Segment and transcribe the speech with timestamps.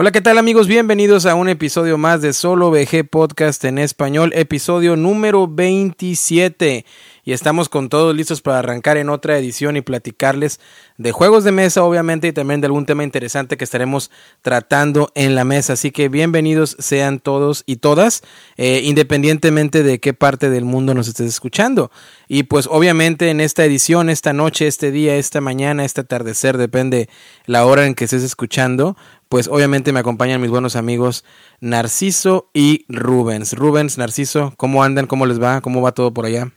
[0.00, 0.66] Hola, ¿qué tal amigos?
[0.66, 6.86] Bienvenidos a un episodio más de Solo VG Podcast en español, episodio número 27.
[7.22, 10.58] Y estamos con todos listos para arrancar en otra edición y platicarles
[10.96, 14.10] de juegos de mesa, obviamente, y también de algún tema interesante que estaremos
[14.40, 15.74] tratando en la mesa.
[15.74, 18.22] Así que bienvenidos sean todos y todas,
[18.56, 21.90] eh, independientemente de qué parte del mundo nos estés escuchando.
[22.26, 27.10] Y pues obviamente en esta edición, esta noche, este día, esta mañana, este atardecer, depende
[27.44, 28.96] la hora en que estés escuchando,
[29.30, 31.24] pues obviamente me acompañan mis buenos amigos
[31.60, 33.52] Narciso y Rubens.
[33.52, 35.06] Rubens, Narciso, ¿cómo andan?
[35.06, 35.60] ¿Cómo les va?
[35.60, 36.50] ¿Cómo va todo por allá?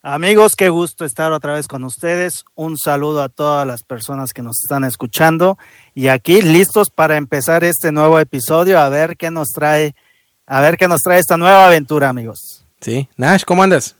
[0.00, 2.44] Amigos, qué gusto estar otra vez con ustedes.
[2.54, 5.58] Un saludo a todas las personas que nos están escuchando
[5.92, 9.96] y aquí listos para empezar este nuevo episodio a ver qué nos trae,
[10.46, 12.64] a ver qué nos trae esta nueva aventura, amigos.
[12.80, 13.97] Sí, Nash, ¿cómo andas?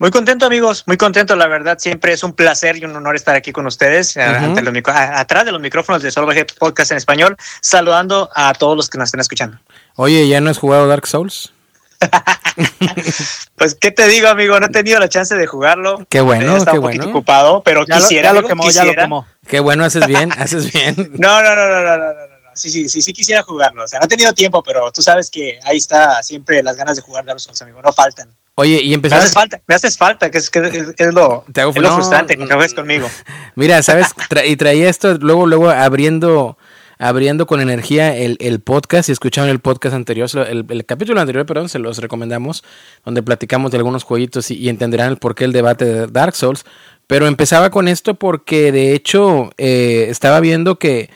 [0.00, 1.78] Muy contento, amigos, muy contento, la verdad.
[1.78, 5.12] Siempre es un placer y un honor estar aquí con ustedes, uh -huh.
[5.14, 9.08] atrás de los micrófonos de Solo Podcast en español, saludando a todos los que nos
[9.08, 9.58] están escuchando.
[9.96, 11.52] Oye, ¿ya no has jugado Dark Souls?
[13.56, 14.58] pues, ¿qué te digo, amigo?
[14.58, 16.06] No he tenido la chance de jugarlo.
[16.08, 17.18] Qué bueno, Está qué un poquito bueno.
[17.18, 18.32] ocupado, pero Ya, quisiera.
[18.32, 18.86] lo, ya amigo, lo quemó, quisiera.
[18.86, 19.26] ya lo quemó.
[19.46, 20.94] Qué bueno, haces bien, haces bien.
[21.18, 22.39] No, no, no, no, no, no, no.
[22.60, 23.84] Sí, sí, sí, sí quisiera jugarlo.
[23.84, 26.96] O sea, no he tenido tiempo, pero tú sabes que ahí está siempre las ganas
[26.96, 27.80] de jugar Dark Souls, amigo.
[27.82, 28.28] No faltan.
[28.56, 29.22] Oye, y Me empezaste.
[29.22, 31.94] haces falta, me haces falta, que es, que es, es lo, Te hago- es lo
[31.94, 33.08] frustrante que juegues conmigo.
[33.54, 34.08] Mira, ¿sabes?
[34.28, 36.58] Tra- y traía esto luego, luego abriendo,
[36.98, 39.06] abriendo con energía el, el podcast.
[39.06, 42.62] Si escucharon el podcast anterior, el, el capítulo anterior, perdón, se los recomendamos,
[43.04, 46.64] donde platicamos de algunos jueguitos y, y entenderán el porqué el debate de Dark Souls.
[47.06, 51.08] Pero empezaba con esto porque de hecho eh, estaba viendo que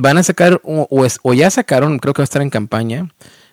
[0.00, 2.50] van a sacar, o, o es- o ya sacaron, creo que va a estar en
[2.50, 3.08] campaña,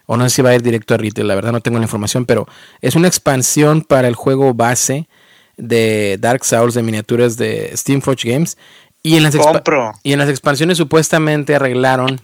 [0.06, 1.85] o no sé si va a ir directo a retail, la verdad no tengo la
[1.85, 2.47] información, pero
[2.81, 5.07] es una expansión para el juego base
[5.57, 8.57] de Dark Souls de miniaturas de Steamforge Games.
[9.01, 9.94] Y en las, Compro.
[10.03, 12.19] y en las expansiones supuestamente arreglaron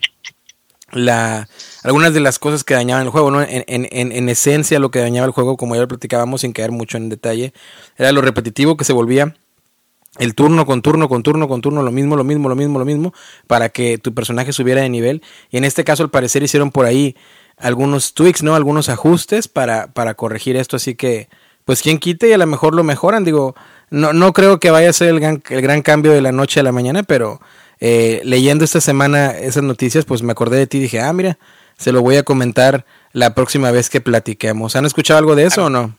[0.92, 1.48] la,
[1.84, 3.42] algunas de las cosas que dañaban el juego, ¿no?
[3.42, 6.52] En, en- en- en esencia lo que dañaba el juego, como ya lo platicábamos sin
[6.54, 7.54] caer mucho en detalle,
[7.98, 9.34] era lo repetitivo que se volvía
[10.20, 12.86] el turno con turno con turno con turno, lo mismo, lo mismo, lo mismo, lo
[12.86, 13.14] mismo,
[13.48, 15.22] para que tu personaje subiera de nivel.
[15.50, 17.16] Y en este caso, al parecer, hicieron por ahí
[17.58, 18.56] algunos tweaks, ¿no?
[18.56, 20.76] Algunos ajustes para, para corregir esto.
[20.76, 21.30] Así que,
[21.64, 23.24] pues, quien quite y a lo mejor lo mejoran.
[23.24, 23.56] Digo,
[23.90, 26.60] no, no creo que vaya a ser el gran, el gran cambio de la noche
[26.60, 27.40] a la mañana, pero
[27.80, 31.38] eh, leyendo esta semana esas noticias, pues me acordé de ti y dije, ah, mira,
[31.78, 34.76] se lo voy a comentar la próxima vez que platiquemos.
[34.76, 35.96] ¿Han escuchado algo de eso o no?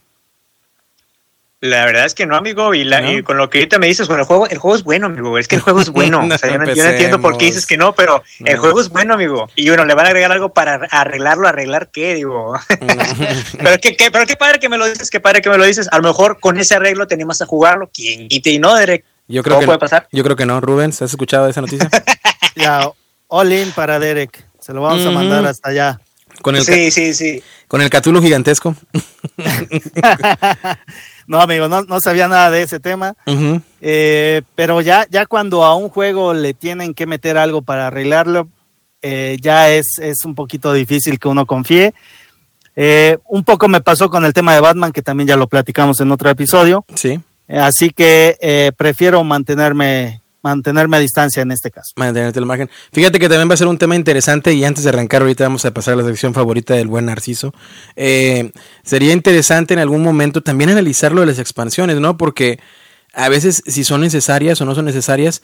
[1.64, 3.12] La verdad es que no, amigo, y, la- ¿No?
[3.12, 5.38] y con lo que ahorita me dices, bueno, el juego, el juego es bueno, amigo,
[5.38, 6.20] es que el juego es bueno.
[6.20, 8.58] No o sea, yo, no, yo no entiendo por qué dices que no, pero el
[8.58, 9.48] juego es bueno, amigo.
[9.54, 12.54] Y bueno, le van a agregar algo para arreglarlo, arreglar qué, digo.
[13.62, 15.64] pero, qué, qué- pero qué padre que me lo dices, qué padre que me lo
[15.64, 15.88] dices.
[15.92, 17.88] A lo mejor con ese arreglo tenemos a jugarlo.
[17.94, 19.04] ¿Quién quite y no, Derek?
[19.28, 20.08] Yo creo ¿Cómo que puede pasar?
[20.10, 20.60] Yo creo que no.
[20.60, 21.88] Rubens, ¿has escuchado esa noticia?
[22.56, 22.90] Ya,
[23.28, 24.44] all in para Derek.
[24.60, 25.14] Se lo vamos a Ujú.
[25.14, 26.00] mandar hasta allá.
[26.42, 27.42] Con el, Sí, sí, sí.
[27.68, 28.74] con el Catulo gigantesco.
[31.32, 33.14] No, amigo, no, no sabía nada de ese tema.
[33.80, 38.50] Eh, pero ya, ya cuando a un juego le tienen que meter algo para arreglarlo,
[39.00, 41.94] eh, ya es, es un poquito difícil que uno confíe.
[42.76, 45.98] Eh, un poco me pasó con el tema de Batman, que también ya lo platicamos
[46.00, 46.84] en otro episodio.
[46.96, 51.92] Sí, así que prefiero mantenerme, mantenerme a distancia en este caso.
[51.96, 52.70] mantenerte el margen.
[52.92, 55.64] Fíjate que también va a ser un tema interesante y antes de arrancar ahorita vamos
[55.64, 57.54] a pasar a la sección favorita del buen Narciso.
[57.96, 58.52] Eh,
[58.82, 62.16] sería interesante en algún momento también analizar lo de las expansiones, ¿no?
[62.16, 62.58] Porque
[63.14, 65.42] a veces si son necesarias o no son necesarias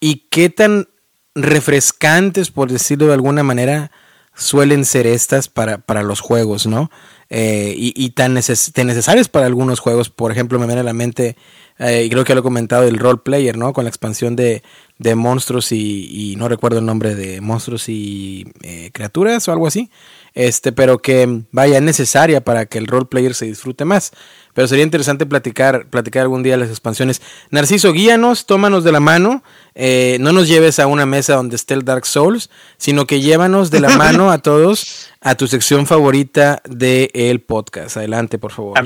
[0.00, 0.88] y qué tan
[1.34, 3.90] refrescantes, por decirlo de alguna manera,
[4.34, 6.90] suelen ser estas para, para los juegos, ¿no?
[7.30, 10.08] Eh, y, tan, neces tan necesarias para algunos juegos.
[10.08, 11.36] Por ejemplo, me viene a la mente,
[11.78, 13.72] eh, y creo que lo he comentado, el role player, ¿no?
[13.72, 14.62] Con la expansión de,
[14.98, 19.66] de monstruos y, y no recuerdo el nombre de monstruos y eh, criaturas o algo
[19.66, 19.90] así.
[20.38, 24.12] Este, pero que vaya, es necesaria para que el role player se disfrute más.
[24.54, 27.20] Pero sería interesante platicar, platicar algún día las expansiones.
[27.50, 29.42] Narciso, guíanos, tómanos de la mano.
[29.74, 33.72] eh, no nos lleves a una mesa donde esté el Dark Souls, sino que llévanos
[33.72, 37.96] de la mano a todos a tu sección favorita del podcast.
[37.96, 38.78] Adelante, por favor.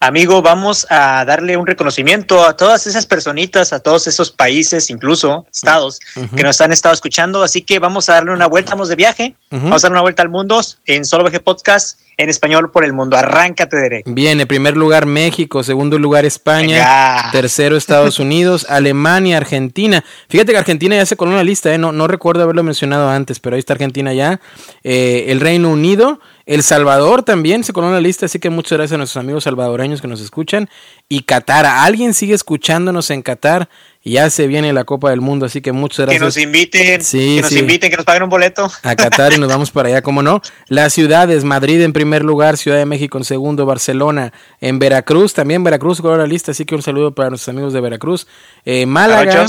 [0.00, 4.88] Am- Amigo, vamos a darle un reconocimiento a todas esas personitas, a todos esos países,
[4.88, 6.00] incluso estados,
[6.34, 7.42] que nos han estado escuchando.
[7.42, 10.22] Así que vamos a darle una vuelta, vamos de viaje, vamos a darle una vuelta
[10.22, 13.16] al mundo en Solo VG Podcast en español por el mundo.
[13.16, 14.04] Arráncate, Derek.
[14.08, 17.28] Bien, en primer lugar México, segundo lugar España, Venga.
[17.32, 20.02] tercero Estados Unidos, Alemania, Argentina.
[20.30, 21.78] Fíjate que Argentina ya se coló en la lista, ¿eh?
[21.78, 24.40] no, no recuerdo haberlo mencionado antes, pero ahí está Argentina ya.
[24.82, 28.78] Eh, el Reino Unido El Salvador también se coló en la lista, así que muchas
[28.78, 30.70] gracias a nuestros amigos salvadoreños que nos escuchan.
[31.08, 33.68] Y Qatar, alguien sigue escuchándonos en Qatar.
[34.04, 36.20] Ya se viene la Copa del Mundo, así que muchas gracias.
[36.20, 38.70] Que nos inviten, que nos inviten, que nos paguen un boleto.
[38.84, 40.40] A Qatar y nos vamos para allá, ¿cómo no?
[40.68, 45.64] Las ciudades, Madrid en primer lugar, Ciudad de México en segundo, Barcelona, en Veracruz, también
[45.64, 48.28] Veracruz coló la lista, así que un saludo para nuestros amigos de Veracruz.
[48.64, 49.46] Eh, Málaga.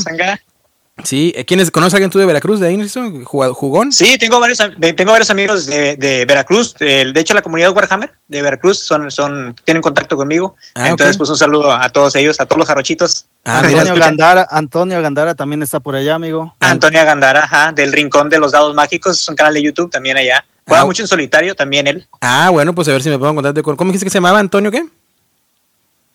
[1.04, 2.90] Sí, eh, ¿quiénes conoce a alguien tú de Veracruz, de ahí,
[3.24, 3.92] ¿Jugón?
[3.92, 6.74] Sí, tengo varios, tengo varios amigos de, Veracruz.
[6.74, 10.56] De, hecho, la comunidad Warhammer de Veracruz son, son, tienen contacto conmigo.
[10.74, 13.26] Ah, Entonces, pues un saludo a todos ellos, a todos los jarochitos.
[13.46, 16.56] Ah, Antonio Gandara, Antonio Gandara también está por allá, amigo.
[16.60, 20.18] Antonio Gandara, ajá, del Rincón de los Dados Mágicos, es un canal de YouTube también
[20.18, 20.44] allá.
[20.68, 20.86] Juega ah.
[20.86, 22.08] mucho en solitario también él.
[22.20, 23.76] Ah, bueno, pues a ver si me puedo encontrar con.
[23.76, 24.84] ¿Cómo dijiste que se llamaba Antonio qué?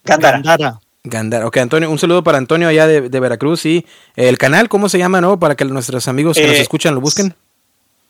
[0.05, 0.39] Gandara.
[0.39, 0.81] Gandara.
[1.05, 1.47] Gandara.
[1.49, 3.85] Ok, Antonio, un saludo para Antonio allá de, Veracruz y
[4.15, 5.39] el canal, ¿cómo se llama, no?
[5.39, 7.35] Para que nuestros amigos que nos eh, escuchan lo busquen.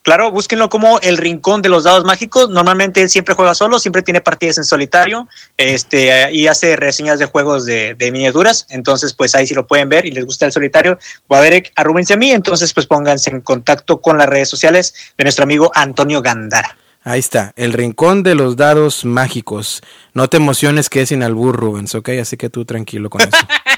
[0.02, 2.50] Claro, búsquenlo como el rincón de los dados mágicos.
[2.50, 7.26] Normalmente él siempre juega solo, siempre tiene partidas en solitario, este, y hace reseñas de
[7.26, 8.66] juegos de, miniaturas.
[8.68, 10.98] Entonces, pues ahí si lo pueden ver y les gusta el solitario,
[11.28, 12.30] o a ver, arrúbense a mí.
[12.32, 16.76] Entonces, pues pónganse en contacto con las redes sociales de nuestro amigo Antonio Gandara.
[17.04, 19.82] Ahí está, el rincón de los dados mágicos.
[20.14, 22.10] No te emociones que es sin albur, Rubens, ¿ok?
[22.20, 23.30] Así que tú tranquilo con eso.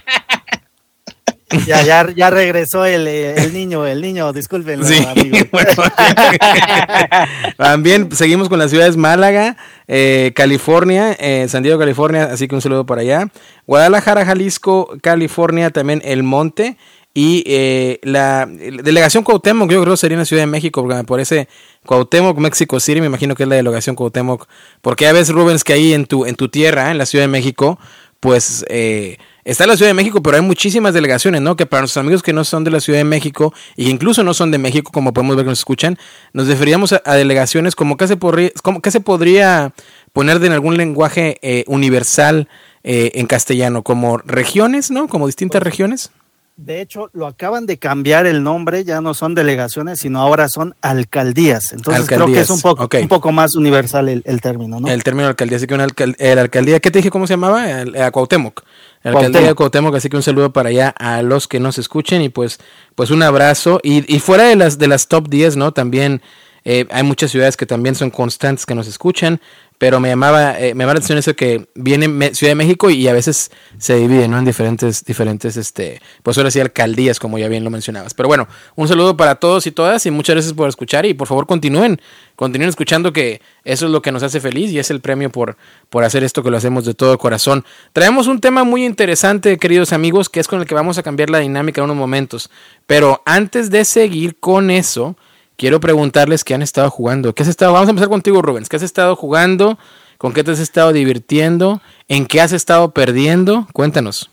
[1.66, 4.84] Ya, ya, ya regresó el, el, niño, el niño, disculpen.
[4.84, 5.06] Sí,
[7.56, 9.56] También seguimos con las ciudades Málaga,
[9.86, 13.28] eh, California, eh, San Diego, California, así que un saludo para allá.
[13.66, 16.76] Guadalajara, Jalisco, California, también El Monte.
[17.16, 20.96] Y eh, la, delegación Cuauhtémoc, yo creo que sería en la Ciudad de México, porque
[20.96, 21.48] me parece
[21.86, 24.48] Cuauhtémoc, México City, me imagino que es la delegación Cuauhtémoc,
[24.82, 27.28] porque a veces, Rubens, que ahí en tu, en tu tierra, en la Ciudad de
[27.28, 27.78] México,
[28.18, 31.54] pues eh, está la Ciudad de México, pero hay muchísimas delegaciones, ¿no?
[31.54, 34.34] Que para nuestros amigos que no son de la Ciudad de México, y incluso no
[34.34, 35.96] son de México, como podemos ver que nos escuchan,
[36.32, 39.72] nos referíamos a, delegaciones como que se, podría, como que se podría
[40.12, 42.48] poner de en algún lenguaje eh, universal
[42.86, 45.08] en castellano, como regiones, ¿no?
[45.08, 46.10] Como distintas regiones.
[46.56, 50.76] De hecho, lo acaban de cambiar el nombre, ya no son delegaciones, sino ahora son
[50.82, 51.72] alcaldías.
[51.72, 54.86] Entonces creo que es un poco, un poco más universal el, término, ¿no?
[54.86, 57.68] El término alcaldía, así que una alcaldía, ¿qué te dije cómo se llamaba?
[57.80, 58.62] El, a Cuauhtémoc.
[59.02, 62.22] La alcaldía de Cuauhtémoc, así que un saludo para allá a los que nos escuchen
[62.22, 62.60] y pues,
[62.94, 63.80] pues un abrazo.
[63.82, 65.72] Y, y fuera de las, de las top 10, ¿no?
[65.72, 66.22] También
[66.64, 69.40] eh, hay muchas ciudades que también son constantes que nos escuchan
[69.78, 73.08] pero me llamaba, eh, me llamaba la atención eso que viene Ciudad de México y
[73.08, 74.38] a veces se divide, ¿no?
[74.38, 78.14] En diferentes, diferentes, este, pues ahora sí, alcaldías, como ya bien lo mencionabas.
[78.14, 81.26] Pero bueno, un saludo para todos y todas y muchas gracias por escuchar y por
[81.26, 82.00] favor continúen,
[82.36, 85.56] continúen escuchando que eso es lo que nos hace feliz y es el premio por,
[85.90, 87.64] por hacer esto que lo hacemos de todo corazón.
[87.92, 91.30] Traemos un tema muy interesante, queridos amigos, que es con el que vamos a cambiar
[91.30, 92.50] la dinámica en unos momentos.
[92.86, 95.16] Pero antes de seguir con eso,
[95.56, 97.34] quiero preguntarles qué han estado jugando.
[97.34, 97.72] ¿Qué has estado?
[97.72, 98.68] Vamos a empezar contigo, Rubens.
[98.68, 99.78] ¿Qué has estado jugando?
[100.18, 101.80] ¿Con qué te has estado divirtiendo?
[102.08, 103.66] ¿En qué has estado perdiendo?
[103.72, 104.30] Cuéntanos.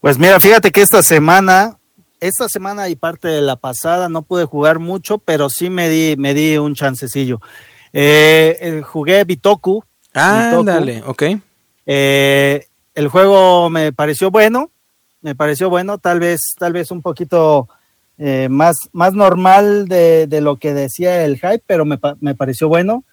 [0.00, 1.78] Pues mira, fíjate que esta semana,
[2.20, 6.16] esta semana y parte de la pasada no pude jugar mucho, pero sí me di,
[6.18, 7.40] me di un chancecillo.
[7.92, 9.84] Eh, eh jugué Bitoku.
[10.12, 11.22] Ah, dale, ok.
[11.86, 14.70] Eh, el juego me pareció bueno,
[15.20, 17.68] me pareció bueno, tal vez, tal vez un poquito
[18.18, 21.98] eh, más, más normal de, lo que decía el hype, pero me,
[22.34, 23.04] pareció bueno.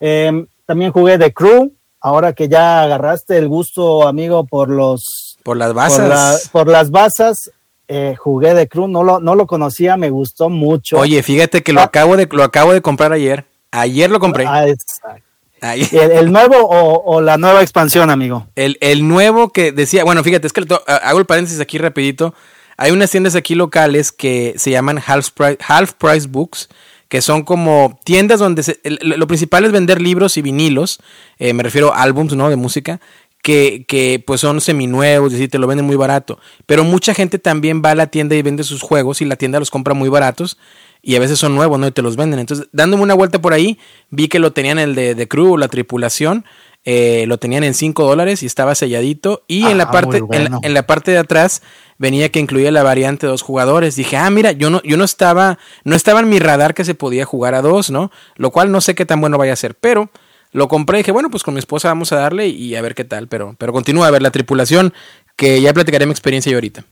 [0.00, 5.38] Em, también jugué The Crew, ahora que ya agarraste el gusto, amigo, por los...
[5.42, 6.48] Por las basas.
[6.50, 7.50] Por, las basas,
[7.88, 10.98] eh, jugué The Crew, no lo, no lo conocía, me gustó mucho.
[10.98, 11.84] Oye, fíjate que lo, ah.
[11.84, 13.44] acabo, de, lo acabo de comprar ayer.
[13.70, 14.46] Ayer lo compré.
[14.46, 18.46] Ah, ¿El, nuevo o, la nueva expansión, amigo?
[18.54, 22.34] El, el nuevo que decía, bueno, fíjate, es que hago el paréntesis aquí rapidito.
[22.76, 26.68] Hay unas tiendas aquí locales que se llaman Half Price, Half Price Books,
[27.08, 30.98] que son como tiendas donde lo principal es vender libros y vinilos,
[31.38, 32.50] eh, me refiero a álbums, ¿no?
[32.50, 33.00] De música,
[33.42, 36.40] que, que, pues son seminuevos, y te lo venden muy barato.
[36.66, 39.60] Pero mucha gente también va a la tienda y vende sus juegos y la tienda
[39.60, 40.58] los compra muy baratos
[41.00, 41.86] y a veces son nuevos, ¿no?
[41.86, 42.40] Y te los venden.
[42.40, 43.78] Entonces, dándome una vuelta por ahí,
[44.10, 46.44] vi que lo tenían el de, de Crew, la tripulación,
[46.84, 49.44] eh, lo tenían en 5 dólares y estaba selladito.
[49.46, 51.62] Y en, la ah, parte, en, la, parte de atrás
[51.98, 53.96] venía que incluía la variante de dos jugadores.
[53.96, 56.94] Dije, ah, mira, yo no, yo no estaba, no estaba en mi radar que se
[56.94, 58.10] podía jugar a dos, ¿no?
[58.36, 60.10] Lo cual no sé qué tan bueno vaya a ser, pero
[60.52, 62.94] lo compré y dije, bueno, pues con mi esposa vamos a darle y, a ver
[62.94, 64.94] qué tal, pero, pero continúa a ver la tripulación,
[65.36, 66.84] que ya platicaré mi experiencia yo ahorita.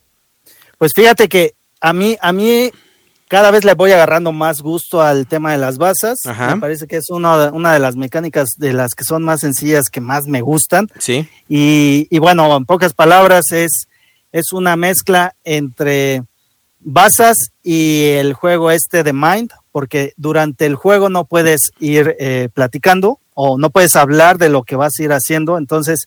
[0.79, 2.71] Pues fíjate que a mí, a mí
[3.29, 6.19] cada vez le voy agarrando más gusto al tema de las basas.
[6.25, 9.89] Me parece que es una, una de las mecánicas de las que son más sencillas
[9.89, 10.89] que más me gustan.
[10.99, 11.29] Sí.
[11.49, 13.89] Y, y bueno, en pocas palabras es,
[14.35, 16.25] es una mezcla entre
[16.81, 22.49] basas y el juego este de Mind, porque durante el juego no puedes ir eh,
[22.53, 25.57] platicando, o no puedes hablar de lo que vas a ir haciendo.
[25.57, 26.07] Entonces,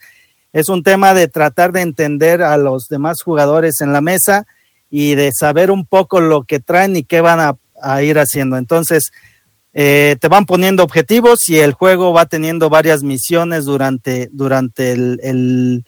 [0.51, 4.45] es un tema de tratar de entender a los demás jugadores en la mesa
[4.89, 8.57] y de saber un poco lo que traen y qué van a, ir haciendo.
[8.57, 9.11] Entonces,
[9.71, 15.21] eh, te van poniendo objetivos y el juego va teniendo varias misiones durante, durante el,
[15.23, 15.85] el,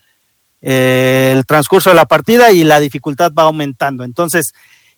[0.62, 4.04] transcurso de la partida y la dificultad va aumentando.
[4.04, 4.54] Entonces,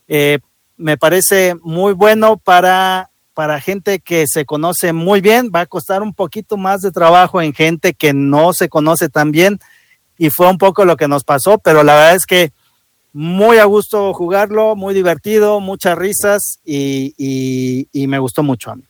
[0.08, 0.40] eh,
[0.78, 5.52] me parece muy bueno para, para gente que se conoce muy bien.
[5.54, 9.32] Va a costar un poquito más de trabajo en gente que no se conoce tan
[9.32, 9.60] bien.
[10.18, 12.52] Y fue un poco lo que nos pasó, pero la verdad es que
[13.14, 18.84] muy a gusto jugarlo, muy divertido, muchas risas y, me gustó mucho a mí.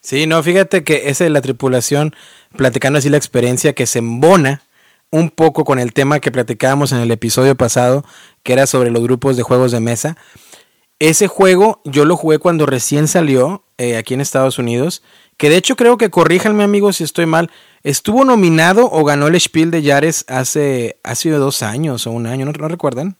[0.00, 2.14] Sí, no, fíjate que esa es la tripulación,
[2.56, 4.62] platicando así la experiencia que se embona
[5.10, 8.04] un poco con el tema que platicábamos en el episodio pasado,
[8.42, 10.16] que era sobre los grupos de juegos de mesa.
[10.98, 15.02] Ese juego yo lo jugué cuando recién salió eh, aquí en Estados Unidos,
[15.36, 17.50] que de hecho creo que, corríjanme amigos si estoy mal,
[17.82, 22.52] estuvo nominado o ganó el Spiel de Yares hace, dos años o un año, ¿no,
[22.52, 23.18] ¿no recuerdan?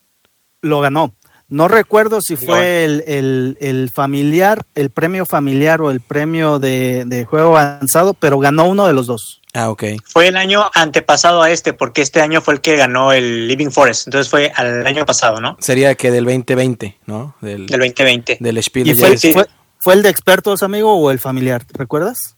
[0.63, 1.15] lo ganó.
[1.49, 8.15] No recuerdo si fue el, familiar, el premio familiar o el premio de, juego avanzado,
[8.15, 9.43] pero ganó uno de los dos.
[9.55, 9.85] Ah, ok.
[10.05, 13.71] Fue el año antepasado a este, porque este año fue el que ganó el Living
[13.71, 14.09] Forest.
[14.09, 15.57] Entonces fue al año pasado, ¿no?
[15.61, 17.37] Sería que del 2020, ¿no?
[17.41, 18.39] Del, 2020.
[18.41, 18.89] Del Spiel.
[18.89, 19.47] ¿Y fue,
[19.79, 21.65] fue, el de expertos, amigo, o el familiar?
[21.73, 22.37] ¿Recuerdas?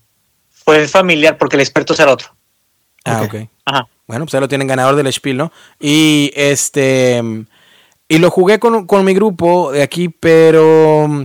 [0.50, 2.36] Fue el familiar, porque el experto era otro.
[3.04, 3.48] Ah, ok.
[3.64, 3.88] Ajá.
[4.06, 5.52] Bueno, pues ya lo tienen ganador del Spiel, ¿no?
[5.80, 7.22] Y este
[8.08, 11.24] y lo jugué con, mi grupo de aquí, pero mm,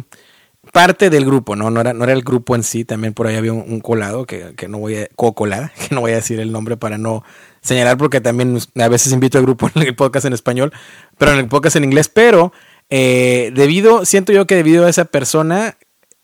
[0.73, 1.69] parte del grupo, ¿no?
[1.69, 4.53] No era, no era el grupo en sí, también por ahí había un, colado, que,
[4.67, 7.23] no voy a, co-colada, que no voy a decir el nombre para no
[7.61, 10.73] señalar, porque también a veces invito al grupo en el podcast en español,
[11.17, 12.51] pero en el podcast en inglés, pero
[12.89, 15.77] eh, debido, siento yo que debido a esa persona,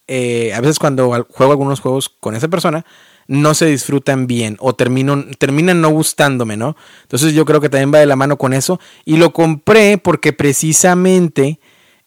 [0.08, 2.86] eh, a veces cuando juego algunos juegos con esa persona,
[3.30, 6.76] no se disfrutan bien o termino, terminan no gustándome, ¿no?
[7.04, 8.80] Entonces yo creo que también va de la mano con eso.
[9.06, 11.60] Y lo compré porque precisamente,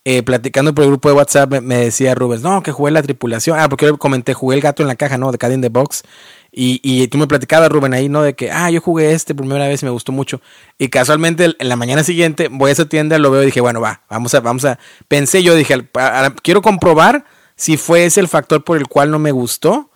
[0.04, 3.56] eh, platicando por el grupo de WhatsApp, me, decía Rubens, no, que jugué la tripulación.
[3.60, 5.30] Ah, porque yo comenté, jugué el gato en la caja, ¿no?
[5.30, 6.02] De Cat the Box.
[6.50, 8.22] Y, y, tú me platicabas, Rubén, ahí, ¿no?
[8.22, 10.40] De que, ah, yo jugué este primera vez y me gustó mucho.
[10.76, 13.80] Y casualmente en la mañana siguiente voy a esa tienda, lo veo y dije, bueno,
[13.80, 14.80] va, vamos a, vamos a.
[15.06, 15.88] Pensé yo, dije,
[16.42, 17.24] quiero comprobar
[17.54, 19.91] si fue ese el factor por el cual no me gustó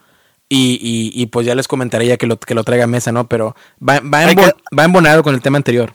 [0.48, 3.28] y, y, pues ya les comentaré ya que lo, que lo traiga a mesa, ¿no?
[3.28, 5.92] Pero va, va, embonado con el tema anterior.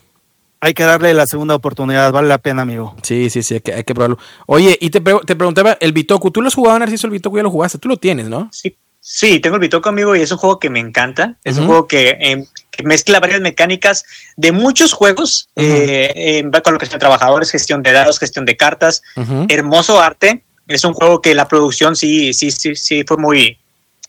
[0.60, 2.94] Hay que darle la segunda oportunidad, vale la pena, amigo.
[3.02, 4.18] Sí, sí, sí, hay que, hay que probarlo.
[4.46, 7.06] Oye, y te, te preguntaba, el Bitoku, ¿tú lo has jugado, Narciso?
[7.06, 8.48] El Bitoku ya lo jugaste, tú lo tienes, ¿no?
[8.52, 11.36] Sí, sí, tengo el Bitoku, amigo, y es un juego que me encanta.
[11.44, 14.04] Es un juego em, que, mezcla varias mecánicas
[14.36, 19.02] de muchos juegos, eh, con lo que son trabajadores, gestión de datos, gestión de cartas,
[19.48, 20.44] hermoso arte.
[20.68, 23.58] Es un juego que la producción sí, sí, sí, sí fue muy,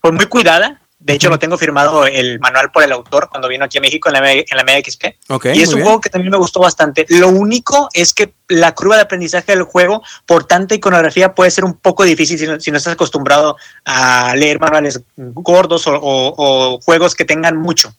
[0.04, 0.82] fue muy cuidada.
[1.00, 4.10] De hecho, lo tengo firmado el manual por el autor cuando vino aquí a México
[4.10, 5.06] en la, en la XP.
[5.54, 7.06] y es un juego que también me gustó bastante.
[7.10, 11.66] Lo único es que la curva de aprendizaje del juego, por tanta iconografía, puede ser
[11.66, 17.58] un poco difícil si no, estás acostumbrado a leer manuales gordos o, juegos que tengan
[17.58, 17.94] mucho.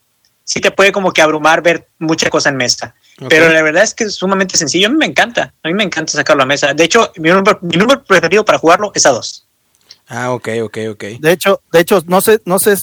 [0.45, 2.95] Sí te puede como que abrumar ver mucha cosa en mesa.
[3.29, 4.89] Pero la verdad es que es sumamente sencillo.
[4.89, 5.55] A mí me encanta.
[5.63, 6.73] A mí me encanta sacarlo a mesa.
[6.73, 9.47] De hecho, mi número, mi número preferido para jugarlo es a dos.
[10.09, 11.05] Ah, ok, ok, ok.
[11.21, 12.77] De hecho, de hecho, no sé, no sé,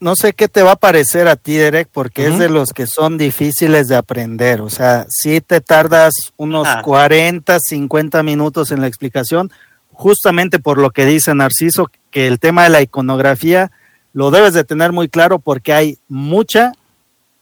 [0.00, 2.86] no sé qué te va a parecer a ti, Derek, porque es de los que
[2.86, 4.60] son difíciles de aprender.
[4.60, 9.50] O sea, si te tardas unos 40, 50 minutos en la explicación,
[9.92, 13.72] justamente por lo que dice Narciso, que el tema de la iconografía
[14.12, 16.72] lo debes de tener muy claro porque hay mucha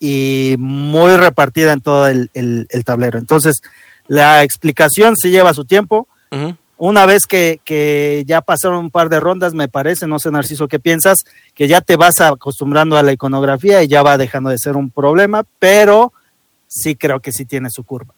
[0.01, 2.31] y muy repartida en todo el,
[2.85, 3.19] tablero.
[3.19, 3.61] Entonces,
[4.07, 6.09] la explicación sí lleva su tiempo
[6.79, 10.79] una vez que, ya pasaron un par de rondas, me parece, no sé Narciso, ¿qué
[10.79, 11.25] piensas?
[11.55, 14.91] Que ya te vas acostumbrando a la iconografía y ya va dejando de ser un
[14.91, 16.13] problema, pero
[16.67, 18.15] sí creo que sí tiene su curva.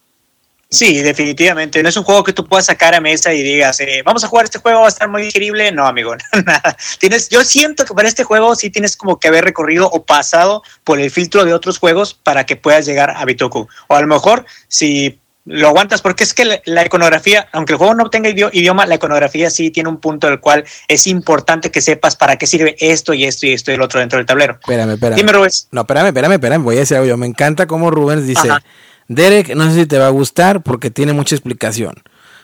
[0.71, 1.83] Sí, definitivamente.
[1.83, 4.29] No es un juego que tú puedas sacar a mesa y digas, eh, vamos a
[4.29, 5.73] jugar este juego, va a estar muy increíble.
[5.73, 6.77] No, amigo, nada.
[6.99, 10.63] Tienes, yo siento que para este juego sí tienes como que haber recorrido o pasado
[10.85, 13.67] por el filtro de otros juegos para que puedas llegar a Bitoku.
[13.87, 17.95] O a lo mejor, si lo aguantas porque es que la, iconografía, aunque el juego
[17.95, 22.17] no tenga idioma, la iconografía sí tiene un punto del cual es importante que sepas
[22.17, 24.59] para qué sirve esto y esto y esto y el otro dentro del tablero.
[24.61, 25.17] Espérame, espérame.
[25.17, 25.69] Dime, Rubens.
[25.73, 26.63] No, espérame, espérame, espérame.
[26.63, 27.17] Voy a decir algo yo.
[27.17, 28.49] Me encanta cómo Rubens dice,
[29.09, 31.95] Derek, no sé si te va a gustar porque tiene mucha explicación.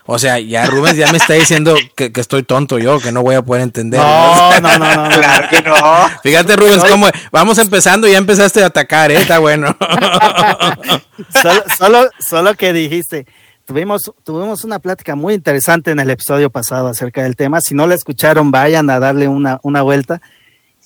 [0.06, 3.36] O sea, ya Rubens ya me está diciendo que, estoy tonto yo, que no voy
[3.36, 4.00] a poder entender.
[4.00, 5.74] No, no, no, no, claro que no.
[6.22, 9.16] Fíjate, Rubens, cómo vamos empezando y ya empezaste a atacar, ¿eh?
[9.16, 9.74] Está bueno.
[11.78, 13.26] solo, solo, que dijiste,
[13.64, 17.62] tuvimos, tuvimos una plática muy interesante en el episodio pasado acerca del tema.
[17.62, 20.20] Si no la escucharon, vayan a darle una, una vuelta.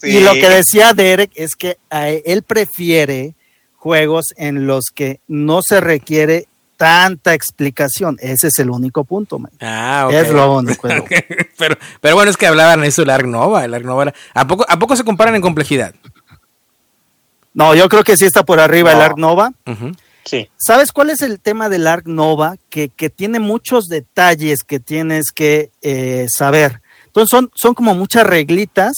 [0.01, 3.35] Y lo que decía Derek es que él prefiere
[3.75, 6.47] juegos en los que no se requiere
[6.79, 8.17] tanta explicación.
[8.21, 9.51] Ese es el único punto, man.
[9.61, 10.15] Ah, ok.
[10.15, 10.89] Es lo único.
[11.59, 13.65] pero, pero bueno, es que hablaban eso del Ark Nova.
[13.65, 15.95] El Ark Nova ¿a, poco, ¿A poco se comparan en complejidad?
[17.53, 19.53] No, yo creo que sí está por arriba el Ark Nova.
[20.25, 20.49] Sí.
[20.57, 22.55] ¿Sabes cuál es el tema del Ark Nova?
[22.71, 26.81] Que, que tiene muchos detalles que tienes que eh, saber.
[27.07, 28.93] Entonces son, son como muchas reglitas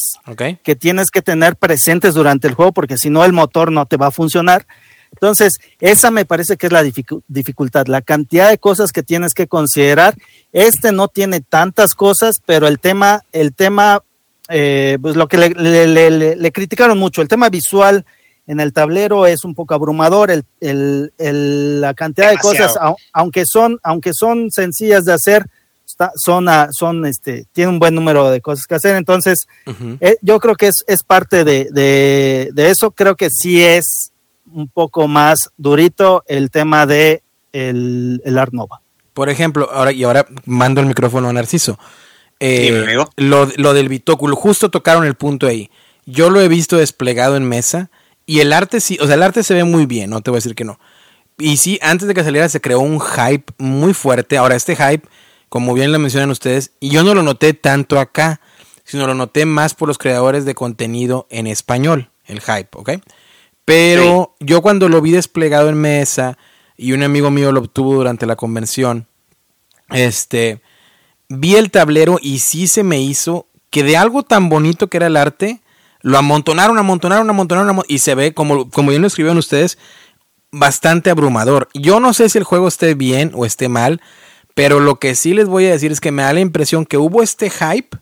[0.62, 3.96] que tienes que tener presentes durante el juego porque si no el motor no te
[3.96, 4.66] va a funcionar.
[5.12, 9.48] Entonces, esa me parece que es la dificultad, la cantidad de cosas que tienes que
[9.48, 10.14] considerar.
[10.52, 14.02] Este no tiene tantas cosas, pero el tema, el tema,
[14.48, 18.06] eh, pues lo que le, criticaron mucho, el tema visual
[18.46, 21.12] en el tablero es un poco abrumador, el,
[21.80, 22.78] la cantidad de cosas,
[23.12, 25.46] aunque son, aunque son sencillas de hacer,
[26.14, 28.96] son, son este, tiene un buen número de cosas que hacer.
[28.96, 29.46] Entonces,
[30.00, 32.90] eh, yo creo que es, es parte de, de, eso.
[32.90, 34.12] Creo que sí es
[34.52, 38.80] un poco más durito el tema de el, el Arnova.
[39.12, 41.78] Por ejemplo, ahora y ahora mando el micrófono a Narciso.
[42.38, 45.70] Eh, lo, lo, del bitóculo, justo tocaron el punto ahí.
[46.06, 47.90] Yo lo he visto desplegado en mesa
[48.24, 50.36] y el arte sí, o sea, el arte se ve muy bien, no te voy
[50.36, 50.78] a decir que no.
[51.36, 54.38] Y sí, antes de que saliera se creó un hype muy fuerte.
[54.38, 55.06] Ahora, este hype,
[55.48, 58.40] como bien lo mencionan ustedes, y yo no lo noté tanto acá,
[58.84, 62.90] sino lo noté más por los creadores de contenido en español, el hype, ¿ok?
[63.70, 66.36] Pero yo cuando lo vi desplegado en mesa
[66.76, 69.06] y un amigo mío lo obtuvo durante la convención,
[69.90, 70.60] este,
[71.28, 75.06] vi el tablero y sí se me hizo que de algo tan bonito que era
[75.06, 75.60] el arte,
[76.00, 79.78] lo amontonaron, amontonaron, amontonaron, y se ve, como, como bien lo escribieron ustedes,
[80.50, 81.68] bastante abrumador.
[81.72, 84.00] Yo no sé si el juego esté bien o esté mal,
[84.56, 86.96] pero lo que sí les voy a decir es que me da la impresión que
[86.96, 87.98] hubo este hype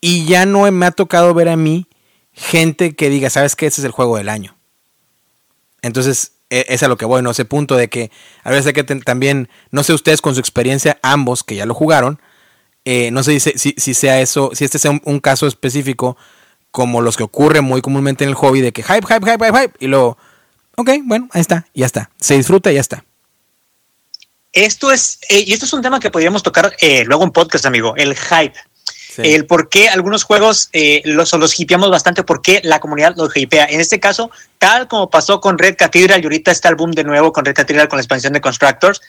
[0.00, 1.86] y ya no me ha tocado ver a mí
[2.32, 3.66] gente que diga, ¿sabes qué?
[3.66, 4.56] Ese es el juego del año.
[5.82, 7.30] Entonces, e, es a lo que voy, ¿no?
[7.30, 8.10] Ese punto de que
[8.42, 12.20] a veces que también, no sé ustedes con su experiencia, ambos que ya lo jugaron,
[12.84, 16.16] eh, no sé si, si, sea eso, si este sea un, caso específico
[16.70, 19.58] como los que ocurren muy comúnmente en el hobby de que hype, hype, hype, hype,
[19.58, 20.16] hype, y luego,
[20.76, 23.04] ok, bueno, ahí está, ya está, se disfruta y ya está.
[24.52, 27.66] Esto es, eh, y esto es un tema que podríamos tocar eh, luego en podcast,
[27.66, 28.58] amigo, el hype.
[29.18, 33.36] El por qué algunos juegos eh, los, los hipeamos bastante, por qué la comunidad los
[33.36, 33.66] hipea.
[33.66, 37.04] En este caso, tal como pasó con Red Cathedral y ahorita está el boom de
[37.04, 39.00] nuevo con Red Cathedral con la expansión de Constructors.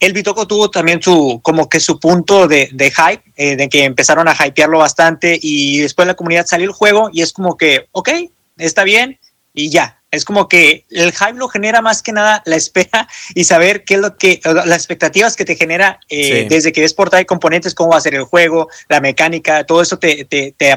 [0.00, 3.84] El Bitoco tuvo también su, como que su punto de, de hype, eh, de que
[3.84, 7.86] empezaron a hypearlo bastante y después la comunidad salió el juego y es como que,
[7.92, 8.10] ok,
[8.58, 9.18] está bien
[9.54, 9.98] y ya.
[10.10, 13.94] Es como que el hype lo genera más que nada la espera y saber qué
[13.94, 17.74] es lo que, las expectativas que te genera eh, desde que ves portada de componentes,
[17.74, 20.76] cómo va a ser el juego, la mecánica, todo eso te, te, te,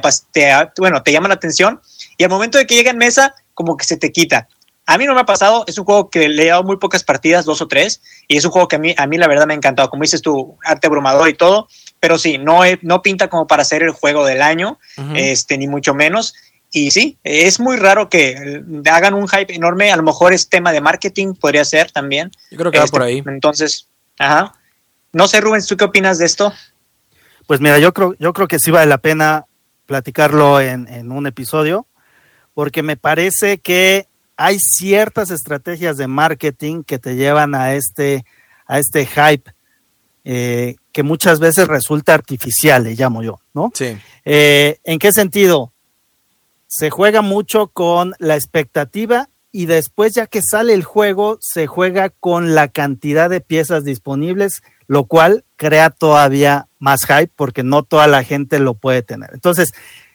[0.77, 1.81] bueno, te llama la atención
[2.17, 4.47] y al momento de que llega en mesa, como que se te quita.
[4.88, 7.03] A mí no me ha pasado, es un juego que le he dado muy pocas
[7.03, 9.47] partidas, dos o tres, y es un juego que a mí, a mí la verdad
[9.47, 11.67] me ha encantado, como dices tú, arte abrumador y todo,
[11.99, 14.77] pero sí, no, no pinta como para ser el juego del año,
[15.15, 16.35] este, ni mucho menos.
[16.77, 18.61] Y sí, es muy raro que
[18.91, 19.93] hagan un hype enorme.
[19.93, 22.31] A lo mejor es tema de marketing, podría ser también.
[22.51, 23.23] Yo creo que va por este, ahí.
[23.25, 23.88] Entonces,
[24.19, 24.51] ajá.
[25.13, 26.51] No sé, Rubens, ¿tú qué opinas de esto?
[27.47, 29.45] Pues mira, yo creo, yo creo que sí vale la pena
[29.85, 31.88] platicarlo en, en un episodio,
[32.53, 38.25] porque me parece que hay ciertas estrategias de marketing que te llevan a este,
[38.67, 39.49] a este hype
[40.25, 43.71] eh, que muchas veces resulta artificial, le llamo yo, ¿no?
[43.73, 43.97] Sí.
[44.25, 45.71] Eh, ¿En qué sentido?
[46.67, 52.10] Se juega mucho con la expectativa y después ya que sale el juego se juega
[52.10, 58.08] con la cantidad de piezas disponibles, lo cual crea todavía más hype porque no toda
[58.08, 59.30] la gente lo puede tener.
[59.34, 59.71] Entonces,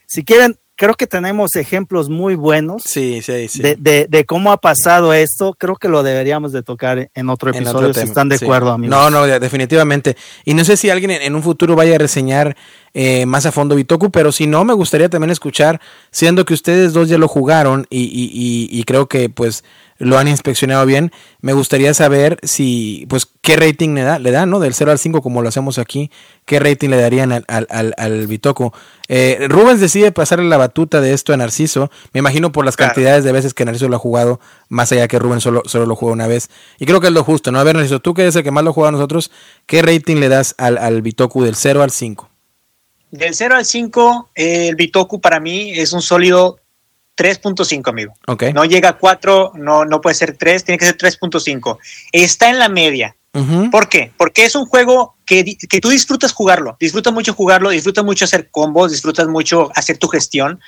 [0.07, 3.61] si quieren creo que tenemos ejemplos muy buenos sí, sí, sí.
[3.61, 5.55] De, de, cómo ha pasado esto.
[5.59, 8.97] Creo que lo deberíamos de tocar en otro episodio, si están de acuerdo, amigos.
[8.97, 10.17] No, no, definitivamente.
[10.47, 12.57] Y no sé si alguien en, un futuro vaya a reseñar
[12.95, 16.95] eh, más a fondo Bitoku, pero si no, me gustaría también escuchar, siendo que ustedes
[16.95, 19.65] dos ya lo jugaron y, y, y creo que pues
[20.01, 21.13] lo han inspeccionado bien.
[21.43, 24.59] Me gustaría saber si, pues, qué rating le da, le da, ¿no?
[24.59, 26.11] Del 0 al 5, como lo hacemos aquí,
[26.47, 28.73] qué rating le darían al, al, al, Bitoco.
[29.09, 33.25] Eh, Rubens decide pasarle la batuta de esto a Narciso, me imagino por las cantidades
[33.25, 36.13] de veces que Narciso lo ha jugado, más allá que Rubens solo, solo lo jugó
[36.13, 36.49] una vez.
[36.79, 37.61] Y creo que es lo justo, ¿no?
[37.61, 39.31] A ver, Narciso, tú que eres el que más lo juega a nosotros,
[39.67, 42.31] ¿qué rating le das al, al Bitoku del 0 al 5?
[43.11, 46.60] Del 0 al 5, el Bitoku para mí es un sólido
[47.21, 48.15] 3.5, amigo.
[48.27, 48.55] Okay.
[48.55, 51.79] No llega a 4, no, no puede ser 3, tiene que ser 3.5.
[52.13, 53.15] Está en la media.
[53.71, 54.11] ¿Por qué?
[54.17, 58.51] Porque es un juego que, que, tú disfrutas jugarlo, disfrutas mucho jugarlo, disfrutas mucho hacer
[58.51, 60.61] combos, disfrutas mucho hacer tu gestión.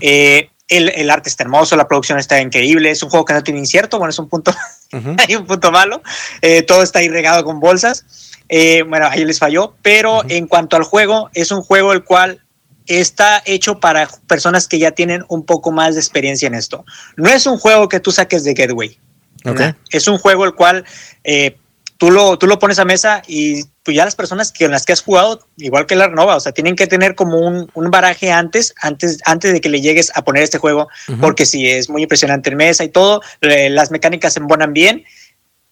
[0.00, 3.42] eh, el, el, arte está hermoso, la producción está increíble, es un juego que no
[3.42, 4.52] tiene incierto, bueno, es un punto,
[5.28, 6.02] hay un punto malo,
[6.42, 8.04] eh, todo está ahí regado con bolsas,
[8.48, 12.42] eh, bueno, ahí les falló, pero en cuanto al juego, es un juego el cual
[12.88, 16.84] está hecho para personas que ya tienen un poco más de experiencia en esto.
[17.16, 18.98] No es un juego que tú saques de Getaway.
[19.44, 19.74] Okay.
[19.90, 20.84] Es un juego el cual
[21.22, 21.56] eh,
[21.96, 24.84] tú, lo, tú lo pones a mesa y pues ya las personas que, en las
[24.84, 27.90] que has jugado, igual que la Renova, o sea, tienen que tener como un, un
[27.90, 31.20] baraje antes, antes, antes de que le llegues a poner este juego, uh -huh.
[31.20, 35.04] porque sí, es muy impresionante en mesa y todo, eh, las mecánicas se embonan bien,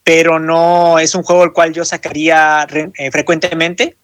[0.04, 3.96] pero no es un juego el cual yo sacaría eh, frecuentemente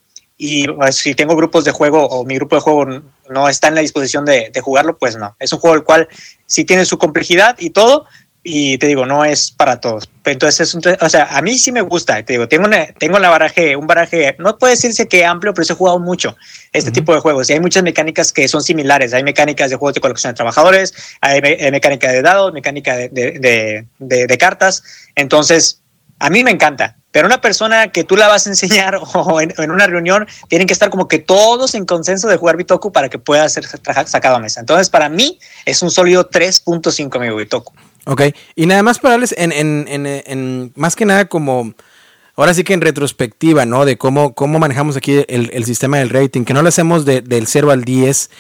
[0.45, 2.85] y pues, si tengo grupos de juego o mi grupo de juego
[3.31, 5.37] no está en la disposición de, de, jugarlo, pues no.
[5.39, 6.09] Es un juego el cual
[6.47, 8.07] sí tiene su complejidad y todo,
[8.43, 10.11] y te digo, no es para todos.
[10.25, 13.21] Entonces, es un, o sea, a mí sí me gusta, te digo, tengo, una, tengo
[13.21, 16.37] la baraje, un baraje, no puede decirse que amplio, pero he jugado mucho
[16.73, 16.95] este uh -huh.
[16.97, 19.15] tipo de juegos y hay muchas mecánicas que son similares.
[19.15, 23.09] Hay mecánicas de juegos de colección de trabajadores, hay, hay mecánica de dados, mecánica de,
[23.11, 24.83] de, de, de cartas.
[25.15, 25.82] Entonces,
[26.23, 29.71] a mí me encanta, pero una persona que tú la vas a enseñar o en,
[29.71, 33.19] una reunión, tienen que estar como que todos en consenso de jugar Bitoku para que
[33.19, 34.61] pueda ser sacado a mesa.
[34.61, 37.73] Entonces, para mí es un sólido 3.5 mi Bitoku.
[38.05, 38.23] Ok,
[38.55, 41.75] y nada más para darles en, en, en, más que nada como,
[42.37, 43.85] ahora sí que en retrospectiva, ¿no?
[43.85, 47.21] De cómo, cómo manejamos aquí el, el sistema del rating, que no lo hacemos de,
[47.21, 48.31] del 0 al 10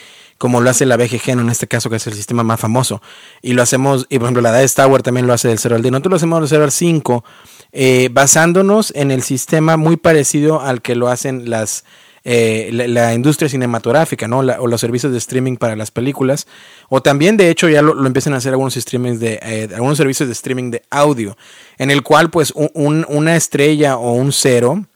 [0.42, 3.00] como lo hace la BGG, en este caso que es el sistema más famoso,
[3.42, 5.82] y lo hacemos, y por ejemplo la Dice Tower también lo hace del 0 al
[5.82, 7.24] 10, nosotros lo hacemos del 0 al 5,
[7.72, 11.84] eh, basándonos en el sistema muy parecido al que lo hacen las
[12.24, 14.44] eh, la, industria cinematográfica, ¿no?
[14.44, 16.46] La, o los servicios de streaming para las películas.
[16.88, 19.98] O también, de hecho, ya lo, lo empiezan a hacer algunos streamings de, eh, algunos
[19.98, 21.36] servicios de streaming de audio,
[21.78, 24.86] en el cual, pues, un, una estrella o un cero,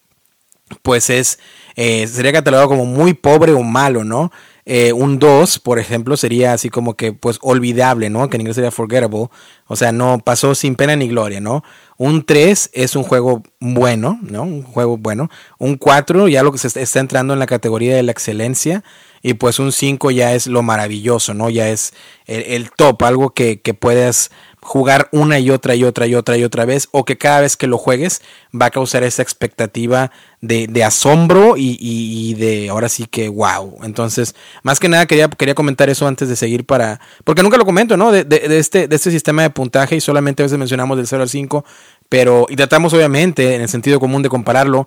[0.82, 1.40] pues es,
[1.74, 4.30] eh, sería catalogado como muy pobre o malo, ¿no?
[4.68, 8.28] Eh, un 2, por ejemplo, sería así como que, pues, olvidable, ¿no?
[8.28, 9.28] Que en inglés sería forgettable.
[9.68, 11.62] O sea, no pasó sin pena ni gloria, ¿no?
[11.96, 14.42] Un 3 es un juego bueno, ¿no?
[14.42, 15.30] Un juego bueno.
[15.58, 18.82] Un 4 ya lo que se está, está entrando en la categoría de la excelencia.
[19.26, 21.50] Y pues un 5 ya es lo maravilloso, ¿no?
[21.50, 21.92] Ya es
[22.26, 26.44] el, top, algo que, que puedas jugar una y otra y otra y otra y
[26.44, 28.22] otra vez o que cada vez que lo juegues
[28.54, 33.78] va a causar esa expectativa de, asombro y, y, de ahora sí que wow.
[33.82, 37.00] Entonces, más que nada quería, quería comentar eso antes de seguir para...
[37.24, 38.12] Porque nunca lo comento, ¿no?
[38.12, 41.08] De, de, de, este, de este sistema de puntaje y solamente a veces mencionamos del
[41.08, 41.64] 0 al 5,
[42.08, 44.86] pero y tratamos obviamente en el sentido común de compararlo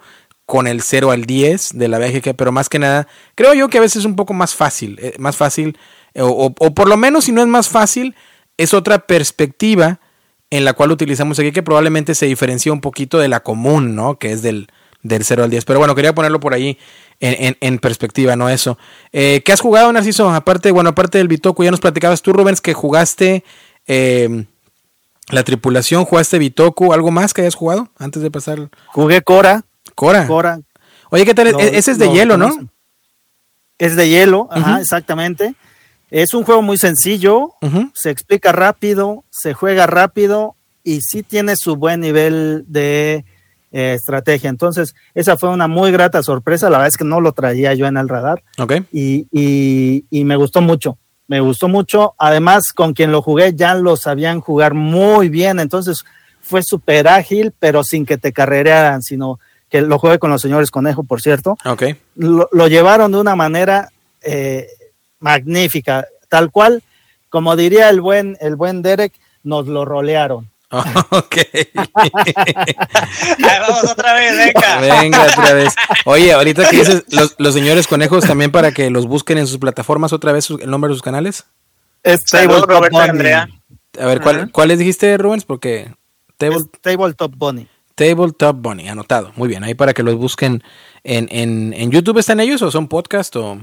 [0.49, 3.77] con el 0 al 10 de la BGG, pero más que nada, creo yo que
[3.77, 5.77] a veces es un poco más fácil, eh, más fácil,
[6.15, 8.15] o, o, por lo menos si no es más fácil,
[8.57, 9.99] es otra perspectiva
[10.49, 14.17] en la cual utilizamos aquí que probablemente se diferencia un poquito de la común, ¿no?
[14.17, 14.69] Que es del,
[15.03, 15.65] del 0 al 10.
[15.65, 16.79] Pero bueno, quería ponerlo por ahí
[17.19, 18.49] en, en, perspectiva, ¿no?
[18.49, 18.79] Eso.
[19.13, 20.31] Eh, ¿Qué has jugado, Narciso?
[20.31, 23.43] Aparte, bueno, aparte del Bitoku, ya nos platicabas tú, Rubens, que jugaste
[23.85, 24.45] eh,
[25.29, 28.71] la tripulación, jugaste Bitoku, ¿algo más que hayas jugado antes de pasar?
[28.87, 29.63] Jugué Cora.
[29.99, 30.25] Cora.
[30.27, 30.59] Cora.
[31.09, 31.51] Oye, ¿qué tal?
[31.51, 32.49] No, Ese es de no, hielo, ¿no?
[33.77, 34.81] Es de hielo, ajá, uh -huh.
[34.81, 35.55] exactamente.
[36.09, 37.91] Es un juego muy sencillo, uh -huh.
[37.93, 43.25] se explica rápido, se juega rápido y sí tiene su buen nivel de
[43.73, 44.49] eh, estrategia.
[44.49, 46.69] Entonces, esa fue una muy grata sorpresa.
[46.69, 48.41] La verdad es que no lo traía yo en el radar.
[48.57, 48.85] Okay.
[48.93, 50.97] Y, y, y, me gustó mucho.
[51.27, 52.15] Me gustó mucho.
[52.17, 55.59] Además, con quien lo jugué ya lo sabían jugar muy bien.
[55.59, 56.05] Entonces,
[56.39, 60.71] fue súper ágil, pero sin que te carrerearan, sino que lo jugué con los señores
[60.71, 61.57] Conejo, por cierto.
[61.63, 61.95] Okay.
[62.15, 63.89] Lo, lo llevaron de una manera.
[64.21, 64.67] Eh,
[65.19, 66.83] magnífica, tal cual,
[67.29, 70.49] como diría el buen, el buen Derek, nos lo rolearon.
[70.71, 71.35] Oh, ok.
[73.39, 74.79] vamos otra vez, venga.
[75.01, 75.73] Venga, otra vez.
[76.05, 79.57] Oye, ahorita que dices los, los, señores conejos también para que los busquen en sus
[79.57, 81.45] plataformas otra vez el nombre de sus canales.
[82.03, 83.09] Es Tabletop Bunny.
[83.09, 83.49] Andrea.
[83.99, 84.51] A ver, ¿cuál, uh -huh.
[84.51, 85.43] ¿cuáles dijiste, Rubens?
[85.43, 85.91] Porque
[86.37, 86.59] Table...
[86.81, 87.67] Tabletop Bunny.
[87.99, 89.33] Tabletop Bunny, anotado.
[89.35, 90.63] Muy bien, ahí para que los busquen
[91.03, 93.59] en, en, en YouTube están ellos o son podcast o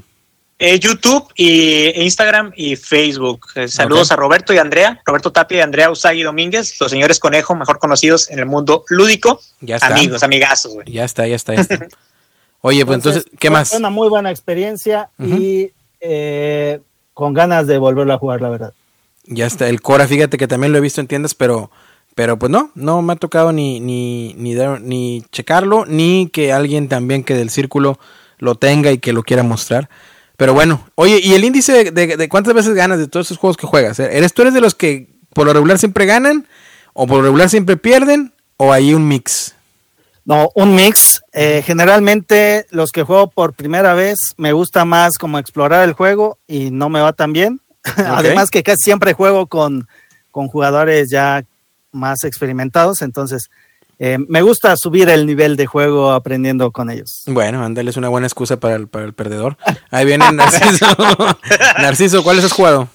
[0.58, 3.46] eh, YouTube y Instagram y Facebook.
[3.54, 4.14] Eh, saludos okay.
[4.14, 8.30] a Roberto y Andrea, Roberto Tapia y Andrea Usagi Domínguez, los señores Conejo, mejor conocidos
[8.30, 9.40] en el mundo lúdico.
[9.62, 9.88] Ya está.
[9.88, 10.92] Amigos, amigazos, güey.
[10.92, 11.86] Ya está, ya está, ya está.
[12.60, 13.70] Oye, pues entonces, entonces ¿qué más?
[13.70, 15.40] Fue una muy buena experiencia uh -huh.
[15.40, 16.80] y eh,
[17.14, 18.74] con ganas de volverlo a jugar, la verdad.
[19.24, 21.70] Ya está, el Cora, fíjate que también lo he visto en tiendas, pero
[22.16, 26.88] pero pues no, no me ha tocado ni ni ni, ni checarlo, ni que alguien
[26.88, 27.98] también que del círculo
[28.38, 29.90] lo tenga y que lo quiera mostrar.
[30.38, 33.36] Pero bueno, oye, ¿y el índice de, de, de, cuántas veces ganas de todos esos
[33.36, 34.00] juegos que juegas?
[34.00, 36.46] ¿Eres tú eres de los que por lo regular siempre ganan?
[36.94, 38.32] ¿O por lo regular siempre pierden?
[38.56, 39.54] ¿O hay un mix?
[40.24, 41.22] No, un mix.
[41.34, 46.38] Eh, generalmente los que juego por primera vez me gusta más como explorar el juego
[46.46, 47.60] y no me va tan bien.
[47.96, 49.86] Además que casi siempre juego con,
[50.30, 51.44] con jugadores ya
[51.96, 53.50] más experimentados, entonces
[53.98, 57.22] eh, me gusta subir el nivel de juego aprendiendo con ellos.
[57.26, 59.56] Bueno, ándale, es una buena excusa para el, para el perdedor.
[59.90, 60.86] Ahí viene Narciso.
[61.78, 62.88] Narciso, ¿cuáles has jugado?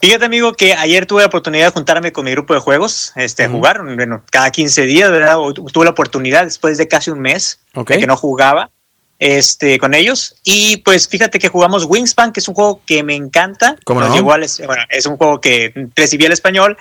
[0.00, 3.44] Fíjate, amigo, que ayer tuve la oportunidad de juntarme con mi grupo de juegos, este,
[3.44, 5.38] a jugar, bueno, cada 15 días, ¿verdad?
[5.72, 8.70] Tuve la oportunidad después de casi un mes que no jugaba
[9.18, 10.36] este, con ellos.
[10.44, 13.76] Y pues fíjate que jugamos Wingspan, que es un juego que me encanta.
[13.84, 14.16] ¿Cómo no?
[14.16, 16.76] Igual es, bueno, es un juego que recibí el español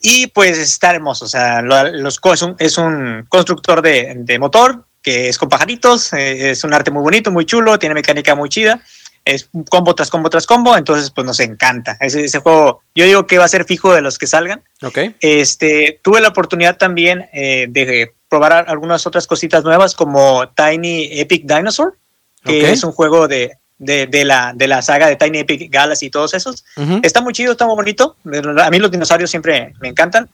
[0.00, 1.24] y pues está hermoso.
[1.24, 6.12] O sea, los, es, un, es un constructor de, de, motor que es con pajaritos,
[6.12, 8.82] eh, es un arte muy bonito, muy chulo, tiene mecánica muy chida
[9.24, 11.96] es combo tras combo tras combo, entonces pues nos encanta.
[12.00, 14.62] Ese, ese, juego, yo digo que va a ser fijo de los que salgan.
[14.82, 14.98] Ok.
[15.20, 21.44] Este, tuve la oportunidad también eh, de probar algunas otras cositas nuevas como Tiny Epic
[21.44, 21.98] Dinosaur,
[22.44, 26.06] que es un juego de, de, de, la, de la saga de Tiny Epic Galaxy
[26.06, 26.64] y todos esos.
[27.02, 28.16] Está muy chido, está muy bonito.
[28.62, 30.30] A mí los dinosaurios siempre me encantan.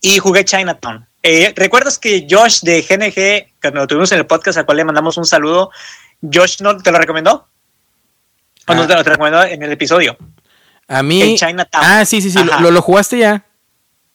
[0.00, 1.06] Y jugué Chinatown.
[1.22, 4.84] Eh, ¿Recuerdas que Josh de GNG, que lo tuvimos en el podcast, al cual le
[4.84, 5.70] mandamos un saludo,
[6.22, 7.46] Josh no te lo recomendó?
[8.66, 9.02] Cuando ah.
[9.02, 10.16] te lo en el episodio.
[10.88, 11.36] A mí.
[11.36, 11.84] Chinatown.
[11.84, 12.38] Ah, sí, sí, sí.
[12.60, 13.44] ¿Lo, ¿Lo, jugaste ya?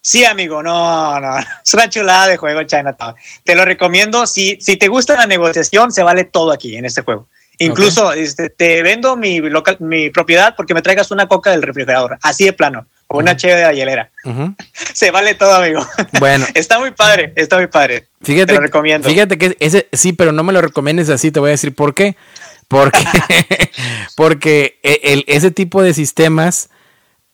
[0.01, 1.39] Sí, amigo, no, no.
[1.39, 3.15] Es una chulada de juego Chinatown.
[3.43, 4.25] Te lo recomiendo.
[4.25, 7.27] Si, si te gusta la negociación, se vale todo aquí en este juego.
[7.59, 12.17] Incluso este, te vendo mi, local, mi propiedad porque me traigas una coca del refrigerador.
[12.21, 12.87] Así de plano.
[13.07, 14.11] O una chévere de la hielera.
[14.93, 15.85] Se vale todo, amigo.
[16.19, 16.45] Bueno.
[16.53, 18.07] está muy padre, está muy padre.
[18.21, 19.09] Fíjate, te lo recomiendo.
[19.09, 21.31] Fíjate que ese, sí, pero no me lo recomiendes así.
[21.31, 22.15] Te voy a decir por qué.
[22.69, 22.99] Porque,
[24.15, 26.69] porque e, el, ese tipo de sistemas,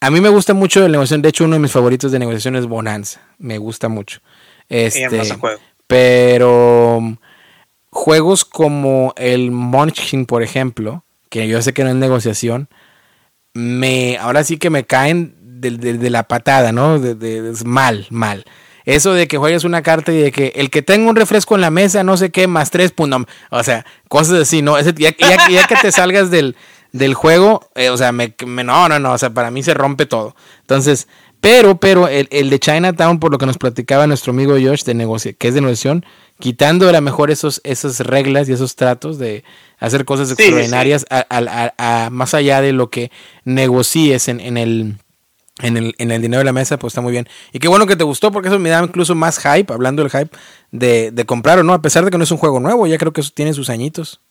[0.05, 1.23] a mí me gusta mucho la negociación.
[1.23, 3.21] De hecho, uno de mis favoritos de negociación es Bonanza.
[3.39, 4.19] Me gusta mucho.
[4.69, 5.19] Este,
[5.87, 7.17] pero um,
[7.89, 12.69] juegos como el Munchkin, por ejemplo, que yo sé que no es negociación,
[13.55, 16.99] me, ahora sí que me caen de, la patada, ¿no?
[16.99, 18.45] De, mal, mal.
[18.85, 21.61] Eso de que juegues una carta y de que el que tenga un refresco en
[21.61, 23.09] la mesa, no sé qué, más tres, pues
[23.49, 24.77] O sea, cosas así, ¿no?
[24.77, 26.55] Ese, ya, ya, que te salgas del,
[26.95, 30.05] del juego, eh, o sea, me, no, no, no, o sea, para mí se rompe
[30.05, 30.33] todo.
[30.61, 31.09] Entonces,
[31.41, 34.93] pero, pero el, el, de Chinatown, por lo que nos platicaba nuestro amigo Josh, de
[34.93, 36.05] negocio, que es de negociación,
[36.39, 39.43] quitando a lo mejor esos, esas reglas y esos tratos de
[39.77, 43.11] hacer cosas extraordinarias A, más allá de lo que
[43.43, 44.95] negocies en, en el
[45.61, 47.27] en el, en el dinero de la mesa, pues está muy bien.
[47.53, 50.11] Y qué bueno que te gustó, porque eso me da incluso más hype, hablando del
[50.11, 50.35] hype,
[50.71, 52.97] de, de comprar o no, a pesar de que no es un juego nuevo, ya
[52.97, 54.21] creo que eso tiene sus añitos.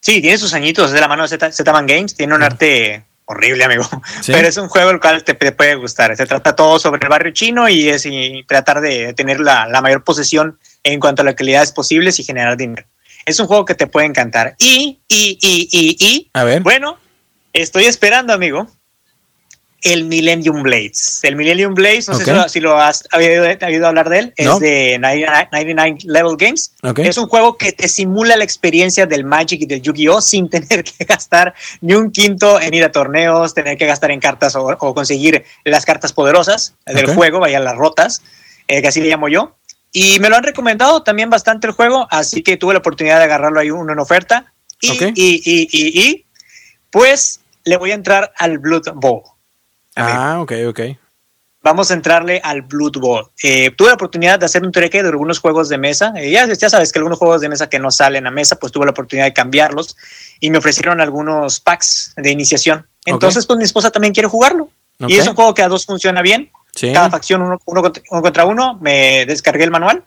[0.00, 3.64] Sí, tiene sus añitos, es de la mano de Z-Man Games, tiene un arte horrible,
[3.64, 3.88] amigo.
[4.26, 6.16] Pero es un juego el cual te, puede gustar.
[6.16, 8.08] Se trata todo sobre el barrio chino y es
[8.46, 12.86] tratar de tener la, la, mayor posesión en cuanto a localidades posibles y generar dinero.
[13.26, 14.56] Es un juego que te puede encantar.
[14.58, 16.30] Y, y, y, y, y.
[16.32, 16.62] A ver.
[16.62, 16.98] Bueno,
[17.52, 18.68] estoy esperando, amigo,
[19.82, 21.20] el Millennium Blades.
[21.22, 23.44] El Millennium Blades, no sé si lo, has oído,
[23.86, 26.72] hablar de él, es de 99 Level Games.
[26.96, 30.20] Es un juego que te simula la experiencia del Magic y del Yu-Gi-Oh!
[30.20, 34.20] sin tener que gastar ni un quinto en ir a torneos, tener que gastar en
[34.20, 38.22] cartas o, conseguir las cartas poderosas del juego, vaya las rotas,
[38.68, 39.56] eh, que así le llamo yo.
[39.92, 43.24] Y me lo han recomendado también bastante el juego, así que tuve la oportunidad de
[43.24, 44.52] agarrarlo ahí uno en oferta.
[44.80, 46.26] Y, y, y, y, y,
[46.90, 49.22] pues le voy a entrar al Blood Bowl.
[49.96, 50.80] Ah, ok, ok.
[51.62, 53.30] Vamos a entrarle al Blood Bowl.
[53.42, 56.14] Eh, tuve la oportunidad de hacer un treque de algunos juegos de mesa.
[56.16, 58.72] Eh, ya, ya sabes que algunos juegos de mesa que no salen a mesa, pues
[58.72, 59.94] tuve la oportunidad de cambiarlos
[60.40, 62.86] y me ofrecieron algunos packs de iniciación.
[63.04, 64.70] Entonces, pues mi esposa también quiere jugarlo.
[65.06, 66.50] Y es un juego que a dos funciona bien.
[66.94, 68.78] Cada facción uno, contra, uno.
[68.80, 70.04] Me descargué el manual.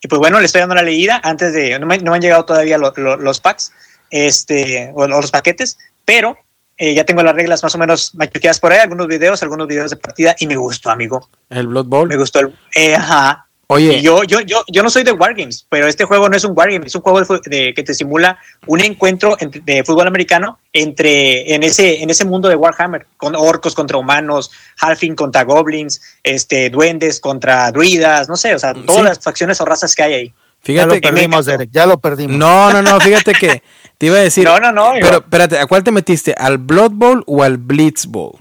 [0.00, 1.78] Y pues bueno, le estoy dando la leída antes de.
[1.78, 3.72] No me, han llegado todavía los packs
[4.10, 6.36] este, o los paquetes, pero
[6.76, 9.90] eh, ya tengo las reglas más o menos machuqueadas por ahí, algunos videos, algunos videos
[9.90, 11.28] de partida y me gustó, amigo.
[11.50, 12.08] ¿El Blood Bowl?
[12.08, 12.54] Me gustó el...
[12.74, 13.44] Eh, ajá.
[13.66, 14.02] Oye.
[14.02, 16.86] yo, yo, yo, yo no soy de Wargames, pero este juego no es un Wargame,
[16.86, 22.02] es un juego de, que te simula un encuentro de fútbol americano entre en ese,
[22.02, 27.72] en ese mundo de Warhammer, con orcos contra humanos, halfing contra goblins, este, duendes contra
[27.72, 30.34] druidas, no sé, o sea, todas las facciones o razas que hay ahí.
[30.60, 32.36] Fíjate ya lo perdimos, Derek, ya lo perdimos.
[32.36, 33.62] No, no, no, fíjate que
[33.98, 34.44] te iba a decir.
[34.44, 34.92] No, no, no.
[35.00, 36.34] Pero espérate, ¿a cuál te metiste?
[36.36, 38.38] ¿Al Blood Bowl o al Blitz Bowl?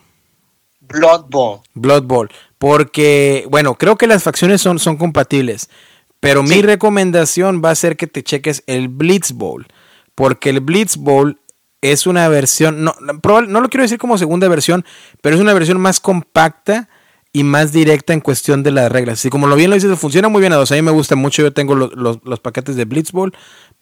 [0.82, 1.60] Blood Bowl.
[1.74, 2.30] Blood Bowl.
[2.58, 5.70] Porque, bueno, creo que las facciones son, son compatibles.
[6.20, 9.68] Pero mi recomendación va a ser que te cheques el Blitz Bowl.
[10.16, 11.40] Porque el Blitz Bowl
[11.82, 14.86] es una versión, no, no lo quiero decir como segunda versión,
[15.22, 16.88] pero es una versión más compacta
[17.34, 19.20] y más directa en cuestión de las reglas.
[19.20, 20.72] Así como lo bien lo dices, funciona muy bien a dos.
[20.72, 23.34] A mí me gusta mucho, yo tengo los, paquetes de Blitzball,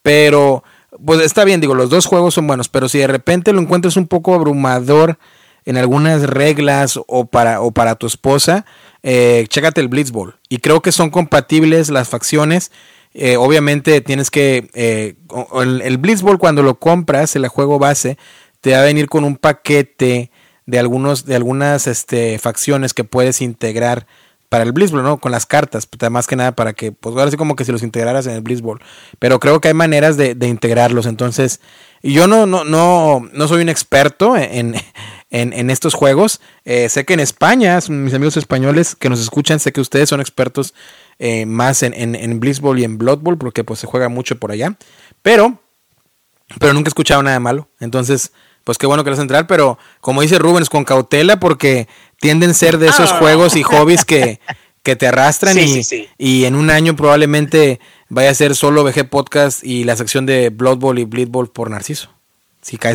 [0.02, 0.64] pero
[1.04, 3.98] pues está bien, digo, los dos juegos son buenos, pero si de repente lo encuentras
[3.98, 5.18] un poco abrumador
[5.66, 8.66] en algunas reglas o para, o para tu esposa,
[9.04, 10.36] eh, chécate el Blitzball.
[10.50, 12.72] Y creo que son compatibles las facciones.
[13.14, 14.70] Eh, obviamente tienes que...
[14.74, 15.16] Eh,
[15.60, 18.18] el, el Blitzball cuando lo compras, el juego base,
[18.62, 20.32] te va a venir con un paquete
[20.66, 24.08] de algunos de algunas este, facciones que puedes integrar
[24.52, 25.18] para el Blitzball, ¿no?
[25.18, 27.72] Con las cartas, pues, más que nada para que, pues ahora sí como que si
[27.72, 28.82] los integraras en el Blitzball.
[29.18, 31.06] Pero creo que hay maneras de, integrarlos.
[31.06, 31.62] Entonces,
[32.04, 34.76] yo no, no, no, no soy un experto en,
[35.30, 36.42] en, estos juegos.
[36.66, 40.20] Eh, sé que en España, mis amigos españoles que nos escuchan, sé que ustedes son
[40.20, 40.74] expertos
[41.18, 44.52] eh, más en, en, en Blitzball y en Blood porque pues se juega mucho por
[44.52, 44.76] allá.
[45.22, 45.62] Pero,
[46.60, 47.70] pero nunca he escuchado nada malo.
[47.80, 48.34] Entonces,
[48.64, 51.88] pues qué bueno que vas a entrar, pero como dice Rubens, con cautela porque
[52.20, 53.18] tienden a ser de esos ah.
[53.20, 54.40] juegos y hobbies que,
[54.84, 55.82] que te arrastran y,
[56.18, 60.50] y, en un año probablemente vaya a ser solo VG Podcast y la sección de
[60.50, 62.10] Blood Bowl y Bleed Bowl por Narciso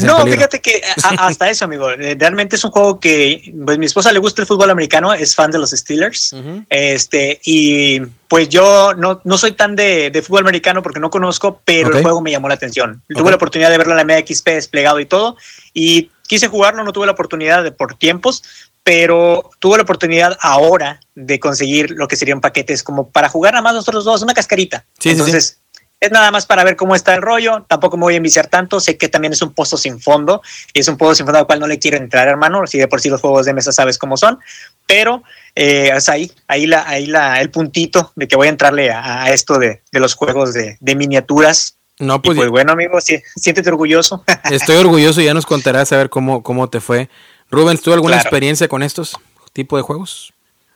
[0.05, 0.81] no, fíjate que
[1.18, 1.90] hasta eso, amigo.
[1.90, 5.35] Eh, realmente es un juego que, pues, mi esposa le gusta el fútbol americano, es
[5.35, 6.35] fan de los Steelers.
[6.70, 11.61] Este, y pues yo no, no soy tan de, de fútbol americano porque no conozco,
[11.64, 13.02] pero el juego me llamó la atención.
[13.09, 15.37] Tuve la oportunidad de verlo en la MXP desplegado y todo.
[15.74, 18.44] Y quise jugarlo, no tuve la oportunidad de, por tiempos,
[18.87, 23.62] pero tuve la oportunidad ahora de conseguir lo que serían paquetes como para jugar nada
[23.62, 24.85] más nosotros dos, una cascarita.
[25.00, 25.59] Sí, Entonces,
[26.00, 27.64] es nada más para ver cómo está el rollo.
[27.68, 28.80] Tampoco me voy a enviciar tanto.
[28.80, 30.42] Sé que también es un pozo sin fondo.
[30.74, 32.66] Y es un pozo sin fondo al cual no le quiero entrar, hermano.
[32.66, 34.38] Si de por sí los juegos de mesa sabes cómo son.
[34.87, 35.22] Pero
[35.54, 39.32] eh, es ahí, ahí, la, ahí la, el puntito de que voy a entrarle a,
[39.32, 41.76] esto de, los juegos de, miniaturas.
[41.98, 44.22] No, pues, pues bueno, amigo, sí, siéntete orgulloso.
[44.50, 47.09] Estoy orgulloso y ya nos contarás a ver cómo, cómo te fue.
[47.50, 49.16] Rubens, ¿tú alguna experiencia con estos
[49.54, 50.35] tipos de juegos?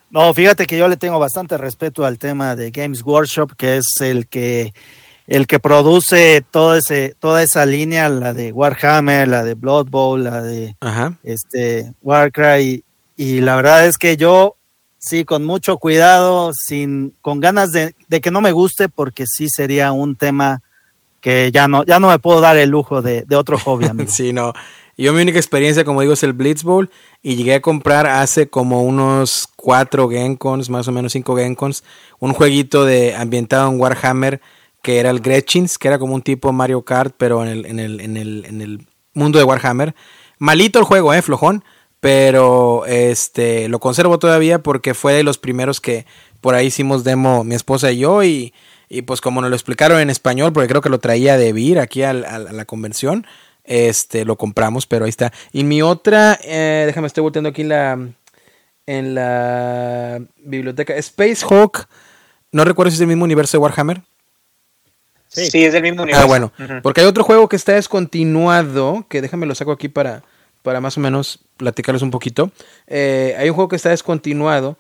[0.08, 3.86] No, fíjate que yo le tengo bastante respeto al tema de Games Workshop, que es
[4.00, 4.72] el que
[5.30, 10.24] el que produce todo ese, toda esa línea, la de Warhammer, la de Blood Bowl,
[10.24, 10.74] la de
[11.22, 12.82] este Warcry,
[13.16, 14.56] y, la verdad es que yo
[14.98, 19.92] sí, con mucho cuidado, sin, con ganas de, que no me guste, porque sí sería
[19.92, 20.62] un tema
[21.20, 23.86] que ya no, ya no me puedo dar el lujo de, otro hobby.
[24.08, 24.52] sí, no.
[24.98, 26.90] Yo mi única experiencia, como digo, es el Blitz Bowl
[27.22, 31.84] y llegué a comprar hace como unos cuatro Gencons, más o menos cinco Gencons,
[32.18, 34.40] un jueguito de ambientado en Warhammer
[34.82, 37.78] que era el Gretchins, que era como un tipo Mario Kart, pero en el, en
[37.78, 39.94] el, en el, en el mundo de Warhammer.
[40.38, 41.64] Malito el juego, eh, flojón,
[42.00, 46.06] pero este lo conservo todavía porque fue de los primeros que
[46.40, 48.54] por ahí hicimos demo mi esposa y yo y,
[48.88, 51.78] y pues como nos lo explicaron en español, porque creo que lo traía de Vir
[51.78, 53.26] aquí a, la convención,
[53.64, 55.32] este lo compramos, pero ahí está.
[55.52, 57.98] Y mi otra, eh, déjame estoy volteando aquí en la
[58.86, 61.86] en la biblioteca Space Hawk.
[62.50, 64.02] No recuerdo si es el mismo universo de Warhammer.
[65.30, 65.64] Sí.
[65.64, 66.24] es del mismo universo.
[66.24, 66.52] Ah, bueno.
[66.82, 70.22] Porque hay otro juego que está descontinuado, que déjame lo saco aquí para,
[70.62, 72.50] para más o menos platicarles un poquito.
[72.86, 74.76] Eh, hay un juego que está descontinuado,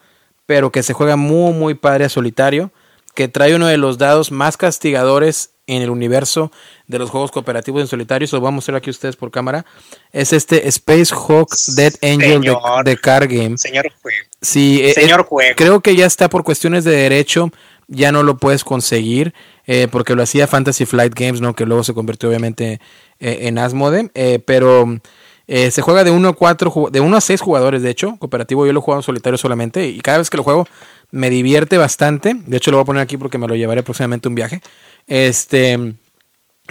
[0.46, 2.72] pero que se juega muy, muy padre a solitario,
[3.14, 6.50] que trae uno de los dados más castigadores en el universo
[6.88, 8.24] de los juegos cooperativos en solitario.
[8.24, 9.64] Eso lo vamos a mostrar aquí ustedes por cámara.
[10.10, 12.40] Es este Space Hawk Dead Angel
[12.84, 13.56] de, Car Game.
[13.56, 14.18] Señor juego.
[14.42, 15.54] Sí, eh, Señor juego.
[15.56, 17.52] creo que ya está por cuestiones de derecho,
[17.86, 19.32] ya no lo puedes conseguir.
[19.66, 21.54] Eh, porque lo hacía Fantasy Flight Games, ¿no?
[21.54, 22.80] que luego se convirtió obviamente
[23.18, 25.00] eh, en Asmode, eh, pero
[25.46, 28.72] se juega de 1 a 4, de 1 a 6 jugadores, de hecho, cooperativo, yo
[28.72, 30.64] lo juego en solitario solamente, y cada vez que lo juego
[31.10, 34.28] me divierte bastante, de hecho lo voy a poner aquí porque me lo llevaré próximamente
[34.28, 34.60] un viaje,
[35.08, 35.76] este,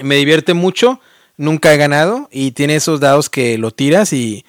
[0.01, 1.01] me divierte mucho,
[1.35, 4.45] nunca he ganado, y tiene esos dados que lo tiras y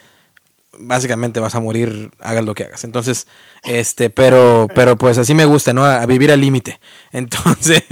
[0.81, 2.85] básicamente vas a morir, hagas lo que hagas.
[2.85, 3.27] Entonces,
[3.63, 5.85] este, pero, pero pues así me gusta, ¿no?
[5.85, 6.81] A, vivir al límite.
[7.13, 7.83] Entonces,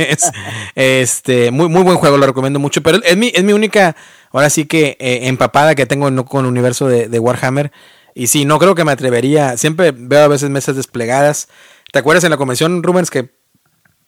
[0.74, 2.82] este, muy, muy buen juego, lo recomiendo mucho.
[2.82, 3.96] Pero es mi, es mi única,
[4.32, 7.72] ahora sí que eh, empapada que tengo con el universo de, Warhammer.
[8.14, 9.56] Y sí, no creo que me atrevería.
[9.56, 11.48] Siempre veo a veces mesas desplegadas.
[11.92, 13.30] ¿Te acuerdas en la convención, Rubens, que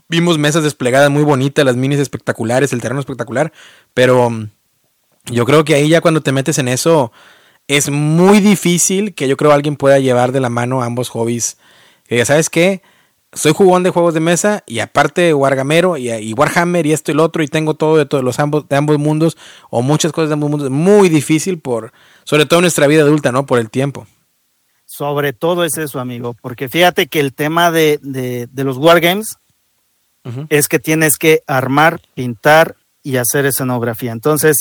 [0.08, 3.52] vimos mesas desplegadas muy bonitas, las minis espectaculares, el terreno espectacular?
[3.94, 4.30] Pero
[5.26, 7.12] yo creo que ahí ya cuando te metes en eso
[7.70, 11.56] es muy difícil que yo creo alguien pueda llevar de la mano ambos hobbies.
[12.08, 12.82] Que ¿sabes qué?
[13.32, 17.22] Soy jugón de juegos de mesa y aparte Wargamero y, Warhammer y esto y lo
[17.22, 19.36] otro y tengo todo de todos los ambos, de ambos mundos
[19.70, 20.68] o muchas cosas de ambos mundos.
[20.68, 21.92] Muy difícil por,
[22.24, 23.46] sobre todo en nuestra vida adulta, ¿no?
[23.46, 24.08] Por el tiempo.
[24.84, 29.38] Sobre todo es eso, amigo, porque fíjate que el tema de, los wargames
[30.48, 34.10] es que tienes que armar, pintar y hacer escenografía.
[34.10, 34.56] Entonces,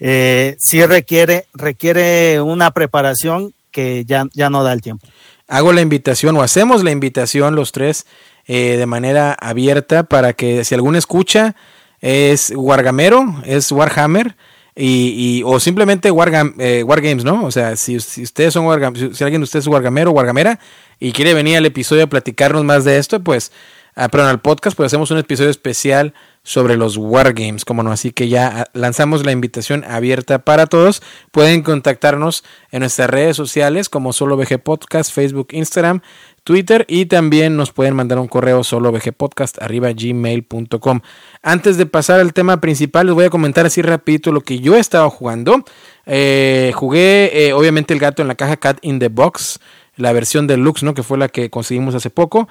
[0.00, 5.06] eh, requiere, requiere una preparación que ya, ya no da el tiempo.
[5.48, 8.06] hago la invitación o hacemos la invitación los tres
[8.46, 11.56] eh, de manera abierta para que si alguno escucha
[12.00, 14.36] es Wargamero, es Warhammer.
[14.76, 17.44] Y, o simplemente Wargam, eh, Wargames, ¿no?
[17.44, 20.58] O sea, si, ustedes son Wargam, si, alguien de ustedes es Wargamero o Wargamera
[20.98, 23.52] y quiere venir al episodio a platicarnos más de esto, pues,
[23.94, 26.12] ah, perdón, al podcast, pues hacemos un episodio especial
[26.44, 27.90] sobre los Wargames, como no.
[27.90, 31.02] Así que ya ah, lanzamos la invitación abierta para todos.
[31.32, 36.02] Pueden contactarnos en nuestras redes sociales como Solo VG Podcast, Facebook, Instagram,
[36.44, 41.00] Twitter y también nos pueden mandar un correo solo Podcast arriba gmail.com.
[41.42, 44.76] Antes de pasar al tema principal, les voy a comentar así rapidito lo que yo
[44.76, 45.64] he estado jugando.
[46.04, 49.58] Eh, jugué eh, obviamente el gato en la caja Cat in the Box,
[49.96, 50.92] la versión deluxe, ¿no?
[50.92, 52.46] Que fue la que conseguimos hace poco.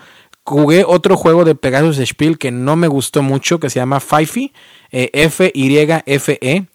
[0.46, 4.52] Jugué otro juego de Pegasus Spiel que no me gustó mucho, que se llama Fife,
[4.92, 6.66] eh, F-Y-F-E.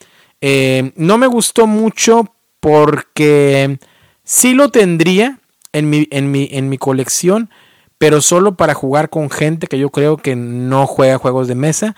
[0.41, 3.79] Eh, no me gustó mucho porque
[4.25, 5.39] sí lo tendría
[5.73, 7.51] en mi, en, mi, en mi colección,
[7.99, 11.97] pero solo para jugar con gente que yo creo que no juega juegos de mesa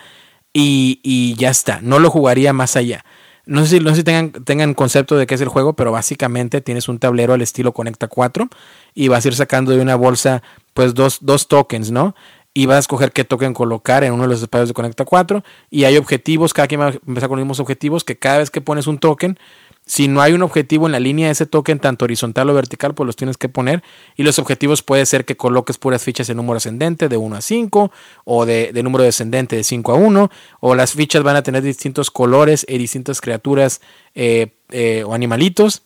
[0.53, 3.05] y, y ya está, no lo jugaría más allá.
[3.47, 5.93] No sé si, no sé si tengan, tengan concepto de qué es el juego, pero
[5.93, 8.49] básicamente tienes un tablero al estilo Conecta 4
[8.95, 10.43] y vas a ir sacando de una bolsa
[10.81, 12.15] pues dos, dos tokens, ¿no?
[12.55, 15.45] Y vas a escoger qué token colocar en uno de los espacios de Conecta 4
[15.69, 18.51] y hay objetivos, cada quien va a empezar con los mismos objetivos que cada vez
[18.51, 19.39] que pones un token
[19.85, 22.95] si no hay un objetivo en la línea de ese token, tanto horizontal o vertical,
[22.95, 23.83] pues los tienes que poner.
[24.17, 27.41] Y los objetivos puede ser que coloques puras fichas en número ascendente de 1 a
[27.41, 27.93] 5
[28.25, 30.31] o de, número descendente de 5 a 1.
[30.61, 33.81] O las fichas van a tener distintos colores y distintas criaturas
[34.15, 35.83] eh, eh, o animalitos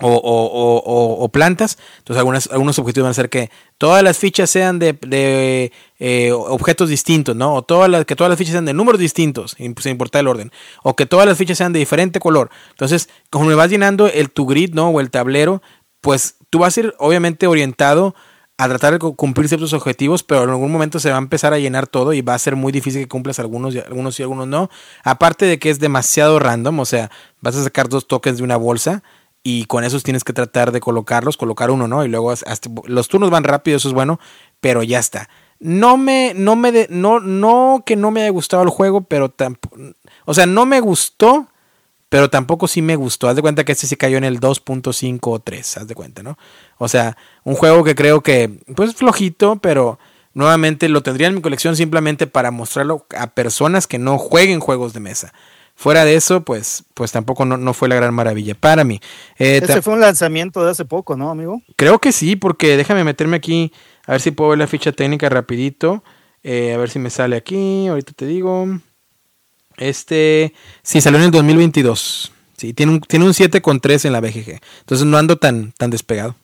[0.00, 1.78] o, plantas.
[1.98, 6.88] Entonces algunas, algunos objetivos van a ser que todas las fichas sean de, eh, objetos
[6.88, 7.54] distintos, ¿no?
[7.54, 10.52] O todas que todas las fichas sean de números distintos, sin importar el orden.
[10.82, 12.50] O que todas las fichas sean de diferente color.
[12.70, 14.88] Entonces, como me vas llenando el tu grid, ¿no?
[14.88, 15.62] O el tablero,
[16.00, 18.14] pues tú vas a ir obviamente orientado
[18.60, 21.60] a tratar de cumplir ciertos objetivos, pero en algún momento se va a empezar a
[21.60, 24.68] llenar todo y va a ser muy difícil que cumplas algunos algunos y algunos no.
[25.04, 27.08] Aparte de que es demasiado random, o sea,
[27.40, 29.04] vas a sacar dos tokens de una bolsa
[29.42, 32.04] y con esos tienes que tratar de colocarlos, colocar uno, ¿no?
[32.04, 32.32] Y luego
[32.84, 34.20] los turnos van rápido, eso es bueno,
[34.60, 35.28] pero ya está.
[35.60, 39.30] No me, no me, de, no, no que no me haya gustado el juego, pero
[39.30, 39.76] tampoco,
[40.24, 41.48] o sea, no me gustó,
[42.08, 43.28] pero tampoco sí me gustó.
[43.28, 46.22] Haz de cuenta que este sí cayó en el 2.5 o 3, haz de cuenta,
[46.22, 46.38] ¿no?
[46.78, 49.98] O sea, un juego que creo que, pues flojito, pero
[50.32, 54.92] nuevamente lo tendría en mi colección simplemente para mostrarlo a personas que no jueguen juegos
[54.92, 55.32] de mesa.
[55.78, 58.98] Fuera de eso, pues, pues tampoco no, fue la gran maravilla para mí.
[59.38, 61.62] Eh, Ese fue un lanzamiento de hace poco, ¿no, amigo?
[61.76, 63.72] Creo que sí, porque déjame meterme aquí,
[64.04, 66.02] a ver si puedo ver la ficha técnica rapidito.
[66.42, 68.66] Eh, a ver si me sale aquí, ahorita te digo.
[69.76, 70.52] Este,
[70.82, 72.32] sí, salió en el 2022.
[72.56, 74.60] Sí, tiene un, tiene un 7,3 en la BGG.
[74.80, 76.34] Entonces no ando tan, tan despegado.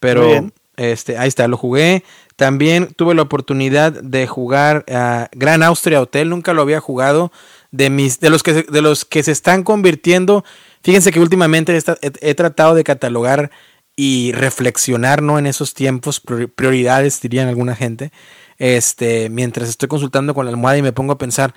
[0.00, 2.04] Pero, este, ahí está, lo jugué.
[2.36, 6.30] También tuve la oportunidad de jugar a Gran Austria Hotel.
[6.30, 7.32] Nunca lo había jugado
[7.76, 10.44] de, mis, de, los que, de los que se están convirtiendo.
[10.82, 13.50] Fíjense que últimamente he, tratado de catalogar
[13.96, 15.38] y reflexionar ¿no?
[15.38, 16.20] en esos tiempos,
[16.54, 18.12] prioridades, dirían alguna gente,
[18.58, 21.54] este, mientras estoy consultando con la almohada y me pongo a pensar,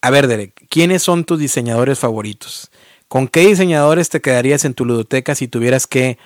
[0.00, 2.70] a ver, Derek, ¿quiénes son tus diseñadores favoritos?
[3.08, 6.18] ¿Con qué diseñadores te quedarías en tu ludoteca si tuvieras que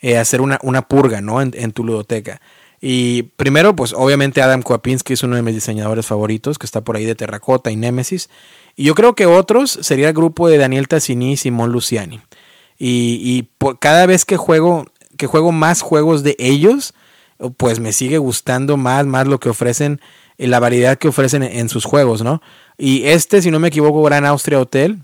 [0.00, 1.42] eh, hacer una, una, purga ¿no?
[1.42, 2.40] en, en tu ludoteca?
[2.80, 6.96] Y primero, pues obviamente Adam Kwapinski es uno de mis diseñadores favoritos, que está por
[6.96, 8.30] ahí de Terracota y Nemesis.
[8.76, 12.20] Y yo creo que otros sería el grupo de Daniel Tassini y Simón Luciani.
[12.78, 16.94] Y, por, cada vez que juego, que juego más juegos de ellos,
[17.56, 20.00] pues me sigue gustando más, más lo que ofrecen,
[20.38, 22.40] eh, la variedad que ofrecen en, sus juegos, ¿no?
[22.76, 25.00] Y este, si no me equivoco, Gran Austria Hotel,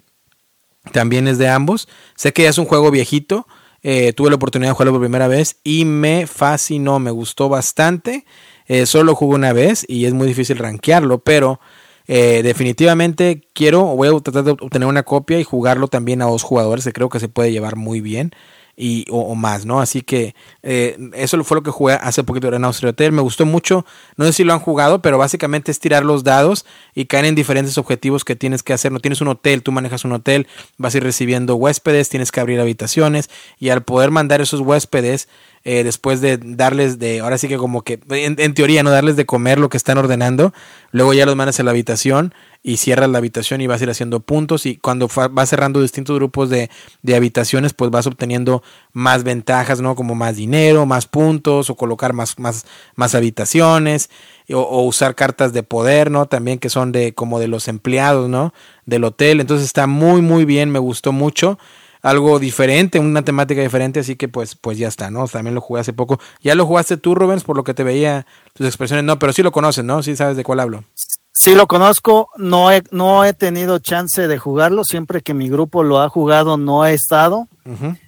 [0.92, 1.88] también es de ambos.
[2.14, 3.48] Sé que ya es un juego viejito,
[3.86, 8.24] eh, tuve la oportunidad de jugarlo por primera vez y me fascinó, me gustó bastante.
[8.66, 11.60] Eh, solo jugué una vez y es muy difícil rankearlo, pero
[12.06, 16.42] eh, definitivamente quiero, voy a tratar de obtener una copia y jugarlo también a dos
[16.42, 18.32] jugadores, que creo que se puede llevar muy bien
[18.76, 19.80] y, o, más, ¿no?
[19.80, 23.12] Así que eh, eso fue lo que jugué hace poquito en Austria Hotel.
[23.12, 23.84] Me gustó mucho,
[24.16, 27.34] no sé si lo han jugado, pero básicamente es tirar los dados y caen en
[27.34, 28.92] diferentes objetivos que tienes que hacer.
[28.92, 30.46] No tienes un hotel, tú manejas un hotel,
[30.76, 35.28] vas a ir recibiendo huéspedes, tienes que abrir habitaciones y al poder mandar esos huéspedes,
[35.66, 39.24] eh, después de darles de, ahora sí que como que, en, teoría, no darles de
[39.24, 40.52] comer lo que están ordenando,
[40.90, 43.90] luego ya los mandas a la habitación y cierras la habitación y vas a ir
[43.90, 46.68] haciendo puntos y cuando vas cerrando distintos grupos de,
[47.14, 48.62] habitaciones pues vas obteniendo
[48.92, 49.94] más ventajas, ¿no?
[49.94, 54.10] Como más dinero, más puntos o colocar más, más, más habitaciones
[54.50, 56.26] o, usar cartas de poder, ¿no?
[56.26, 58.52] También que son de como de los empleados, ¿no?
[58.84, 59.40] Del hotel.
[59.40, 61.58] Entonces está muy muy bien, me gustó mucho.
[62.04, 65.26] Algo diferente, una temática diferente, así que pues, pues ya está, ¿no?
[65.26, 66.20] También lo jugué hace poco.
[66.42, 69.06] ¿Ya lo jugaste tú, Rubens, por lo que te veía tus expresiones?
[69.06, 70.02] No, pero sí lo conoces, ¿no?
[70.02, 70.84] Sí sabes de cuál hablo.
[71.32, 75.82] Sí lo conozco, no he, no he tenido chance de jugarlo, siempre que mi grupo
[75.82, 77.48] lo ha jugado no he estado.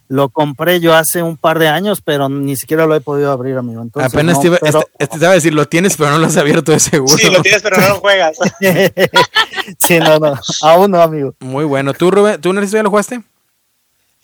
[0.08, 3.56] Lo compré yo hace un par de años, pero ni siquiera lo he podido abrir,
[3.56, 3.80] amigo.
[3.80, 6.70] Entonces, Apenas te, iba, este, este a decir, lo tienes, pero no lo has abierto
[6.70, 7.16] de seguro.
[7.16, 8.36] Sí, lo tienes, pero no lo juegas.
[9.78, 11.34] sí, no, no, aún no, amigo.
[11.40, 11.94] Muy bueno.
[11.94, 13.22] ¿Tú, Rubén, tú, Narciso, ya lo jugaste?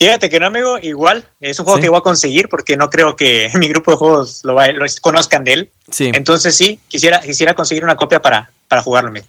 [0.03, 3.15] Fíjate que no, amigo, igual, es un juego que voy a conseguir porque no creo
[3.15, 5.69] que mi grupo de juegos lo, lo conozcan de él.
[5.89, 6.11] Sí.
[6.13, 9.25] Entonces sí, quisiera, quisiera conseguir una copia para, para jugarlo, amigo.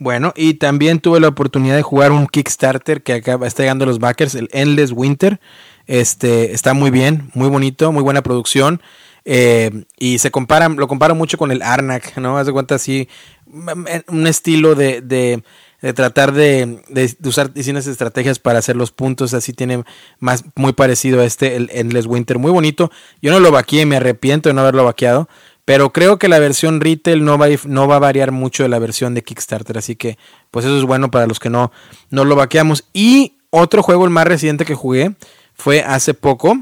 [0.00, 4.00] Bueno, y también tuve la oportunidad de jugar un Kickstarter que acá está llegando los
[4.00, 5.38] backers, el Endless Winter.
[5.86, 8.82] Este está muy bien, muy bonito, muy buena producción.
[9.24, 12.36] Eh, y se compara, lo comparo mucho con el Arnak, ¿no?
[12.36, 13.08] Haz de cuenta así,
[14.08, 15.44] un estilo de, de,
[15.94, 19.84] tratar de, de, usar distintas estrategias para hacer los puntos, así tiene
[20.18, 22.90] más, muy parecido a este, el Endless Winter, muy bonito.
[23.20, 25.28] Yo no lo vaqueé, me arrepiento de no haberlo vaqueado,
[25.64, 28.78] pero creo que la versión retail no va, no va a variar mucho de la
[28.78, 30.16] versión de Kickstarter, así que
[30.50, 31.72] pues eso es bueno para los que no,
[32.10, 32.84] no lo vaqueamos.
[32.92, 35.16] Y otro juego, el más reciente que jugué,
[35.54, 36.58] fue hace poco,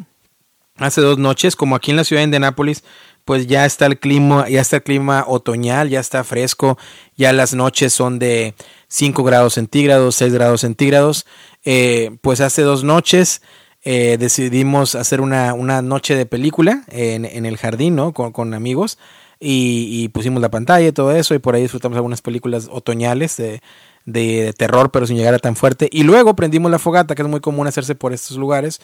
[0.76, 2.82] hace dos noches, como aquí en la ciudad de Indianápolis,
[3.24, 6.78] pues ya está el clima, ya está el clima otoñal, ya está fresco,
[7.16, 8.54] ya las noches son de
[8.94, 11.26] 5 grados centígrados, 6 grados centígrados.
[11.64, 13.42] Eh, pues hace dos noches
[13.82, 18.12] eh, decidimos hacer una, una, noche de película en, en el jardín, ¿no?
[18.12, 18.98] Con, con amigos.
[19.40, 21.34] Y, pusimos la pantalla y todo eso.
[21.34, 23.60] Y por ahí disfrutamos algunas películas otoñales de,
[24.04, 25.88] de, terror, pero sin llegar a tan fuerte.
[25.90, 28.80] Y luego prendimos la fogata, que es muy común hacerse por estos lugares.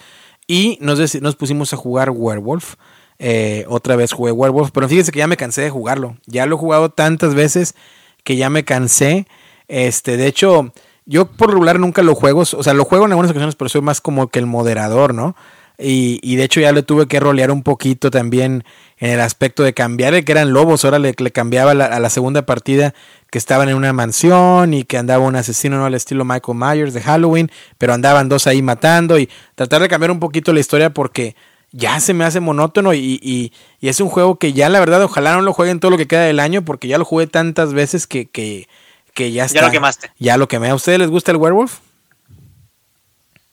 [0.49, 2.75] Y nos, nos pusimos a jugar Werewolf.
[3.21, 4.73] Eh, otra vez jugué Werewolf.
[4.73, 6.17] Pero fíjense que ya me cansé de jugarlo.
[6.27, 7.77] Ya lo he jugado tantas veces
[8.25, 9.29] que ya me cansé.
[9.71, 10.73] Este, de hecho,
[11.07, 13.83] yo por regular nunca lo juego, o sea, lo juego en algunas ocasiones, pero soy
[13.83, 15.37] más como que el moderador, ¿no?
[15.79, 18.65] Y, y de hecho ya le tuve que rolear un poquito también
[18.99, 22.45] en el aspecto de cambiar, que eran lobos, ahora le, le cambiaba a la segunda
[22.45, 22.95] partida
[23.31, 25.87] que estaban en una mansión y que andaba un asesino ¿no?
[25.87, 30.11] al estilo Michael Myers de Halloween, pero andaban dos ahí matando y tratar de cambiar
[30.11, 31.37] un poquito la historia porque
[31.71, 35.03] ya se me hace monótono y, y, y, es un juego que ya la verdad
[35.05, 37.73] ojalá no lo jueguen todo lo que queda del año porque ya lo jugué tantas
[37.73, 38.67] veces que, que,
[39.15, 39.61] que ya está.
[39.61, 40.11] Ya lo quemaste.
[40.19, 40.71] Ya lo quemé.
[40.71, 41.79] ¿A ustedes les gusta el Werewolf?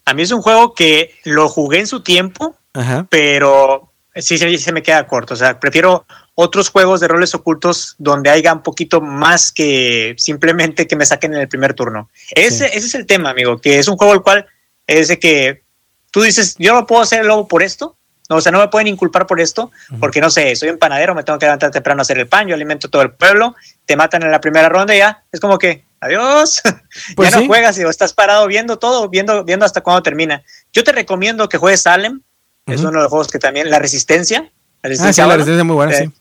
[0.05, 2.55] A mí es un juego que lo jugué en su tiempo,
[3.09, 5.33] pero sí se, me queda corto.
[5.33, 6.05] O sea, prefiero
[6.35, 11.33] otros juegos de roles ocultos donde haya un poquito más que simplemente que me saquen
[11.33, 12.09] en el primer turno.
[12.31, 14.45] Ese, ese es el tema, amigo, que es un juego el cual
[14.85, 15.63] es de que
[16.11, 17.96] tú dices, yo no puedo hacer lobo por esto,
[18.29, 21.15] no, o sea, no me pueden inculpar por esto, porque no sé, soy un panadero,
[21.15, 23.55] me tengo que levantar temprano a hacer el pan, yo alimento todo el pueblo,
[23.85, 26.61] te matan en la primera ronda y ya, es como que, adiós,
[27.15, 30.43] pues ya no juegas y estás parado viendo todo, viendo, viendo hasta cuándo termina.
[30.73, 32.21] Yo te recomiendo que juegues Salem,
[32.65, 34.51] es uno de los juegos que también, la resistencia.
[34.83, 36.03] La resistencia, ah, la resistencia es muy buena, sí.
[36.03, 36.11] Eh,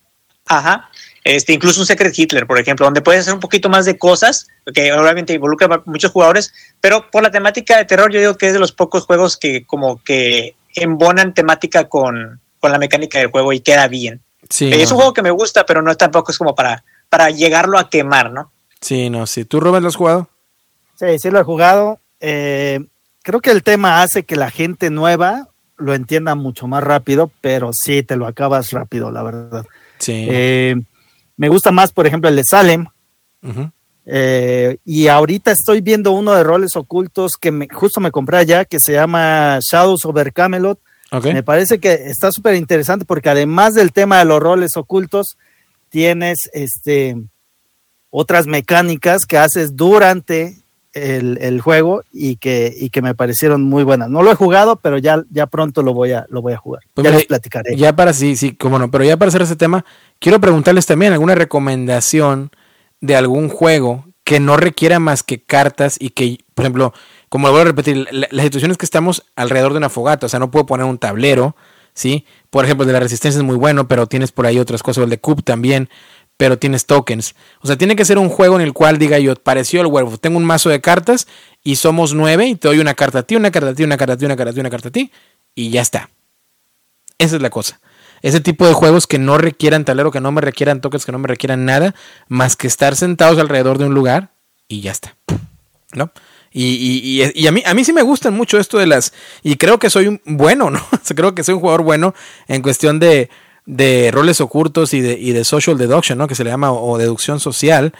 [0.47, 0.91] ajá.
[1.25, 4.47] Este, incluso un Secret Hitler, por ejemplo, donde puedes hacer un poquito más de cosas,
[4.73, 8.47] que obviamente involucra a muchos jugadores, pero por la temática de terror, yo digo que
[8.47, 13.31] es de los pocos juegos que como que embonan temática con, con la mecánica del
[13.31, 14.22] juego y queda bien.
[14.49, 17.79] Sí, es un juego que me gusta, pero no tampoco es como para, para llegarlo
[17.79, 18.53] a quemar, ¿no?
[18.81, 19.45] Sí, no, sí.
[19.45, 20.29] ¿Tú, Rubén, lo has jugado?
[20.95, 22.01] Sí, sí lo he jugado.
[22.20, 22.81] Eh,
[23.22, 27.70] creo que el tema hace que la gente nueva lo entienda mucho más rápido, pero
[27.72, 29.66] sí te lo acabas rápido, la verdad.
[29.99, 30.27] Sí.
[30.31, 30.77] Eh,
[31.37, 32.87] me gusta más, por ejemplo, el de Salem.
[34.09, 38.65] Eh, y ahorita estoy viendo uno de roles ocultos que me, justo me compré allá,
[38.65, 40.79] que se llama Shadows over Camelot.
[41.23, 45.39] Me parece que está súper interesante porque además del tema de los roles ocultos,
[45.89, 47.17] tienes este,
[48.11, 50.59] otras mecánicas que haces durante
[50.93, 54.09] el, juego y que, y que me parecieron muy buenas.
[54.09, 56.83] No lo he jugado, pero ya, ya pronto lo voy a, lo voy a jugar.
[56.95, 57.77] Pues ya les platicaré.
[57.77, 59.85] Ya para sí, sí, cómo no, pero ya para hacer ese tema,
[60.19, 62.51] quiero preguntarles también alguna recomendación
[63.01, 66.92] de algún juego que no requiera más que cartas y que, por ejemplo,
[67.28, 70.26] como lo voy a repetir, la, la situación es que estamos alrededor de una fogata,
[70.26, 71.55] o sea, no puedo poner un tablero,
[71.94, 72.26] ¿sí?
[72.51, 75.05] Por ejemplo, el de la resistencia es muy bueno, pero tienes por ahí otras cosas,
[75.05, 75.88] el de Cube también,
[76.36, 77.34] pero tienes tokens.
[77.61, 80.18] O sea, tiene que ser un juego en el cual diga yo, pareció el huevo,
[80.18, 81.26] tengo un mazo de cartas
[81.62, 83.97] y somos nueve y te doy una carta a ti, una carta a ti, una
[83.97, 85.11] carta a ti, una carta a ti, una carta a ti
[85.55, 86.11] y ya está.
[87.18, 87.80] Esa es la cosa.
[88.23, 91.19] Ese tipo de juegos que no requieran talero, que no me requieran tokens, que no
[91.19, 91.95] me requieran nada,
[92.29, 94.31] más que estar sentados alrededor de un lugar
[94.69, 95.17] y ya está.
[95.95, 96.11] ¿No?
[96.59, 99.12] Y, y, a, mí, a mí sí me gustan mucho esto de las...
[99.43, 100.81] Y creo que soy un bueno, ¿no?
[101.14, 102.14] creo que soy un jugador bueno
[102.49, 103.29] en cuestión de,
[103.67, 106.29] de roles ocultos y de, y de social deduction, ¿no?
[106.29, 107.93] Que se le llama o, deducción social.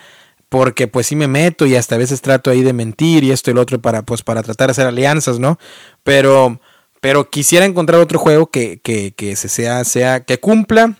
[0.49, 3.51] porque pues sí me meto y hasta a veces trato ahí de mentir y esto
[3.51, 5.59] y lo otro para pues para tratar de hacer alianzas, ¿no?
[6.03, 6.61] Pero
[7.01, 10.99] pero quisiera encontrar otro juego que, que, que se sea, sea, que cumpla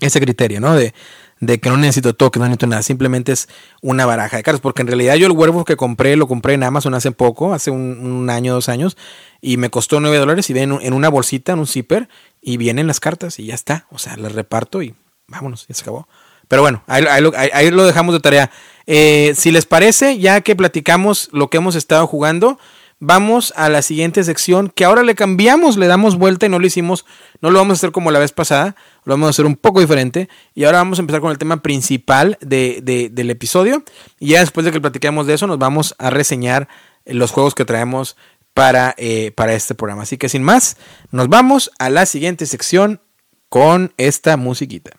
[0.00, 0.74] ese criterio, ¿no?
[0.74, 0.94] De,
[1.42, 3.48] de que no necesito toque, no necesito nada, simplemente es
[3.80, 6.62] una baraja de cartas, porque en realidad yo el huevo que compré, lo compré en
[6.62, 8.96] Amazon hace poco, hace un, año, dos años,
[9.40, 12.08] y me costó 9 dólares y viene en una bolsita, en un zipper,
[12.40, 14.94] y vienen las cartas y ya está, o sea, las reparto y
[15.26, 16.06] vámonos, ya se acabó.
[16.46, 17.04] Pero bueno, ahí,
[17.52, 18.50] ahí, lo, dejamos de tarea.
[18.86, 22.56] Eh, si les parece, ya que platicamos lo que hemos estado jugando,
[23.04, 26.66] vamos a la siguiente sección que ahora le cambiamos, le damos vuelta y no lo
[26.68, 27.04] hicimos,
[27.40, 29.80] no lo vamos a hacer como la vez pasada, lo vamos a hacer un poco
[29.80, 33.82] diferente y ahora vamos a empezar con el tema principal de, del episodio
[34.20, 36.68] y ya después de que platiquemos de eso nos vamos a reseñar
[37.04, 38.16] los juegos que traemos
[38.54, 40.02] para, eh, para este programa.
[40.02, 40.76] Así que sin más,
[41.10, 43.00] nos vamos a la siguiente sección
[43.48, 44.92] con esta musiquita.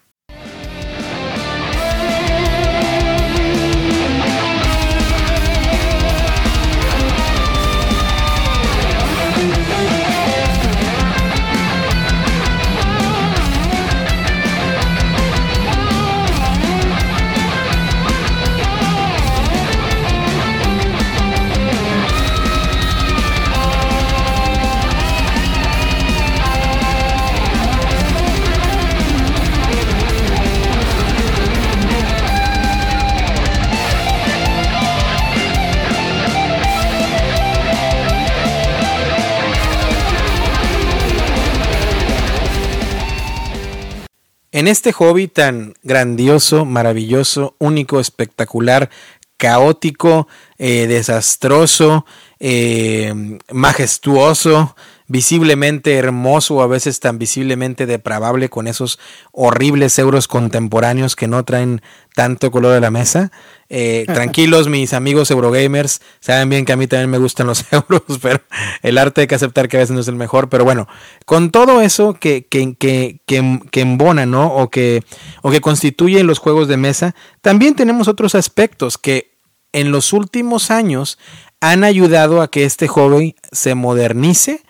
[44.53, 48.91] En este hobby tan grandioso, maravilloso, único, espectacular,
[49.35, 50.27] caótico,
[50.59, 52.05] eh, desastroso,
[52.39, 54.75] eh, majestuoso,
[55.07, 58.99] visiblemente hermoso, a veces tan visiblemente depravable con esos
[59.31, 61.81] horribles euros contemporáneos que no traen
[62.15, 63.31] tanto color a la mesa.
[63.69, 68.19] Eh, tranquilos, mis amigos Eurogamers, saben bien que a mí también me gustan los euros,
[68.21, 68.41] pero
[68.81, 70.49] el arte hay que aceptar que a veces no es el mejor.
[70.49, 70.87] Pero bueno,
[71.25, 74.47] con todo eso que, que, que, que, embona, ¿no?
[74.53, 75.03] O que,
[75.41, 79.33] o que constituye los juegos de mesa, también tenemos otros aspectos que
[79.73, 81.17] en los últimos años
[81.59, 84.61] han ayudado a que este hobby se modernice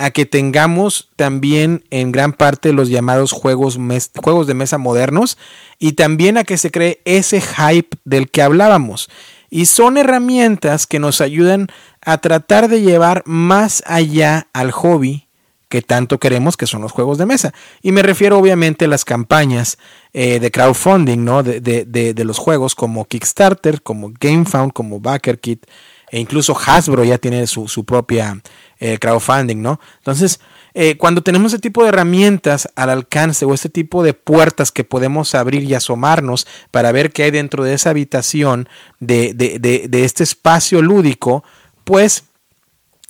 [0.00, 3.78] a que tengamos también en gran parte los llamados juegos,
[4.16, 5.36] juegos de mesa modernos
[5.78, 9.10] y también a que se cree ese hype del que hablábamos.
[9.50, 11.66] Y son herramientas que nos ayudan
[12.00, 15.26] a tratar de llevar más allá al hobby
[15.68, 17.52] que tanto queremos, que son los juegos de mesa.
[17.82, 19.76] Y me refiero obviamente a las campañas
[20.14, 21.42] eh, de crowdfunding, ¿no?
[21.42, 25.66] De, de, los juegos como Kickstarter, como GameFound, como BackerKit,
[26.10, 28.40] e incluso Hasbro ya tiene su, su propia
[28.78, 29.80] eh, crowdfunding, ¿no?
[29.98, 30.40] Entonces,
[30.74, 34.84] eh, cuando tenemos ese tipo de herramientas al alcance o este tipo de puertas que
[34.84, 40.22] podemos abrir y asomarnos para ver qué hay dentro de esa habitación, de, de este
[40.22, 41.44] espacio lúdico,
[41.84, 42.24] pues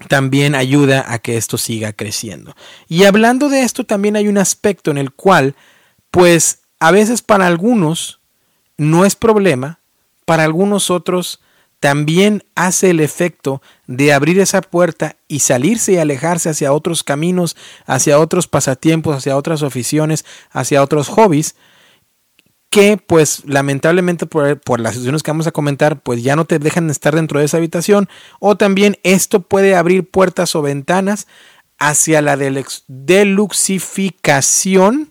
[0.09, 2.55] también ayuda a que esto siga creciendo.
[2.89, 5.55] Y hablando de esto, también hay un aspecto en el cual,
[6.11, 8.21] pues a veces para algunos
[8.79, 9.81] no es problema,
[10.25, 11.41] para algunos otros
[11.81, 17.57] también hace el efecto de abrir esa puerta y salirse y alejarse hacia otros caminos,
[17.87, 21.57] hacia otros pasatiempos, hacia otras aficiones, hacia otros hobbies,
[22.69, 26.59] que pues lamentablemente por, por, las situaciones que vamos a comentar, pues ya no te
[26.59, 31.27] dejan estar dentro de esa habitación, o también esto puede abrir puertas o ventanas
[31.79, 35.09] hacia la deluxificación,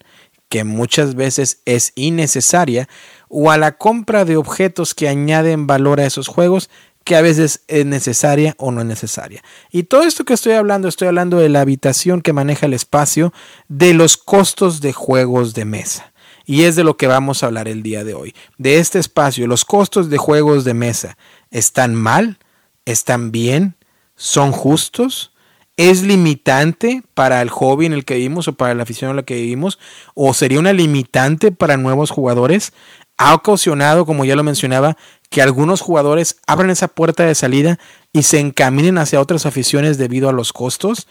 [0.49, 2.87] que muchas veces es innecesaria,
[3.29, 6.69] o a la compra de objetos que añaden valor a esos juegos
[7.03, 9.43] que a veces es necesaria o no es necesaria.
[9.71, 13.33] Y todo esto que estoy hablando, estoy hablando de la habitación que maneja el espacio,
[13.67, 16.11] de los costos de juegos de mesa.
[16.45, 18.35] Y es de lo que vamos a hablar el día de hoy.
[18.57, 21.17] De este espacio, los costos de juegos de mesa,
[21.51, 22.37] ¿están mal?
[22.85, 23.75] ¿Están bien?
[24.15, 25.31] ¿Son justos?
[25.77, 29.23] ¿Es limitante para el hobby en el que vivimos o para la afición en la
[29.23, 29.79] que vivimos?
[30.13, 32.73] ¿O sería una limitante para nuevos jugadores?
[33.19, 34.97] Ha ocasionado, como ya lo mencionaba,
[35.29, 37.77] que algunos jugadores abran esa puerta de salida
[38.13, 41.05] y se encaminen hacia otras aficiones debido a los costos?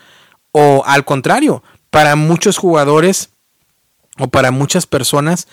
[0.51, 3.29] O al contrario, para muchos jugadores
[4.19, 5.49] o para muchas personas,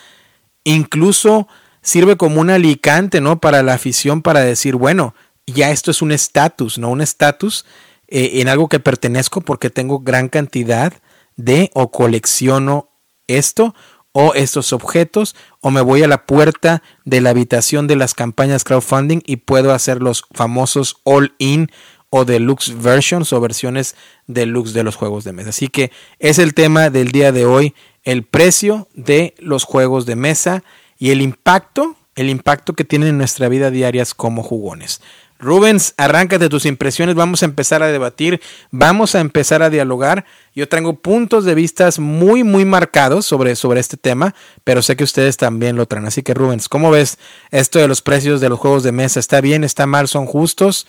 [0.64, 1.50] incluso
[1.82, 3.40] sirve como un alicante, ¿no?
[3.42, 5.14] Para la afición, para decir, bueno,
[5.46, 6.90] ya esto es un estatus, ¿no?
[6.90, 7.66] Un estatus
[8.08, 10.94] eh, en algo que pertenezco porque tengo gran cantidad
[11.36, 12.90] de o colecciono
[13.28, 13.76] esto
[14.18, 18.64] o estos objetos o me voy a la puerta de la habitación de las campañas
[18.64, 21.70] crowdfunding y puedo hacer los famosos all-in
[22.10, 25.50] o deluxe versions o versiones deluxe de los juegos de mesa.
[25.50, 30.16] Así que es el tema del día de hoy, el precio de los juegos de
[30.16, 30.64] mesa
[30.98, 35.02] y el impacto el impacto que tienen en nuestra vida diaria como jugones.
[35.38, 40.26] Rubens, arráncate tus impresiones, vamos a empezar a debatir, vamos a empezar a dialogar.
[40.56, 44.34] Yo tengo puntos de vista muy, muy marcados sobre, sobre este tema,
[44.64, 46.06] pero sé que ustedes también lo traen.
[46.06, 47.18] Así que Rubens, ¿cómo ves
[47.52, 49.20] esto de los precios de los juegos de mesa?
[49.20, 49.64] ¿Está bien?
[49.64, 50.08] ¿Está mal?
[50.08, 50.88] ¿Son justos?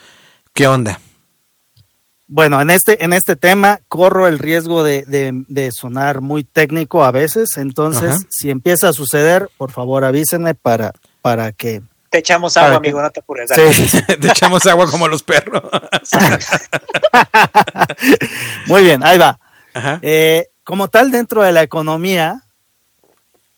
[0.54, 1.00] ¿Qué onda?
[2.28, 7.12] Bueno, en este, en este tema corro el riesgo de, de, sonar muy técnico a
[7.12, 10.92] veces, entonces si empieza a suceder, por favor avísenme para,
[11.22, 11.82] para que
[12.16, 13.50] te echamos agua, amigo, no te apures.
[13.54, 15.62] Sí, te echamos agua como los perros.
[18.66, 19.38] Muy bien, ahí va.
[20.00, 22.42] Eh, como tal, dentro de la economía,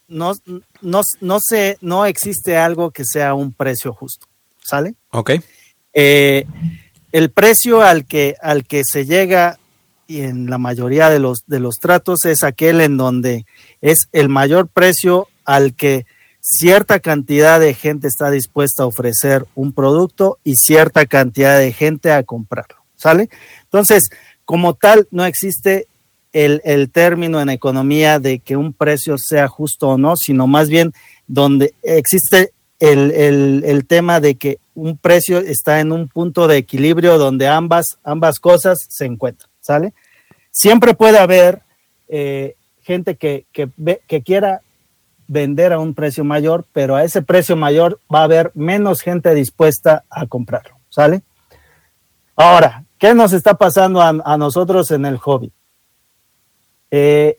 [0.08, 0.32] no,
[0.80, 1.38] no, no,
[1.80, 4.26] no existe algo que sea un precio justo.
[4.60, 4.96] ¿Sale?
[5.12, 5.30] Ok.
[5.94, 6.44] Eh,
[7.12, 9.60] el precio al que, al que se llega
[10.08, 13.46] y en la mayoría de los, de los tratos es aquel en donde
[13.80, 16.06] es el mayor precio al que
[16.50, 22.10] cierta cantidad de gente está dispuesta a ofrecer un producto y cierta cantidad de gente
[22.10, 23.28] a comprarlo, ¿sale?
[23.64, 24.08] Entonces,
[24.44, 25.88] como tal, no existe
[26.32, 30.92] el, término en economía de que un precio sea justo o no, sino más bien
[31.26, 33.10] donde existe el,
[33.64, 38.38] el, tema de que un precio está en un punto de equilibrio donde ambas, ambas
[38.38, 39.92] cosas se encuentran, ¿sale?
[40.50, 41.60] Siempre puede haber
[42.08, 43.68] eh, gente que, que,
[44.06, 44.62] que quiera
[45.28, 49.34] vender a un precio mayor, pero a ese precio mayor va a haber menos gente
[49.34, 51.22] dispuesta a comprarlo, ¿sale?
[52.34, 55.52] Ahora, ¿qué nos está pasando a, nosotros en el hobby?
[56.90, 57.38] Eh,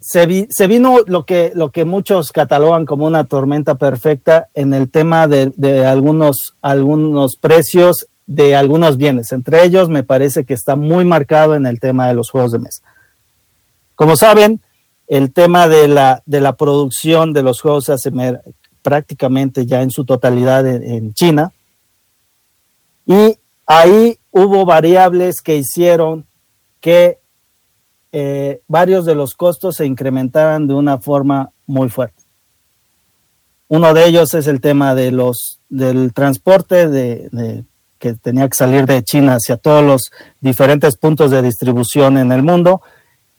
[0.00, 0.26] se,
[0.66, 5.52] vino lo que, lo que muchos catalogan como una tormenta perfecta en el tema de,
[5.56, 9.32] de algunos, algunos precios de algunos bienes.
[9.32, 12.60] Entre ellos, me parece que está muy marcado en el tema de los juegos de
[12.60, 12.82] mesa.
[13.96, 14.60] Como saben,
[15.06, 18.10] el tema de la, de la producción de los juegos se hace
[18.82, 21.52] prácticamente ya en su totalidad en, China.
[23.04, 26.26] Y ahí hubo variables que hicieron
[26.80, 27.18] que
[28.12, 32.22] eh, varios de los costos se incrementaran de una forma muy fuerte.
[33.68, 37.64] Uno de ellos es el tema de los, del transporte de,
[37.98, 42.42] que tenía que salir de China hacia todos los diferentes puntos de distribución en el
[42.44, 42.82] mundo.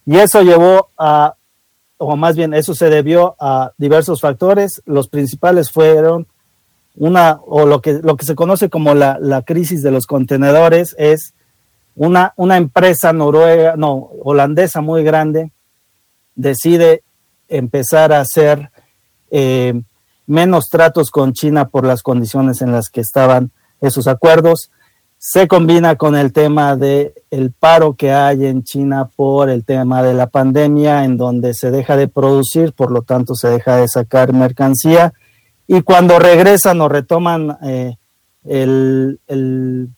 [0.06, 1.36] Y eso llevó a
[1.98, 4.82] o más bien eso se debió a diversos factores.
[4.86, 6.28] Los principales fueron
[6.96, 10.96] una, o lo que, lo que se conoce como la, la crisis de los contenedores,
[10.98, 11.34] es
[11.96, 15.52] una, una empresa noruega, no, holandesa muy grande,
[16.36, 17.04] decide
[17.48, 18.72] empezar a hacer
[19.32, 19.82] eh,
[20.26, 24.72] menos tratos con China por las condiciones en las que estaban esos acuerdos
[25.20, 30.04] se combina con el tema de el paro que hay en China por el tema
[30.04, 33.88] de la pandemia, en donde se deja de producir, por lo tanto se deja de
[33.88, 35.14] sacar mercancía,
[35.68, 37.98] y cuando regresan o retoman eh,
[38.46, 39.90] el, el,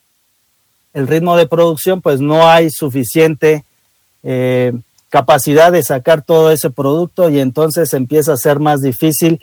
[0.94, 3.64] ritmo de producción, pues no hay suficiente
[4.24, 4.72] eh,
[5.08, 9.40] capacidad de sacar todo ese producto y entonces empieza a ser más difícil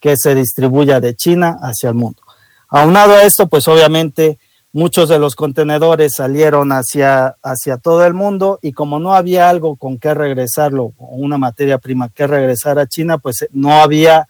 [0.00, 2.22] que se distribuya de China hacia el mundo.
[2.68, 4.38] Aunado a esto, pues obviamente
[4.76, 9.76] muchos de los contenedores salieron hacia, hacia todo el mundo y como no había algo
[9.76, 14.28] con qué regresarlo, una materia prima que regresar a China, pues no había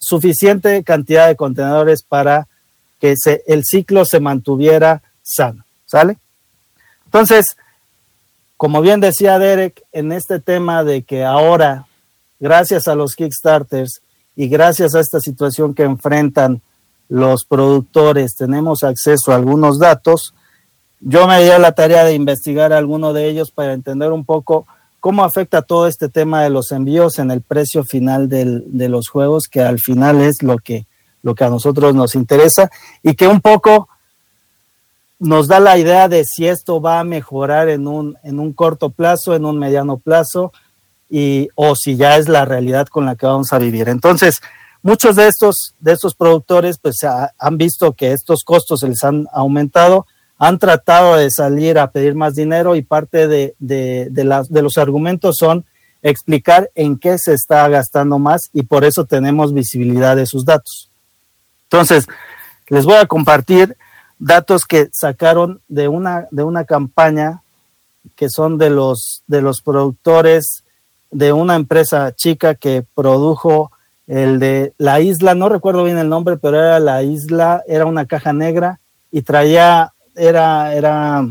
[0.00, 2.48] suficiente cantidad de contenedores para
[3.00, 3.14] que
[3.46, 6.18] el ciclo se mantuviera sano, ¿sale?
[7.04, 7.56] Entonces,
[8.56, 11.86] como bien decía Derek, en este tema de que ahora,
[12.40, 14.00] gracias a los Kickstarters
[14.34, 16.60] y gracias a esta situación que enfrentan
[17.08, 20.34] los productores tenemos acceso a algunos datos,
[21.00, 24.66] yo me di a la tarea de investigar alguno de ellos para entender un poco
[25.00, 29.46] cómo afecta todo este tema de los envíos en el precio final de los juegos,
[29.48, 30.86] que al final es lo que,
[31.22, 32.70] lo que a nosotros nos interesa
[33.02, 33.88] y que un poco
[35.18, 38.90] nos da la idea de si esto va a mejorar en un, en un corto
[38.90, 40.52] plazo, en un mediano plazo,
[41.08, 43.88] y, o si ya es la realidad con la que vamos a vivir.
[43.88, 44.40] Entonces,
[44.82, 49.26] Muchos de estos, de estos productores pues han visto que estos costos se les han
[49.32, 50.06] aumentado,
[50.38, 55.36] han tratado de salir a pedir más dinero y parte de, de, de los argumentos
[55.38, 55.64] son
[56.02, 60.90] explicar en qué se está gastando más y por eso tenemos visibilidad de sus datos.
[61.64, 62.06] Entonces,
[62.68, 63.76] les voy a compartir
[64.18, 67.42] datos que sacaron de una, de una campaña
[68.14, 70.62] que son de los, de los productores
[71.10, 73.72] de una empresa chica que produjo
[74.06, 78.06] el de la isla, no recuerdo bien el nombre, pero era la isla, era una
[78.06, 78.80] caja negra
[79.10, 81.26] y traía, era, era,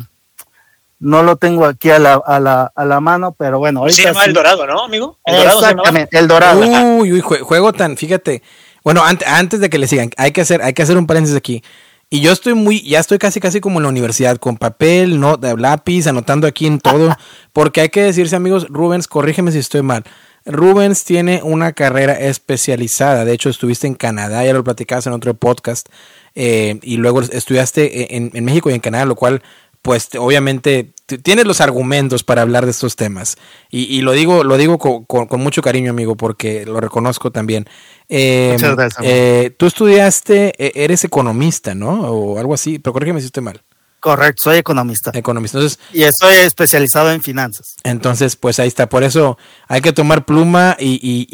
[1.00, 3.88] no lo tengo aquí a la, a la, a la mano, pero bueno.
[3.90, 5.18] se llama El Dorado, ¿no, amigo?
[5.26, 6.62] El Exactamente, El Dorado.
[6.98, 8.44] Uy, uy, juego tan, fíjate,
[8.84, 11.64] Bueno, antes de que le sigan, hay que hacer, hay que hacer un paréntesis aquí.
[12.10, 15.38] Y yo estoy muy, ya estoy casi casi como en la universidad, con papel, no,
[15.38, 17.16] de lápiz, anotando aquí en todo,
[17.54, 20.04] porque hay que decirse amigos, Rubens, corrígeme si estoy mal.
[20.46, 25.34] Rubens tiene una carrera especializada, de hecho estuviste en Canadá, ya lo platicabas en otro
[25.34, 25.90] podcast,
[26.36, 29.42] eh, y luego estudiaste en, en, México y en Canadá, lo cual
[29.86, 33.38] pues obviamente tienes los argumentos para hablar de estos temas.
[33.70, 37.68] Y, lo digo, lo digo con, mucho cariño, amigo, porque lo reconozco también.
[38.10, 39.06] Eh, Muchas gracias.
[39.06, 42.10] Eh, tú estudiaste, e, eres economista, ¿no?
[42.10, 43.62] O algo así, pero corrígeme si estoy mal.
[44.06, 45.10] Correcto, soy economista.
[45.16, 45.58] Economista.
[45.92, 47.76] y estoy especializado en finanzas.
[47.84, 48.88] Entonces, pues ahí está.
[48.88, 49.36] Por eso
[49.68, 51.28] hay que tomar pluma y, y,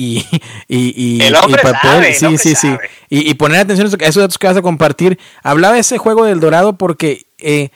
[0.69, 2.13] y, y, papel.
[2.13, 2.73] sí, sí, sí.
[3.09, 5.19] Y, poner atención a esos datos que vas a compartir.
[5.43, 7.71] Hablaba de ese juego del Dorado porque eh,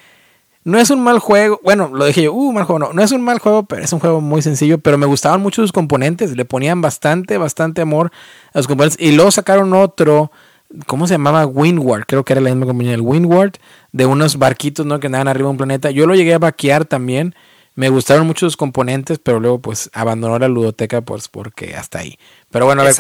[0.64, 1.60] no es un mal juego.
[1.62, 2.80] Bueno, lo dije yo, uh, mal juego.
[2.80, 4.78] No, no es un mal juego, pero es un juego muy sencillo.
[4.78, 6.38] Pero me gustaban mucho sus componentes.
[6.38, 8.14] Le ponían bastante, bastante amor
[8.54, 9.06] a los componentes.
[9.06, 10.32] Y luego sacaron otro.
[10.86, 11.46] ¿Cómo se llamaba?
[11.46, 12.06] Windward.
[12.06, 12.94] Creo que era la misma compañía.
[12.94, 13.54] El Windward.
[13.92, 15.00] De unos barquitos, ¿no?
[15.00, 15.92] Que andaban arriba de un planeta.
[15.92, 17.36] Yo lo llegué a vaquear también.
[17.76, 22.18] Me gustaron mucho sus componentes, pero luego pues abandonó la ludoteca pues porque hasta ahí.
[22.50, 22.96] Pero bueno, a ver,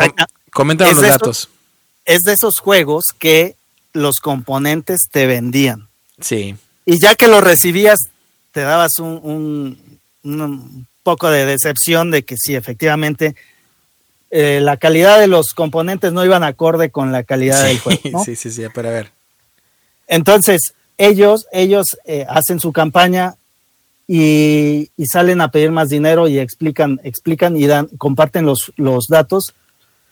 [0.51, 1.49] coméntanos los datos.
[2.03, 3.55] es de esos juegos que
[3.93, 5.87] los componentes te vendían.
[6.19, 6.55] Sí
[6.85, 7.99] y ya que lo recibías,
[8.51, 13.35] te dabas un, un, poco de decepción de que sí, efectivamente,
[14.31, 18.23] eh, la calidad de los componentes no iban acorde con la calidad del juego.
[18.23, 19.11] Sí, sí, sí, pero a ver.
[20.07, 23.35] Entonces, ellos, ellos eh, hacen su campaña
[24.07, 29.07] y, y, salen a pedir más dinero y explican, explican y dan, comparten los, los
[29.07, 29.55] datos,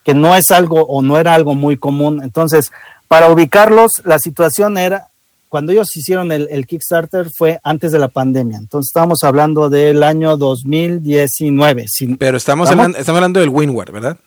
[0.03, 2.21] que no es algo o no era algo muy común.
[2.23, 2.71] Entonces,
[3.07, 5.09] para ubicarlos, la situación era,
[5.53, 8.57] cuando ellos hicieron el, Kickstarter fue antes de la pandemia.
[8.57, 11.85] Entonces estamos hablando del año 2019.
[12.17, 14.17] Pero estamos hablando, estamos hablando del Windward, ¿verdad?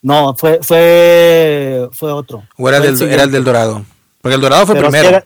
[0.00, 2.42] No, fue, fue, fue otro.
[2.56, 3.84] ¿O era, el, era el del Dorado?
[4.22, 5.22] Porque el Dorado fue primero.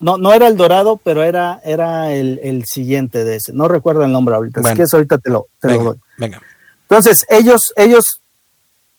[0.00, 3.54] no, no era el Dorado, pero era, era el, siguiente de ese.
[3.54, 4.60] No recuerdo el nombre ahorita.
[4.60, 5.96] Así que eso ahorita te lo, doy.
[6.18, 6.42] Venga.
[6.90, 8.20] Entonces, ellos, ellos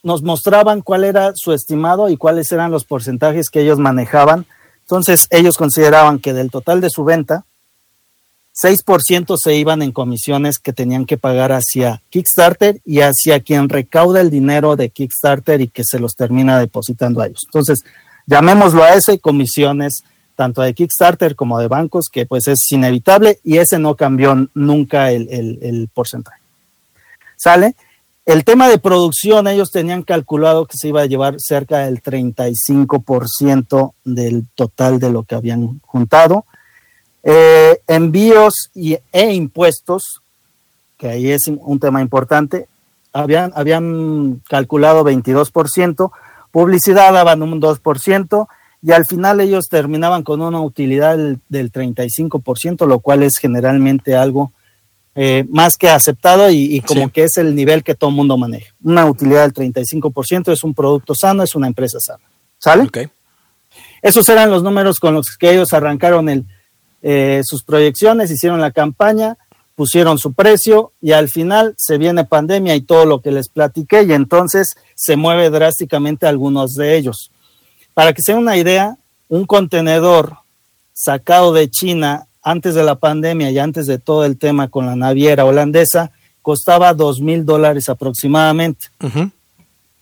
[0.02, 4.48] nos mostraban cuál era su estimado y cuáles eran los porcentajes que ellos manejaban
[4.92, 7.46] entonces, ellos consideraban que del total de su venta,
[8.62, 14.20] 6% se iban en comisiones que tenían que pagar hacia Kickstarter y hacia quien recauda
[14.20, 17.44] el dinero de Kickstarter y que se los termina depositando a ellos.
[17.46, 17.86] Entonces,
[18.28, 20.04] llamémoslo a ese comisiones
[20.36, 25.12] tanto de Kickstarter como de bancos, que pues es inevitable y ese no cambió nunca
[25.12, 26.42] el, el porcentaje.
[27.38, 27.76] ¿Sale?
[28.26, 33.94] El tema de producción, ellos tenían calculado que se iba a llevar cerca del 35%
[34.04, 36.46] del total de lo que habían juntado.
[37.24, 40.22] Eh, envíos y, e impuestos,
[40.98, 42.68] que ahí es un tema importante,
[43.12, 46.12] habían, habían calculado 22%,
[46.52, 48.48] publicidad daban un 2%,
[48.84, 54.16] y al final ellos terminaban con una utilidad del, del 35%, lo cual es generalmente
[54.16, 54.52] algo
[55.14, 58.74] eh, más que aceptado y, como que es el nivel que todo el mundo maneja.
[58.82, 62.24] Una utilidad del 35% es un producto sano, es una empresa sana.
[62.58, 62.90] ¿Sale?
[64.02, 66.46] Esos eran los números con los que ellos arrancaron el,
[67.02, 69.38] eh, sus proyecciones, hicieron la campaña,
[69.76, 74.04] pusieron su precio y al final se viene pandemia y todo lo que les platiqué
[74.04, 77.32] y entonces se mueve drásticamente algunos de ellos.
[77.94, 78.98] Para que se den una idea,
[79.28, 80.38] un contenedor
[80.94, 84.96] sacado de China antes de la pandemia y antes de todo el tema con la
[84.96, 86.12] naviera holandesa,
[86.42, 88.88] costaba dos mil dólares aproximadamente.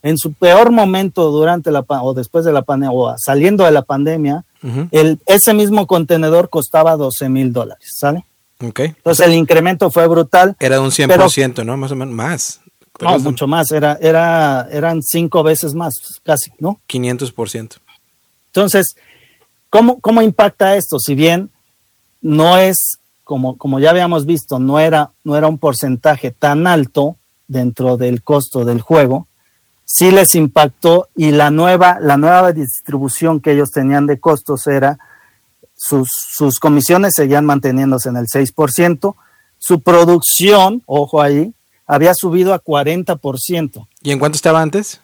[0.01, 3.81] En su peor momento durante la o después de la pandemia o saliendo de la
[3.81, 4.45] pandemia,
[4.91, 8.25] el, ese mismo contenedor costaba 12 mil dólares, ¿sale?
[8.61, 8.87] Okay.
[8.87, 10.55] Entonces el incremento fue brutal.
[10.59, 11.77] Era de un 100%, ¿no?
[11.77, 12.61] Más o menos, más.
[12.99, 16.79] no, mucho más, era, era, eran cinco veces más, casi, ¿no?
[16.89, 17.77] 500%.
[18.47, 18.95] Entonces,
[19.69, 20.99] ¿cómo, ¿cómo impacta esto?
[20.99, 21.49] Si bien
[22.21, 27.17] no es, como, como ya habíamos visto, no era, no era un porcentaje tan alto
[27.47, 29.27] dentro del costo del juego,
[29.85, 34.99] sí les impactó y la nueva, la nueva distribución que ellos tenían de costos era
[35.75, 39.15] sus, sus comisiones seguían manteniéndose en el 6%,
[39.57, 41.53] su producción, ojo ahí,
[41.87, 43.87] había subido a 40%.
[44.03, 45.01] ¿Y en cuánto estaba antes?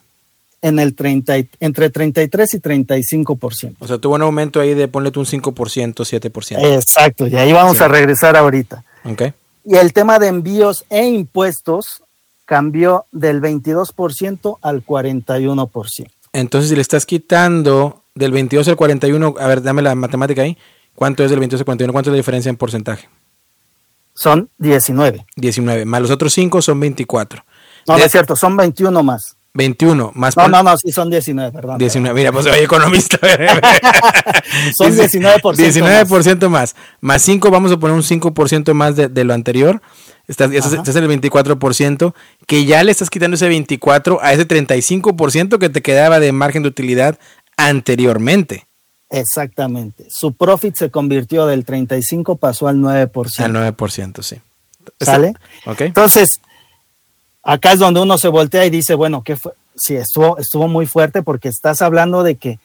[0.62, 3.76] En el 30, entre 33 y 35%.
[3.78, 5.52] O sea, tuvo un aumento ahí de ponle tú un 5%,
[5.94, 6.74] 7%.
[6.74, 8.84] Exacto, y ahí vamos a regresar ahorita.
[9.04, 9.32] Okay.
[9.64, 12.02] Y el tema de envíos e impuestos
[12.44, 16.10] cambió del 22% al 41%.
[16.32, 20.56] Entonces, si le estás quitando del 22 al 41, a ver, dame la matemática ahí.
[20.94, 21.92] ¿Cuánto es del 22 al 41?
[21.92, 23.08] ¿Cuánto es la diferencia en porcentaje?
[24.14, 25.26] Son 19.
[25.36, 27.44] 19, más los otros 5 son 24.
[27.86, 29.35] No, no es cierto, son 21 más.
[29.56, 30.36] 21 más.
[30.36, 31.78] No, no, no, sí son 19, perdón.
[31.78, 33.18] 19, mira, pues soy economista.
[34.76, 35.40] son 19%.
[35.40, 36.50] 19% más.
[36.50, 36.76] más.
[37.00, 39.80] Más 5, vamos a poner un 5% más de, de, lo anterior.
[40.28, 42.12] Estás, estás, en el 24%,
[42.46, 46.62] que ya le estás quitando ese 24 a ese 35% que te quedaba de margen
[46.62, 47.18] de utilidad
[47.56, 48.66] anteriormente.
[49.10, 50.06] Exactamente.
[50.10, 53.40] Su profit se convirtió del 35, pasó al 9%.
[53.40, 54.36] Al 9%, sí.
[55.00, 55.34] ¿Sale?
[55.64, 55.88] Okay.
[55.88, 56.28] Entonces,
[57.46, 59.52] acá es donde uno se voltea y dice, bueno, ¿qué fue?
[59.76, 62.58] Sí, estuvo, estuvo muy fuerte porque estás hablando de que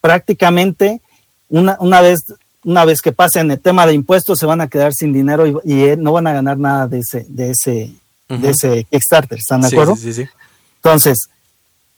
[0.00, 1.00] prácticamente
[1.48, 2.20] una, una vez
[2.64, 5.54] una vez que pasen el tema de impuestos se van a quedar sin dinero y,
[5.70, 7.92] y no van a ganar nada de ese de ese
[8.28, 8.40] uh -huh.
[8.40, 9.94] de ese Kickstarter, ¿están de acuerdo?
[9.96, 10.28] Sí, sí, sí.
[10.76, 11.28] Entonces,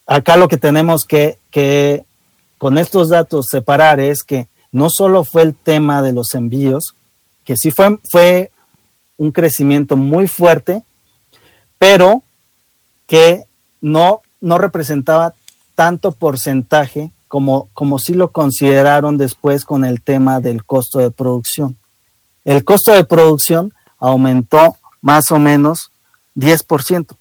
[0.06, 2.04] acá lo que tenemos que, que
[2.58, 6.94] con estos datos separar es que no solo fue el tema de los envíos,
[7.44, 8.50] que sí fue, fue
[9.16, 10.82] un crecimiento muy fuerte,
[11.78, 12.22] pero
[13.06, 13.44] que
[13.80, 15.34] no, no representaba
[15.74, 21.76] tanto porcentaje como, como sí lo consideraron después con el tema del costo de producción.
[22.44, 25.90] El costo de producción aumentó más o menos
[26.36, 27.16] 10%,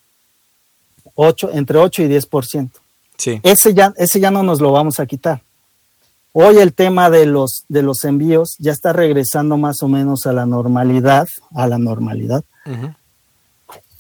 [1.16, 2.70] 8, entre 8 y 10%.
[3.18, 3.40] Sí.
[3.44, 5.42] Ese, ya, ese ya no nos lo vamos a quitar.
[6.34, 10.34] Hoy el tema de los, de los envíos ya está regresando más o menos a
[10.34, 12.96] la normalidad, a la normalidad, uh -huh.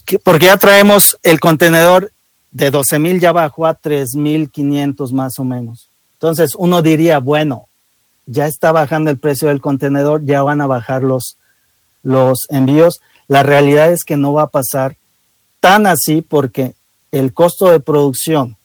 [0.06, 2.12] Que, porque ya traemos el contenedor
[2.52, 5.90] de 12 mil ya bajó a 3.500 más o menos.
[6.14, 7.68] Entonces uno diría, bueno,
[8.26, 11.38] ya está bajando el precio del contenedor, ya van a bajar los,
[12.02, 13.02] los envíos.
[13.28, 14.96] La realidad es que no va a pasar
[15.60, 16.76] tan así porque
[17.12, 18.56] el costo de producción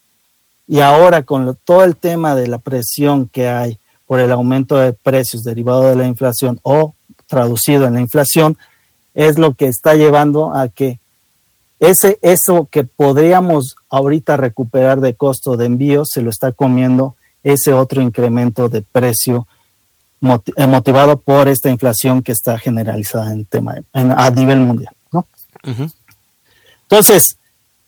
[0.69, 4.93] y ahora con todo el tema de la presión que hay por el aumento de
[4.93, 6.95] precios derivado de la inflación o
[7.27, 8.57] traducido en la inflación,
[9.15, 11.00] es lo que está llevando a que
[11.81, 17.73] ese, eso que podríamos ahorita recuperar de costo de envío se lo está comiendo ese
[17.73, 19.49] otro incremento de precio
[20.21, 25.27] motivado por esta inflación que está generalizada en tema en, a nivel mundial, ¿no?
[25.65, 25.93] Uh -huh.
[26.83, 27.39] Entonces,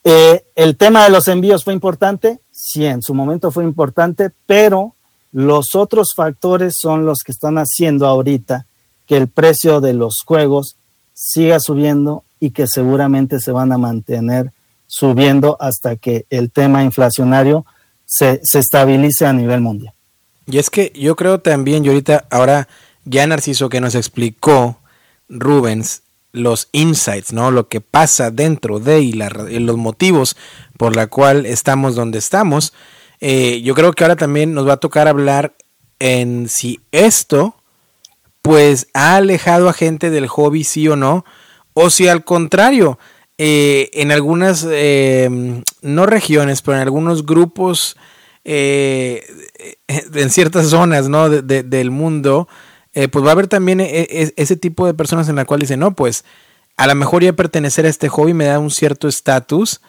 [0.02, 4.94] eh, el tema de los envíos fue importante, sí, en su momento fue importante, pero
[5.32, 8.64] los otros factores son los que están haciendo ahorita
[9.06, 10.76] que el precio de los juegos
[11.12, 14.50] siga subiendo y que seguramente se van a mantener
[14.88, 17.64] subiendo hasta que el tema inflacionario
[18.04, 19.94] se, se estabilice a nivel mundial.
[20.46, 22.66] Y es que yo creo también, y ahorita, ahora
[23.04, 24.76] ya Narciso que nos explicó
[25.28, 27.52] Rubens los insights, ¿no?
[27.52, 30.36] Lo que pasa dentro de y, la, los motivos
[30.76, 32.72] por la cual estamos donde estamos.
[33.20, 35.54] Eh, yo creo que ahora también nos va a tocar hablar
[36.00, 37.54] en si esto,
[38.42, 41.24] pues, ha alejado a gente del hobby, sí o no,
[41.74, 42.98] o si al contrario,
[43.38, 47.96] eh, en algunas, eh, no regiones, pero en algunos grupos,
[48.44, 49.24] eh,
[49.88, 51.28] en ciertas zonas, ¿no?
[51.28, 52.48] De, de, del mundo,
[52.94, 55.60] eh, pues va a haber también e, e, ese tipo de personas en la cual
[55.60, 56.24] dicen, no, pues
[56.76, 59.80] a lo mejor ya pertenecer a este hobby me da un cierto estatus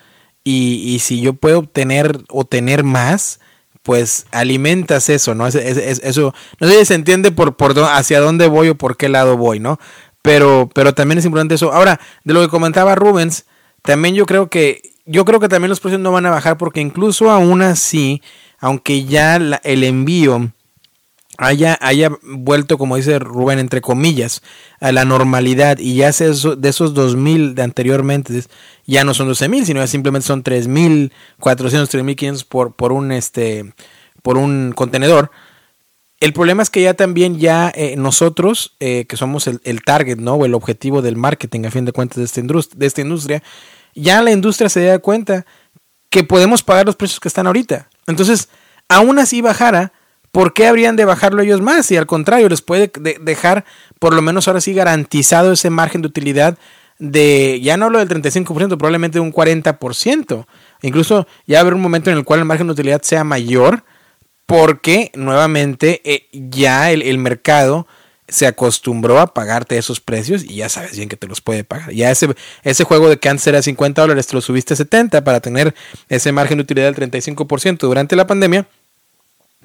[0.43, 3.39] y, y, si yo puedo obtener o tener más,
[3.81, 5.47] pues alimentas eso, ¿no?
[5.47, 8.95] Es, es, eso, no sé si se entiende por, por hacia dónde voy o por
[8.97, 9.79] qué lado voy, ¿no?
[10.23, 11.71] Pero, pero también es importante eso.
[11.71, 13.45] Ahora, de lo que comentaba Rubens,
[13.83, 16.81] también yo creo que, yo creo que también los precios no van a bajar porque
[16.81, 18.23] incluso aún así,
[18.57, 20.51] aunque ya la, el envío
[21.37, 24.41] haya, haya vuelto, como dice Rubén, entre comillas,
[24.79, 28.43] a la normalidad y ya de esos 2.000 de anteriormente,
[28.85, 31.11] ya no son 12.000, sino ya simplemente son 3.400,
[31.41, 33.73] 3.500 por, por, un, este,
[34.21, 35.31] por un contenedor.
[36.23, 40.19] El problema es que ya también ya eh, nosotros, eh, que somos el, el, target,
[40.19, 40.35] ¿no?
[40.35, 43.43] O el objetivo del marketing, a fin de cuentas, de esta, industria, de esta industria,
[43.93, 45.45] ya la industria se da cuenta
[46.09, 47.89] que podemos pagar los precios que están ahorita.
[48.07, 48.47] Entonces,
[48.87, 49.91] aún así bajara,
[50.31, 51.91] ¿por qué habrían de bajarlo ellos más?
[51.91, 53.65] Y al contrario, les puede de dejar
[53.99, 56.57] por lo menos ahora sí garantizado ese margen de utilidad
[56.99, 60.45] de, ya no hablo del 35%, probablemente de un 40%.
[60.83, 63.83] Incluso ya haber un momento en el cual el margen de utilidad sea mayor
[64.45, 67.87] porque nuevamente eh, ya el, el, mercado
[68.27, 71.91] se acostumbró a pagarte esos precios y ya sabes bien que te los puede pagar.
[71.91, 72.27] Ya ese,
[72.63, 75.73] ese juego de antes era 50 dólares te lo subiste a 70 para tener
[76.09, 78.67] ese margen de utilidad del 35% durante la pandemia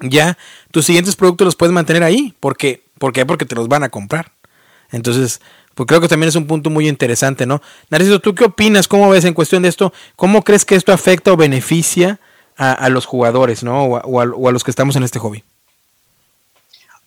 [0.01, 0.37] ya
[0.71, 2.33] tus siguientes productos los puedes mantener ahí.
[2.39, 3.25] porque ¿Por qué?
[3.25, 4.33] Porque te los van a comprar.
[4.91, 5.39] Entonces,
[5.75, 7.61] pues creo que también es un punto muy interesante, ¿no?
[7.89, 8.87] Narciso, ¿tú qué opinas?
[8.87, 9.93] ¿Cómo ves en cuestión de esto?
[10.15, 12.19] ¿Cómo crees que esto afecta o beneficia
[12.59, 13.85] a, a los jugadores, ¿no?
[13.85, 15.43] O a, o, a, o a, los que estamos en este hobby.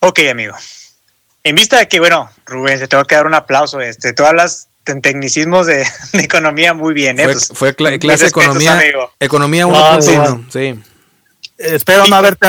[0.01, 0.57] Ok, amigo.
[1.45, 3.81] En vista de que, bueno, Rubén, te tengo que dar un aplauso.
[3.81, 7.21] Este, tú hablas tecnicismos de, economía muy bien.
[7.21, 7.35] ¿eh?
[7.55, 8.81] Fue, pues, clase economía,
[9.21, 10.83] economía 1.1, sí.
[11.59, 12.49] Espero no, haberte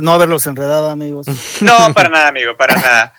[0.00, 1.26] no haberlos enredado, amigos.
[1.60, 3.14] No, para nada, amigo, para nada.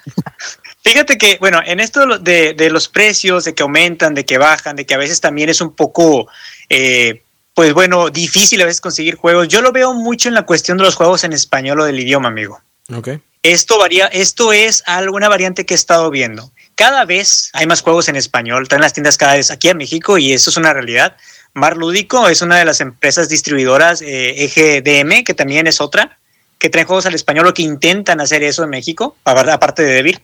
[0.83, 4.75] Fíjate que, bueno, en esto de, de, los precios, de que aumentan, de que bajan,
[4.75, 6.27] de que a veces también es un poco,
[6.67, 7.23] eh,
[7.53, 9.47] pues bueno, difícil a veces conseguir juegos.
[9.47, 12.29] Yo lo veo mucho en la cuestión de los juegos en español o del idioma,
[12.29, 12.59] amigo.
[12.93, 13.09] Ok.
[13.43, 16.51] Esto varía, esto es alguna variante que he estado viendo.
[16.75, 19.77] Cada vez hay más juegos en español, están en las tiendas cada vez aquí en
[19.77, 21.17] México y eso es una realidad.
[21.53, 26.17] Mar Lúdico es una de las empresas distribuidoras, eh, EGDM, que también es otra,
[26.57, 30.21] que traen juegos al español o que intentan hacer eso en México, aparte de Devir.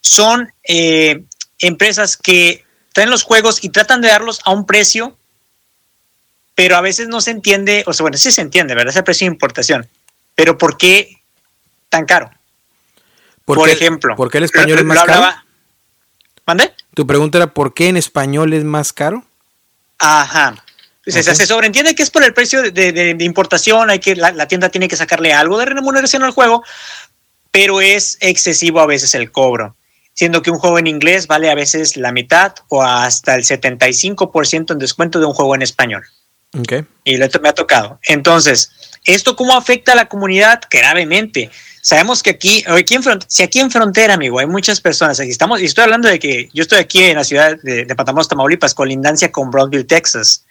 [0.00, 1.22] Son eh,
[1.58, 5.18] empresas que traen los juegos y tratan de darlos a un precio,
[6.54, 8.92] pero a veces no se entiende, o sea, bueno, sí se entiende, ¿verdad?
[8.92, 9.88] Ese precio de importación,
[10.34, 11.20] pero ¿por qué
[11.88, 12.30] tan caro?
[13.44, 15.34] Por, ejemplo, ¿por qué el español es más caro?
[16.46, 16.72] ¿Mande?
[16.94, 19.24] Tu pregunta era ¿por qué en español es más caro?
[19.98, 20.64] Ajá.
[21.06, 24.96] Se, sobreentiende que es por el precio de, importación, hay que la, tienda tiene que
[24.96, 26.64] sacarle algo de remuneración al juego,
[27.50, 29.76] pero es excesivo a veces el cobro,
[30.14, 34.72] siendo que un juego en inglés vale a veces la mitad o hasta el 75%
[34.72, 36.04] en descuento de un juego en español.
[36.60, 36.84] Okay.
[37.04, 37.98] Y me ha tocado.
[38.04, 38.70] Entonces,
[39.04, 40.60] ¿esto cómo afecta a la comunidad?
[40.70, 41.50] Gravemente.
[41.80, 45.60] Sabemos que aquí, aquí en si aquí en frontera, amigo, hay muchas personas, aquí estamos,
[45.60, 48.72] y estoy hablando de que yo estoy aquí en la ciudad de, de Matamoros, Tamaulipas,
[48.72, 50.46] colindancia con Brownsville, Texas.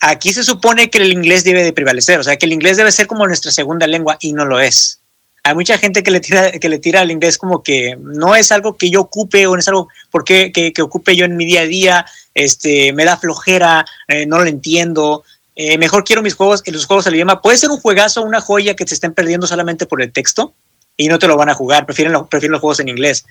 [0.00, 2.92] Aquí se supone que el inglés debe de prevalecer, o sea, que el inglés debe
[2.92, 5.00] ser como nuestra segunda lengua y no lo es.
[5.42, 8.52] Hay mucha gente que le tira, que le tira al inglés como que no es
[8.52, 11.44] algo que yo ocupe o no es algo porque, que, que ocupe yo en mi
[11.44, 15.24] día a día, este, me da flojera, eh, no lo entiendo,
[15.56, 17.42] eh, mejor quiero mis juegos, los juegos al idioma.
[17.42, 20.54] Puede ser un juegazo, una joya que se estén perdiendo solamente por el texto,
[20.96, 23.24] y no te lo van a jugar, prefieren, prefieren los juegos en inglés.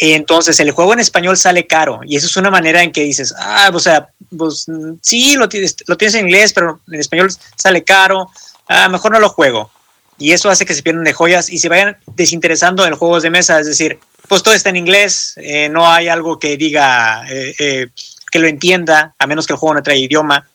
[0.00, 3.34] Entonces, el juego en español sale caro y eso es una manera en que dices,
[3.36, 4.66] ah, o sea, pues
[5.02, 8.30] sí, lo tienes, lo tienes en inglés, pero en español sale caro,
[8.68, 9.70] ah, mejor no lo juego.
[10.16, 13.30] Y eso hace que se pierdan de joyas y se vayan desinteresando en juegos de
[13.30, 17.54] mesa, es decir, pues todo está en inglés, eh, no hay algo que diga, eh,
[17.58, 17.88] eh,
[18.30, 20.48] que lo entienda, a menos que el juego no trae idioma.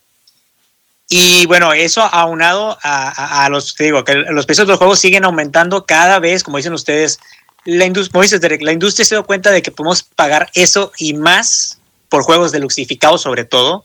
[1.16, 5.24] Y bueno, eso aunado a, a, los, digo, que los precios de los juegos siguen
[5.24, 7.20] aumentando cada vez, como dicen ustedes,
[7.64, 12.24] la, industria, la industria se da cuenta de que podemos pagar eso y más por
[12.24, 13.84] juegos deluxificados sobre todo,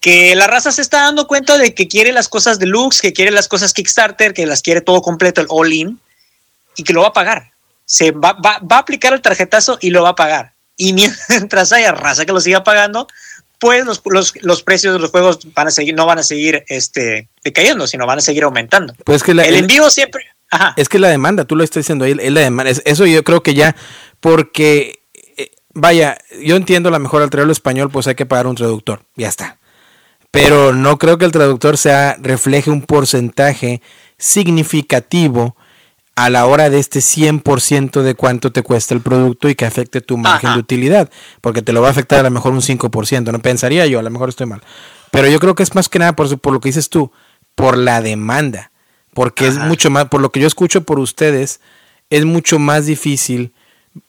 [0.00, 3.30] que la raza se está dando cuenta de que quiere las cosas deluxe, que quiere
[3.30, 6.00] las cosas Kickstarter, que las quiere todo completo, el all-in,
[6.76, 7.52] y que lo va a pagar.
[7.84, 10.54] Se va, va, va a aplicar el tarjetazo y lo va a pagar.
[10.78, 13.06] Y mientras haya raza que lo siga pagando,
[13.58, 16.64] pues los, los, los, precios de los juegos van a seguir, no van a seguir
[16.68, 18.94] este, decayendo, sino van a seguir aumentando.
[19.04, 20.24] Pues que el, envío siempre.
[20.76, 22.72] Es que la demanda, tú lo estás diciendo ahí, es la demanda.
[22.84, 23.76] eso yo creo que ya,
[24.20, 25.00] porque,
[25.36, 29.02] eh, vaya, yo entiendo la mejor al traerlo español, pues hay que pagar un traductor,
[29.16, 29.58] ya está.
[30.30, 33.82] Pero no creo que el traductor sea, refleje un porcentaje
[34.18, 35.56] significativo
[36.18, 40.00] a la hora de este 100% de cuánto te cuesta el producto y que afecte
[40.00, 41.08] tu margen de utilidad,
[41.40, 44.02] porque te lo va a afectar a lo mejor un 5%, no pensaría yo, a
[44.02, 44.60] lo mejor estoy mal.
[45.12, 47.12] Pero yo creo que es más que nada por, por lo que dices tú,
[47.54, 48.72] por la demanda,
[49.14, 51.60] porque es mucho más, por lo que yo escucho por ustedes,
[52.10, 53.54] es mucho más difícil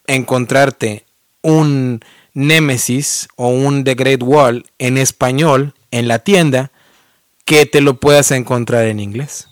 [0.08, 1.06] encontrarte
[1.44, 2.00] un
[2.34, 6.72] Nemesis o un The Great Wall en español en la tienda
[7.46, 9.49] que te lo puedas encontrar en inglés.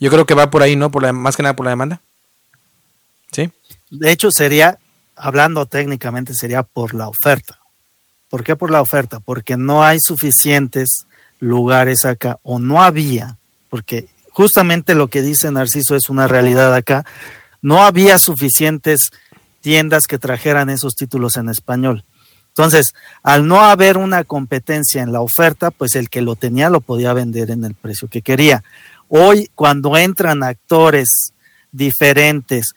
[0.00, 0.90] Yo creo que va por ahí, ¿no?
[0.90, 2.00] Por la, más que nada por la demanda.
[3.30, 3.50] ¿Sí?
[3.90, 4.78] De hecho, sería,
[5.14, 7.60] hablando técnicamente, sería por la oferta.
[8.28, 9.20] ¿Por qué por la oferta?
[9.20, 11.06] Porque no hay suficientes
[11.38, 13.36] lugares acá, o no había,
[13.68, 17.04] porque justamente lo que dice Narciso es una realidad acá,
[17.62, 19.10] no había suficientes
[19.60, 22.04] tiendas que trajeran esos títulos en español.
[22.48, 26.80] Entonces, al no haber una competencia en la oferta, pues el que lo tenía lo
[26.80, 28.64] podía vender en el precio que quería.
[29.12, 31.08] Hoy, cuando entran actores
[31.72, 32.74] diferentes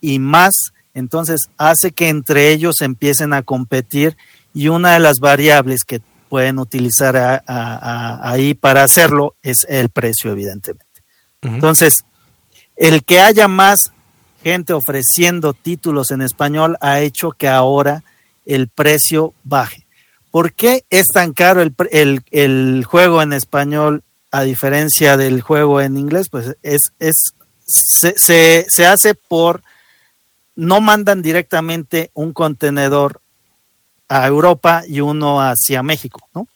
[0.00, 4.16] y más, entonces hace que entre ellos empiecen a competir
[4.54, 6.00] y una de las variables que
[6.30, 11.02] pueden utilizar ahí para hacerlo es el precio, evidentemente.
[11.42, 11.92] Entonces,
[12.76, 13.92] el que haya más
[14.42, 18.04] gente ofreciendo títulos en español ha hecho que ahora
[18.46, 19.86] el precio baje.
[20.30, 24.02] ¿Por qué es tan caro el, el juego en español
[24.34, 27.34] a diferencia del juego en inglés, pues es, es
[27.64, 29.62] se, se, hace por,
[30.56, 33.20] no mandan directamente un contenedor
[34.08, 36.48] a Europa y uno hacia México, ¿no?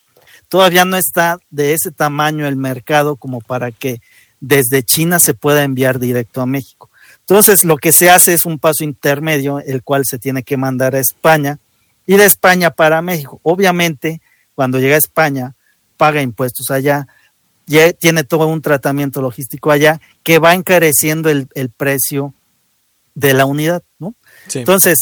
[0.49, 4.01] Todavía no está de ese tamaño el mercado como para que
[4.41, 6.89] desde China se pueda enviar directo a México.
[7.21, 10.95] Entonces, lo que se hace es un paso intermedio, el cual se tiene que mandar
[10.95, 11.59] a España
[12.05, 13.39] y de España para México.
[13.41, 14.21] Obviamente,
[14.53, 15.55] cuando llega a España,
[15.95, 17.07] paga impuestos allá,
[17.69, 21.47] ya tiene todo un tratamiento logístico allá que va encareciendo el,
[21.77, 22.33] precio
[23.13, 24.15] de la unidad, ¿no?
[24.53, 24.97] Entonces,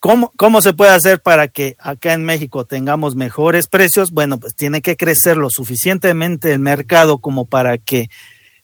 [0.00, 4.10] ¿cómo, ¿cómo se puede hacer para que acá en México tengamos mejores precios?
[4.10, 8.10] Bueno, pues tiene que crecer lo suficientemente el mercado como para que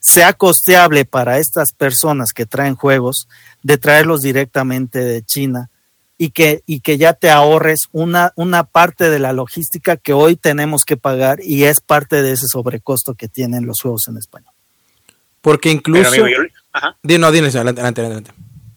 [0.01, 3.27] sea costeable para estas personas que traen juegos
[3.63, 5.71] de traerlos directamente de China
[6.19, 10.37] y que, y que ya te ahorres una, una parte de la logística que hoy
[10.37, 14.53] tenemos que pagar y es parte de ese sobrecosto que tienen los juegos en español.
[15.41, 16.11] Porque incluso...
[17.19, 18.31] no, adelante, adelante,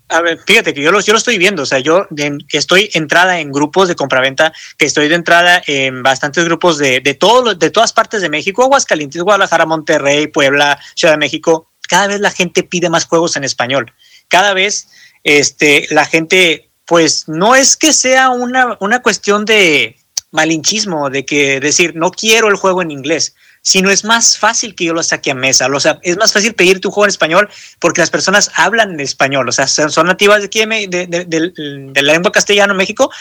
[0.10, 2.08] A ver, fíjate que yo lo, yo lo estoy viendo, o sea, yo
[2.50, 7.14] estoy entrada en grupos de compraventa, que estoy de entrada en bastantes grupos de, de,
[7.14, 11.72] todo, de todas partes de México, Aguascalientes, Guadalajara, Monterrey, Puebla, Ciudad de México.
[11.88, 13.94] Cada vez la gente pide más juegos en español.
[14.28, 14.90] Cada vez
[15.24, 19.96] este, la gente pues no es que sea una, una cuestión de
[20.32, 24.86] malinchismo, de que decir, no quiero el juego en inglés, sino es más fácil que
[24.86, 25.68] yo lo saque a mesa.
[25.68, 27.48] O sea, es más fácil pedir tu juego en español
[27.80, 32.74] porque las personas hablan español, o sea, son nativas de, aquí de, la lengua castellana
[32.74, 33.12] en México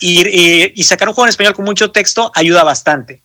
[0.00, 3.22] y, sacar un juego en español con mucho texto ayuda bastante.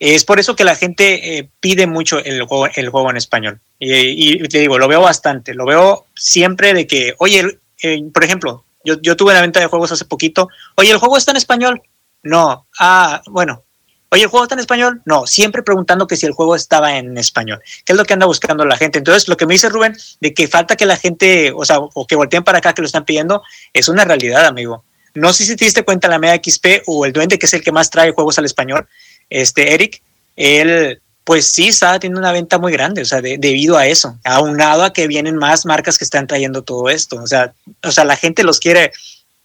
[0.00, 3.60] Es por eso que la gente eh, pide mucho el juego, el juego en español.
[3.78, 8.64] Y, te digo, lo veo bastante, lo veo siempre de que, oye, eh, por ejemplo,
[8.84, 10.48] yo, yo tuve una venta de juegos hace poquito.
[10.76, 11.82] Oye, ¿el juego está en español?
[12.22, 12.66] No.
[12.78, 13.64] Ah, bueno.
[14.10, 15.02] Oye, ¿el juego está en español?
[15.04, 17.60] No, siempre preguntando que si el juego estaba en español.
[17.84, 18.98] ¿Qué es lo que anda buscando la gente?
[18.98, 22.06] Entonces, lo que me dice Rubén, de que falta que la gente, o sea, o
[22.06, 23.42] que volteen para acá que lo están pidiendo,
[23.74, 24.84] es una realidad, amigo.
[25.14, 27.62] No sé si te diste cuenta la Mega XP o el Duende, que es el
[27.62, 28.88] que más trae juegos al español,
[29.28, 30.02] este Eric,
[30.36, 34.82] él pues sí estaba teniendo una venta muy grande, o sea, debido a eso, aunado
[34.82, 37.52] a que vienen más marcas que están trayendo todo esto, o sea,
[37.84, 38.92] o sea, la gente los quiere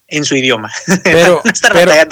[0.08, 0.72] en su idioma.
[1.04, 1.42] Pero,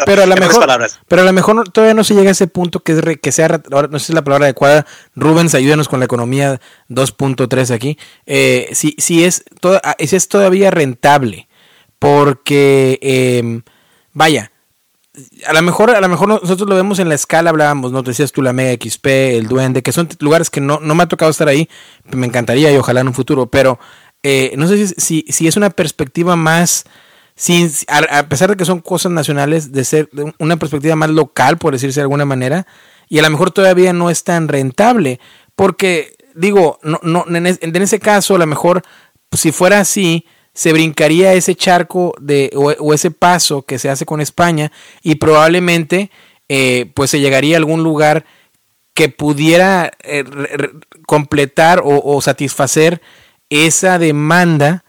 [0.06, 0.68] pero, a lo mejor,
[1.08, 3.62] pero a lo mejor todavía no se llega a ese punto que, es que sea,
[3.70, 4.86] no sé si es la palabra adecuada,
[5.16, 10.70] Rubens, ayúdanos con la economía 2.3 aquí, eh, si, si, es ah, si es todavía
[10.72, 11.48] rentable,
[11.98, 13.62] porque, eh,
[14.12, 14.51] vaya,
[15.46, 18.02] a lo mejor, a lo mejor nosotros lo vemos en la escala, hablábamos, ¿no?
[18.04, 21.08] decías tú la Mega XP, el Duende, que son lugares que no, no me ha
[21.08, 21.70] tocado estar ahí,
[22.12, 23.80] me encantaría y ojalá en un futuro, pero
[24.24, 26.86] eh, no sé si, si, es una perspectiva más,
[27.36, 31.74] sin, a, pesar de que son cosas nacionales, de ser una perspectiva más local, por
[31.74, 32.68] decirse de alguna manera,
[33.10, 35.20] y a lo mejor todavía no es tan rentable,
[35.56, 38.84] porque digo, no, no, en, en ese caso, a lo mejor,
[39.32, 44.22] si fuera así, se brincaría ese charco de, o, ese paso que se hace con
[44.22, 44.72] España
[45.02, 46.12] y probablemente
[46.50, 48.26] eh, pues se llegaría a algún lugar
[48.94, 50.26] que pudiera eh,
[51.08, 53.02] completar o, satisfacer
[53.50, 54.84] esa demanda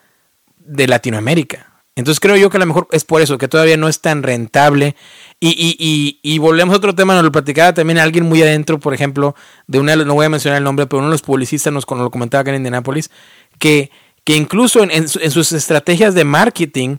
[0.56, 1.68] de Latinoamérica.
[1.94, 4.22] Entonces creo yo que a lo mejor es por eso, que todavía no es tan
[4.22, 4.96] rentable.
[5.38, 8.94] Y, y, y, volvemos a otro tema, nos lo platicaba también alguien muy adentro, por
[8.94, 9.34] ejemplo,
[9.66, 12.10] de una, no voy a mencionar el nombre, pero uno de los publicistas nos, lo
[12.10, 13.10] comentaba acá en Indianapolis,
[13.58, 13.90] que
[14.24, 16.98] que incluso en, sus estrategias de marketing,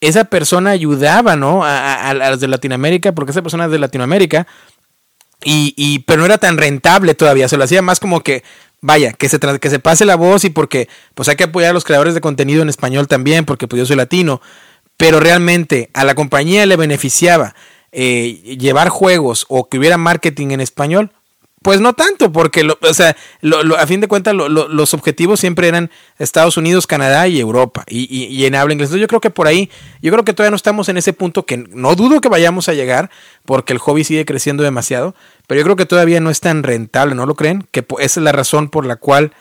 [0.00, 1.64] esa persona ayudaba, ¿no?
[1.64, 4.46] A, a, los de Latinoamérica, porque esa persona es de Latinoamérica,
[5.44, 8.44] y, y, pero no era tan rentable todavía, se lo hacía más como que,
[8.80, 11.74] vaya, que se, que se pase la voz y porque pues hay que apoyar a
[11.74, 14.40] los creadores de contenido en español también, porque pues yo soy latino,
[14.96, 17.54] pero realmente a la compañía le beneficiaba
[17.92, 21.12] eh, llevar juegos o que hubiera marketing en español,
[21.64, 25.66] pues no tanto, porque lo, o sea, lo, a fin de cuentas los objetivos siempre
[25.66, 28.88] eran Estados Unidos, Canadá y Europa, y, y, en habla inglés.
[28.88, 29.70] Entonces yo creo que por ahí,
[30.02, 32.74] yo creo que todavía no estamos en ese punto que no dudo que vayamos a
[32.74, 33.08] llegar,
[33.46, 35.14] porque el hobby sigue creciendo demasiado,
[35.46, 37.66] pero yo creo que todavía no es tan rentable, ¿no lo creen?
[37.70, 39.32] Que esa es la razón por la cual,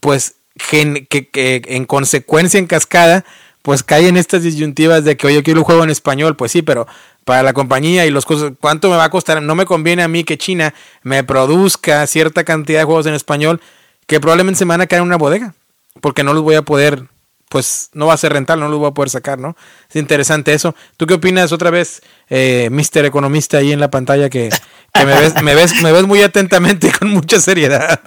[0.00, 0.34] pues,
[0.70, 3.24] que, que en consecuencia, en cascada,
[3.62, 6.60] pues cae en estas disyuntivas de que, oye, quiero un juego en español, pues sí,
[6.60, 6.86] pero
[7.26, 9.42] para la compañía y los cosas, ¿cuánto me va a costar?
[9.42, 10.72] No me conviene a mí que China
[11.02, 13.60] me produzca cierta cantidad de juegos en español
[14.06, 15.52] que probablemente se me van a caer en una bodega,
[16.00, 17.02] porque no los voy a poder,
[17.48, 19.56] pues no va a ser rentable, no los voy a poder sacar, ¿no?
[19.90, 20.76] Es interesante eso.
[20.96, 22.00] ¿Tú qué opinas otra vez,
[22.30, 24.48] eh, Mister Economista, ahí en la pantalla que,
[24.94, 28.02] me, ves, me, ves, me ves muy atentamente y con mucha seriedad?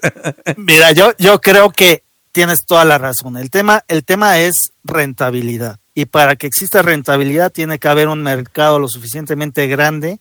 [0.55, 3.35] Mira, yo, yo creo que tienes toda la razón.
[3.35, 8.23] El tema, el tema es rentabilidad y para que exista rentabilidad tiene que haber un
[8.23, 10.19] mercado lo suficientemente grande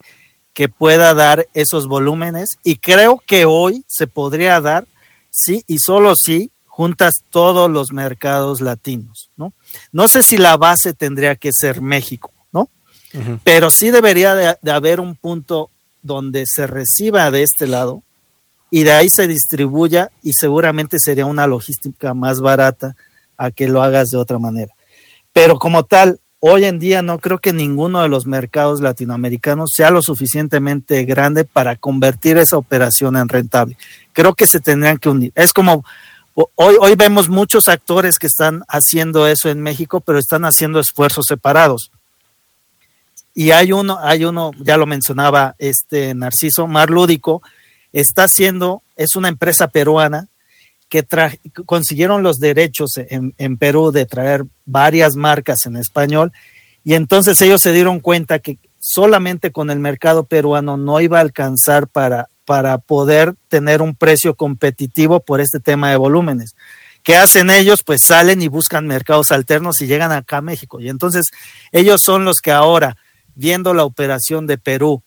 [0.53, 4.87] que pueda dar esos volúmenes y creo que hoy se podría dar
[5.31, 9.53] sí y solo si juntas todos los mercados latinos, ¿no?
[9.93, 12.69] No sé si la base tendría que ser México, ¿no?
[13.43, 15.71] Pero sí debería de, haber un punto
[16.03, 18.03] donde se reciba de este lado
[18.71, 22.95] y de ahí se distribuya y seguramente sería una logística más barata
[23.37, 24.73] a que lo hagas de otra manera.
[25.33, 29.91] Pero como tal, hoy en día no creo que ninguno de los mercados latinoamericanos sea
[29.91, 33.77] lo suficientemente grande para convertir esa operación en rentable.
[34.13, 35.33] Creo que se tendrían que unir.
[35.35, 35.85] Es como
[36.55, 41.27] hoy, hoy vemos muchos actores que están haciendo eso en México, pero están haciendo esfuerzos
[41.27, 41.91] separados.
[43.35, 47.43] Y hay uno, hay uno, ya lo mencionaba este Narciso Mar Lúdico,
[47.93, 50.29] está haciendo, es una empresa peruana
[50.89, 51.07] que
[51.67, 56.33] consiguieron los derechos en, Perú de traer varias marcas en español
[56.85, 61.23] y entonces ellos se dieron cuenta que solamente con el mercado peruano no iba a
[61.23, 66.55] alcanzar para, para poder tener un precio competitivo por este tema de volúmenes.
[67.03, 67.83] ¿Qué hacen ellos?
[67.83, 70.81] Pues salen y buscan mercados alternos y llegan acá a México.
[70.81, 71.27] Y entonces
[71.73, 72.97] ellos son los que ahora,
[73.35, 75.03] viendo la operación de Perú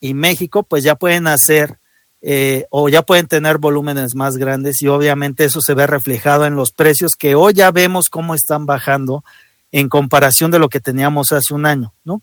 [0.00, 1.78] y México, pues ya pueden hacer
[2.28, 6.56] eh, o ya pueden tener volúmenes más grandes y obviamente eso se ve reflejado en
[6.56, 9.22] los precios que hoy ya vemos cómo están bajando
[9.70, 12.22] en comparación de lo que teníamos hace un año, ¿no?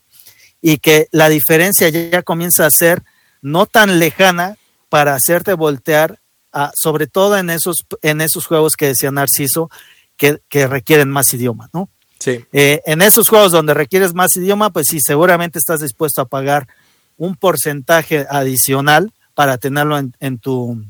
[0.62, 3.02] Y que la diferencia ya, comienza a ser
[3.42, 4.58] no tan lejana
[4.90, 6.20] para hacerte voltear,
[6.52, 9.70] a, sobre todo en esos, en esos juegos que decía Narciso,
[10.18, 11.88] que, que requieren más idioma, ¿no?
[12.20, 12.44] Sí.
[12.52, 16.68] Eh, en esos juegos donde requieres más idioma, pues sí, seguramente estás dispuesto a pagar
[17.16, 20.84] un porcentaje adicional para tenerlo en, tu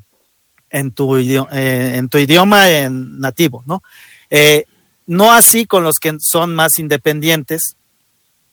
[0.69, 3.83] en tu, idioma, eh, en tu idioma en nativo, ¿no?
[4.29, 4.65] Eh,
[5.05, 7.75] no así con los que son más independientes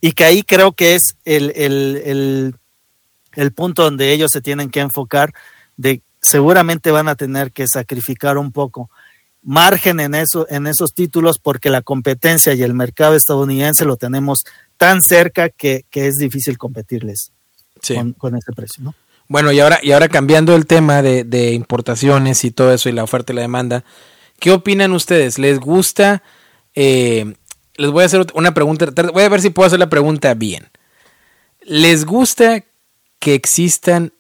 [0.01, 2.55] y que ahí creo que es el, el,
[3.35, 5.33] el, punto donde ellos se tienen que enfocar
[5.77, 8.91] de seguramente van a tener que sacrificar un poco
[9.43, 14.45] margen en, eso, en esos títulos porque la competencia y el mercado estadounidense lo tenemos
[14.77, 17.33] tan cerca que, es difícil competirles
[17.87, 18.95] con, con ese precio, ¿no?
[19.31, 22.93] Bueno, y ahora, y ahora cambiando el tema de, de, importaciones y todo eso y
[22.93, 23.85] la oferta y la demanda,
[24.41, 25.39] ¿qué opinan ustedes?
[25.39, 26.25] ¿Les gusta?
[26.75, 27.37] Eh,
[27.77, 30.71] les voy a hacer una pregunta, voy a ver si puedo hacer la pregunta bien.
[31.61, 32.65] ¿Les gusta
[33.21, 34.13] que existan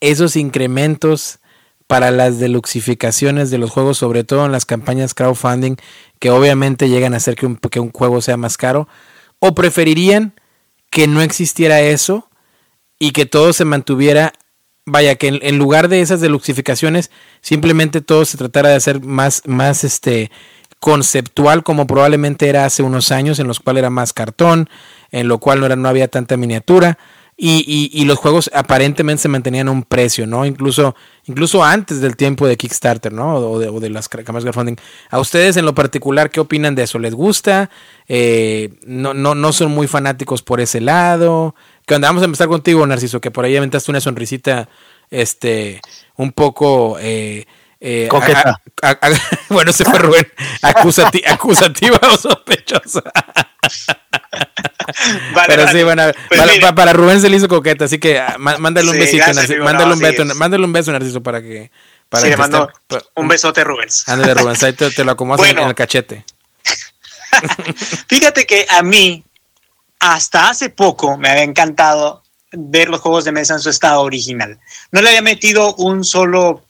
[0.00, 1.38] esos incrementos
[1.86, 5.76] para las deluxificaciones de los juegos, sobre todo en las campañas crowdfunding,
[6.18, 8.88] que obviamente llegan a hacer que un, que un juego sea más caro?
[9.38, 10.34] ¿O preferirían
[10.90, 12.28] que no existiera eso
[12.98, 14.32] y que todo se mantuviera
[14.90, 17.10] vaya, que en, lugar de esas deluxificaciones,
[17.40, 20.30] simplemente todo se tratara de hacer más, más este
[20.80, 24.68] conceptual como probablemente era hace unos años, en los cuales era más cartón,
[25.10, 26.98] en lo cual no, era, no había tanta miniatura.
[27.40, 30.44] Y, y, los juegos aparentemente se mantenían a un precio, ¿no?
[30.44, 30.96] Incluso,
[31.26, 33.36] incluso antes del tiempo de Kickstarter, ¿no?
[33.36, 34.74] O de, o de las cámaras de crowdfunding.
[35.08, 36.98] ¿A ustedes en lo particular qué opinan de eso?
[36.98, 37.70] ¿Les gusta?
[38.08, 41.54] Eh, no, no, ¿No son muy fanáticos por ese lado?
[41.86, 42.08] Que onda?
[42.08, 44.68] Vamos a empezar contigo, Narciso, que por ahí aventaste una sonrisita,
[45.08, 45.80] este,
[46.16, 46.96] un poco...
[46.98, 47.46] Eh,
[47.80, 48.60] eh, Coqueta.
[49.48, 50.26] bueno, se fue Rubén.
[50.62, 53.04] acusativa o sospechosa.
[55.46, 58.98] Pero sí, bueno, pues para, Rubén se le hizo coqueta, así que ah, mándale un
[58.98, 61.70] besito, Narciso, mándale, un beso, mándale un beso, Narciso, para que...
[62.08, 62.70] Para sí, le mando
[63.16, 64.08] un besote, Rubens.
[64.08, 66.24] Ándale, Rubens, ahí te, lo acomodas en el cachete.
[68.08, 69.22] Fíjate que a mí,
[70.00, 74.58] hasta hace poco, me había encantado ver los juegos de mesa en su estado original.
[74.90, 76.64] No le había metido un solo,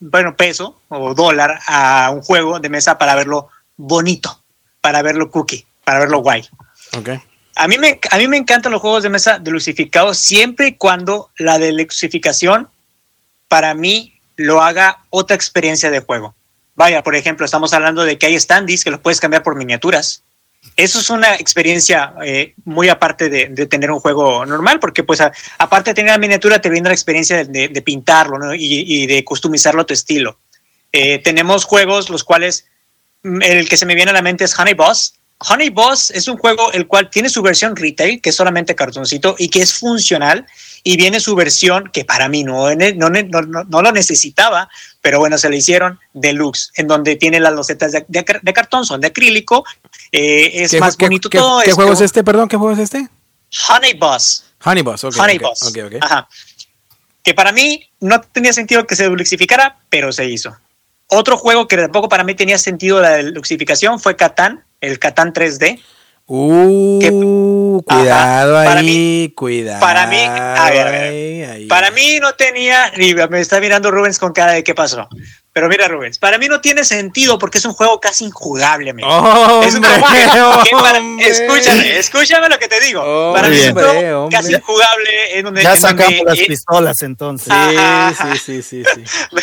[0.00, 4.42] bueno, peso o dólar a un juego de mesa para verlo bonito,
[4.80, 6.48] para verlo cookie, para verlo guay.
[6.96, 7.20] Okay.
[7.56, 11.30] A mí, me, a mí me encantan los juegos de mesa delusificados siempre y cuando
[11.36, 12.68] la delusificación
[13.48, 16.34] para mí lo haga otra experiencia de juego.
[16.74, 20.22] Vaya, por ejemplo, estamos hablando de que hay standees que los puedes cambiar por miniaturas.
[20.76, 25.20] Eso es una experiencia eh, muy aparte de, tener un juego normal, porque pues
[25.58, 29.86] aparte de tener la miniatura te brinda la experiencia de, pintarlo y, de customizarlo a
[29.86, 30.38] tu estilo.
[30.92, 32.66] Eh, tenemos juegos los cuales
[33.22, 36.28] mm, el que se me viene a la mente es Honey Boss, Honey Boss es
[36.28, 39.72] un juego el cual tiene su versión retail, que es solamente cartoncito y que es
[39.72, 40.46] funcional,
[40.84, 44.68] y viene su versión, que para mí no, no, no, lo necesitaba,
[45.00, 49.08] pero bueno, se le hicieron deluxe, en donde tiene las losetas de, cartón, son de
[49.08, 49.64] acrílico,
[50.12, 51.62] eh, es más bonito todo.
[51.62, 52.48] ¿Qué juego es este, perdón?
[52.48, 53.08] ¿Qué juego es este?
[53.68, 54.44] Honey Boss.
[54.62, 55.16] Honey Boss, ok.
[55.18, 55.72] Honey Boss.
[56.02, 56.28] Ajá.
[57.22, 60.54] Que para mí no tenía sentido que se deluxificara, pero se hizo.
[61.06, 65.80] Otro juego que tampoco para mí tenía sentido la deluxificación fue Catán, el Catán 3D.
[66.32, 69.80] Uh, cuidado ahí, cuidado.
[69.80, 72.92] Para mí, a ver, a ver, para mí no tenía,
[73.28, 75.08] me está mirando Rubens con cara de qué pasó.
[75.52, 79.08] Pero mira, Rubens, para mí no tiene sentido porque es un juego casi injugable, amigo.
[79.64, 83.32] es un juego que escúchame, escúchame lo que te digo.
[83.32, 87.52] para mí es un juego casi injugable en donde ya sacamos las pistolas entonces.
[87.52, 89.04] Sí, sí, sí, sí, sí.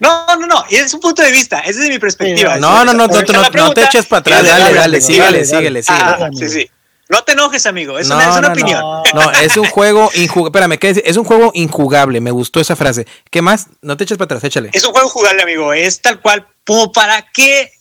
[0.00, 2.56] No, no, no, es un punto de vista, esa es mi perspectiva.
[2.56, 6.30] No, no, no, no, no, te eches para atrás, dale, dale, síguele, síguele, síguele.
[6.36, 6.70] sí, sí.
[7.08, 7.98] No te enojes, amigo.
[7.98, 8.82] Es una, es una opinión.
[9.14, 9.30] No.
[9.42, 10.48] es un juego injugable.
[10.48, 11.02] Espérame, ¿qué es?
[11.04, 12.20] es un juego injugable.
[12.20, 13.06] Me gustó esa frase.
[13.30, 13.68] ¿Qué más?
[13.80, 14.70] No te eches para atrás, échale.
[14.72, 15.72] Es un juego jugable, amigo.
[15.72, 16.46] Es tal cual.
[16.66, 17.72] Como para qué.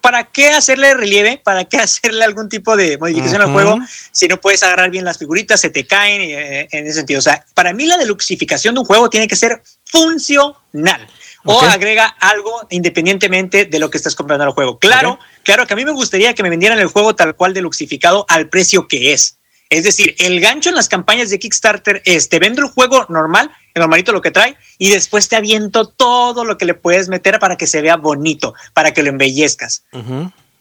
[0.00, 1.40] ¿Para qué hacerle relieve?
[1.42, 3.78] ¿Para qué hacerle algún tipo de modificación al juego
[4.10, 7.18] si no puedes agarrar bien las figuritas, se te caen eh, en ese sentido?
[7.18, 11.08] O sea, para mí la deluxificación de un juego tiene que ser funcional
[11.44, 14.78] o agrega algo independientemente de lo que estás comprando al juego.
[14.78, 18.24] Claro, claro que a mí me gustaría que me vendieran el juego tal cual deluxificado
[18.28, 19.38] al precio que es.
[19.70, 23.50] Es decir, el gancho en las campañas de Kickstarter es, te vendo el juego normal,
[23.72, 27.38] el normalito lo que trae, y después te aviento todo lo que le puedes meter
[27.38, 29.84] para que se vea bonito, para que lo embellezcas.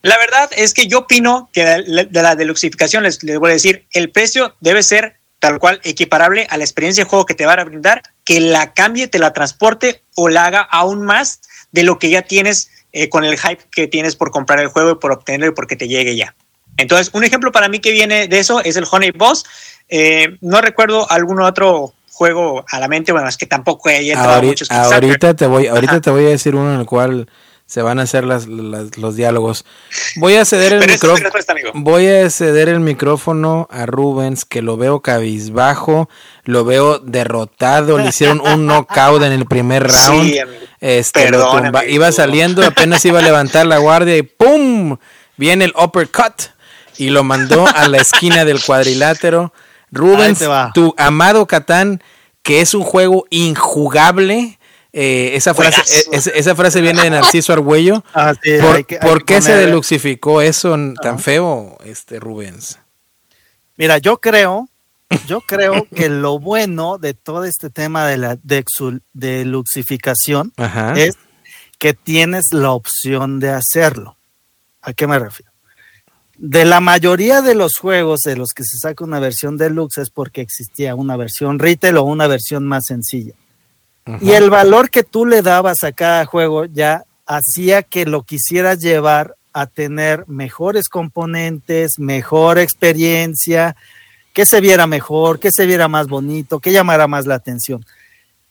[0.01, 3.85] La verdad es que yo opino que de la deluxificación, les, les voy a decir,
[3.91, 7.53] el precio debe ser tal cual equiparable a la experiencia de juego que te va
[7.53, 11.41] a brindar, que la cambie, te la transporte o la haga aún más
[11.71, 14.91] de lo que ya tienes eh, con el hype que tienes por comprar el juego
[14.91, 16.35] y por obtenerlo y porque te llegue ya.
[16.77, 19.43] Entonces, un ejemplo para mí que viene de eso es el Honey Boss.
[19.89, 24.41] Eh, no recuerdo algún otro juego a la mente, bueno, es que tampoco hay ahorita,
[24.43, 27.27] muchos ahorita te voy, ahorita te voy a decir uno en el cual
[27.71, 29.63] se van a hacer las, los diálogos.
[30.17, 31.29] Voy a ceder el micrófono.
[31.73, 36.09] Voy a ceder el micrófono a Rubens, que lo veo cabizbajo,
[36.43, 40.33] lo veo derrotado, le hicieron un knockout en el primer round.
[40.81, 41.31] este,
[41.87, 44.97] iba saliendo, apenas iba a levantar la guardia y ¡pum!
[45.37, 46.51] Viene el uppercut
[46.97, 49.53] y lo mandó a la esquina del cuadrilátero.
[49.93, 50.43] Rubens,
[50.73, 52.03] tu amado Catán,
[52.43, 54.59] que es un juego injugable
[54.93, 55.81] eh, esa, frase,
[56.11, 58.03] eh, esa frase viene de Narciso Argüello.
[58.13, 58.33] Ah,
[59.01, 62.77] ¿Por, qué se deluxificó eso tan feo, este Rubens?
[63.77, 64.67] Mira, yo creo,
[65.27, 68.37] yo creo que lo bueno de todo este tema de la
[69.13, 70.53] deluxificación
[70.95, 71.17] es
[71.79, 74.17] que tienes la opción de hacerlo.
[74.81, 75.51] ¿A qué me refiero?
[76.37, 80.09] De la mayoría de los juegos de los que se saca una versión deluxe es
[80.09, 83.33] porque existía una versión retail o una versión más sencilla.
[84.21, 88.79] Y el valor que tú le dabas a cada juego ya hacía que lo quisieras
[88.79, 93.75] llevar a tener mejores componentes, mejor experiencia,
[94.33, 97.85] que se viera mejor, que se viera más bonito, que llamara más la atención.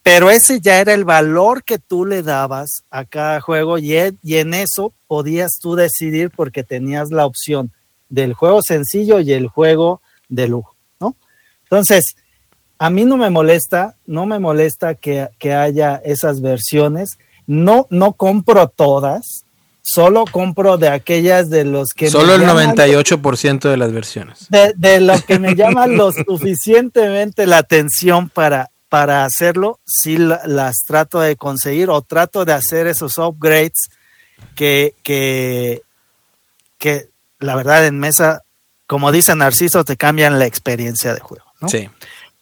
[0.02, 4.36] Pero ese ya era el valor que tú le dabas a cada juego y, y
[4.36, 7.72] en eso podías tú decidir porque tenías la opción
[8.08, 11.16] del juego sencillo y el juego de lujo, ¿no?
[11.64, 12.16] Entonces,
[12.80, 17.18] a mí no me molesta, no me molesta que, haya esas versiones.
[17.46, 19.44] No, no compro todas,
[19.82, 22.08] solo compro de aquellas de los que...
[22.08, 24.46] Solo el 98% de las versiones.
[24.48, 30.76] De, de lo que me llaman lo suficientemente la atención para, para hacerlo, sí las
[30.86, 33.90] trato de conseguir o trato de hacer esos upgrades
[34.54, 35.82] que, que,
[36.78, 38.40] que la verdad en mesa,
[38.86, 41.44] como dice Narciso, te cambian la experiencia de juego.
[41.60, 41.68] ¿no?
[41.68, 41.90] Sí.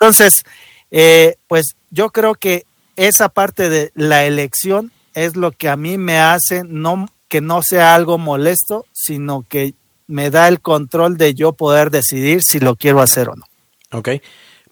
[0.01, 0.45] Entonces,
[0.91, 2.65] eh, pues yo creo que
[2.97, 7.63] esa parte de la elección es lo que a mí me hace no que no
[7.63, 9.75] sea algo molesto, sino que
[10.07, 13.45] me da el control de yo poder decidir si lo quiero hacer o no.
[13.93, 14.09] Ok.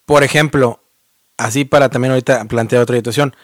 [0.06, 0.80] Por ejemplo,
[1.36, 3.36] así para también ahorita plantear otra situación.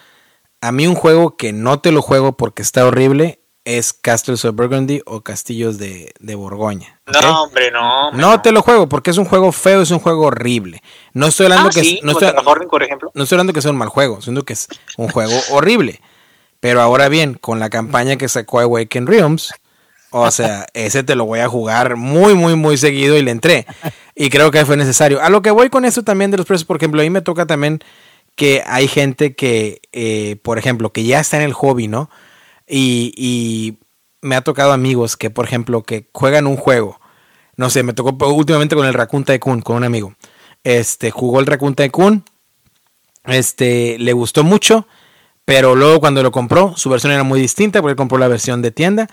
[0.62, 4.56] A mí un juego que no te lo juego porque está horrible es Castles of
[4.56, 7.00] Burgundy o Castillos de, Borgoña.
[7.06, 8.10] No, hombre, no.
[8.12, 10.82] no te lo juego porque es un juego feo, es un juego horrible.
[11.12, 12.32] No estoy hablando ah, que no estoy,
[12.68, 13.10] por ejemplo.
[13.14, 16.00] No estoy hablando que sea un mal juego, sino que es un juego horrible.
[16.60, 19.52] Pero ahora bien, con la campaña que sacó Awaken Realms,
[20.10, 23.66] o sea, ese te lo voy a jugar muy, muy, muy seguido y le entré.
[24.14, 25.22] Y creo que fue necesario.
[25.22, 27.22] A lo que voy con eso también de los precios, por ejemplo, a mí me
[27.22, 27.82] toca también
[28.36, 32.10] que hay gente que, eh, por ejemplo, que ya está en el hobby, ¿no?
[32.66, 33.78] Y,
[34.24, 37.00] me ha tocado amigos que, por ejemplo, que juegan un juego.
[37.56, 40.14] No sé, me tocó últimamente con el Raccoon Tycoon, con un amigo.
[40.62, 42.24] Este, jugó el Raccoon Tycoon.
[43.24, 44.86] Este, le gustó mucho.
[45.44, 48.70] Pero luego cuando lo compró, su versión era muy distinta porque compró la versión de
[48.70, 49.08] tienda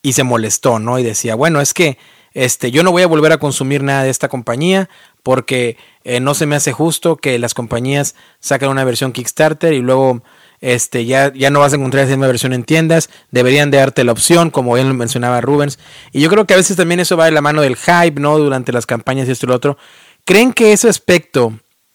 [0.00, 0.98] y se molestó, ¿no?
[0.98, 1.98] Y decía, bueno, es que
[2.32, 4.88] este, yo no voy a volver a consumir nada de esta compañía
[5.22, 9.80] porque eh, no se me hace justo que las compañías saquen una versión Kickstarter y
[9.80, 10.22] luego
[10.64, 14.02] este, ya, ya no vas a encontrar esa misma versión en tiendas, deberían de darte
[14.02, 15.78] la opción, como bien lo mencionaba Rubens.
[16.10, 18.38] Y yo creo que a veces también eso va de la mano del hype, ¿no?
[18.38, 19.76] Durante las campañas y esto y lo otro.
[20.24, 21.52] ¿Creen que ese aspecto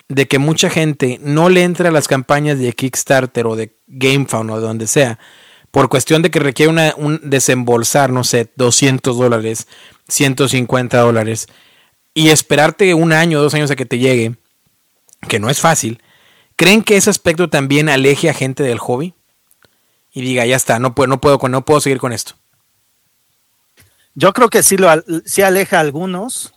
[0.08, 4.52] de que mucha gente no le entra a las campañas de Kickstarter o de GameFound
[4.52, 5.18] o de donde sea,
[5.72, 9.68] por cuestión de que requiere un desembolsar, no sé, 200 dólares,
[10.10, 11.48] 150 dólares,
[12.14, 14.36] y esperarte un año dos años a que te llegue,
[15.28, 16.02] que no es fácil,
[16.60, 19.14] ¿Creen que ese aspecto también aleje a gente del hobby?
[20.12, 22.34] Y diga, ya está, no puedo, no puedo, no puedo seguir con esto.
[24.14, 24.90] Yo creo que sí, lo,
[25.24, 26.54] sí aleja a algunos,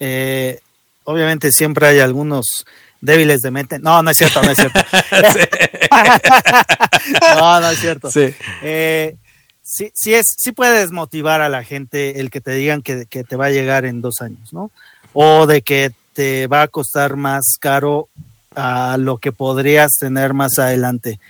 [0.00, 0.58] Eh,
[1.04, 2.66] obviamente siempre hay algunos
[3.00, 3.78] débiles de mente.
[3.78, 4.80] No, no es cierto, no es cierto.
[7.38, 8.10] no, no es cierto.
[8.10, 8.34] Sí.
[8.60, 9.14] Eh,
[9.62, 13.22] sí, sí, es, sí puede desmotivar a la gente el que te digan que, que,
[13.22, 14.72] te va a llegar en dos años, ¿no?
[15.12, 18.08] O de que te va a costar más caro
[18.56, 21.20] a lo que podrías tener más adelante.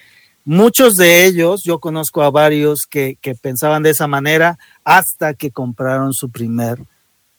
[0.44, 5.50] Muchos de ellos, yo conozco a varios que, que pensaban de esa manera hasta que
[5.50, 6.78] compraron su primer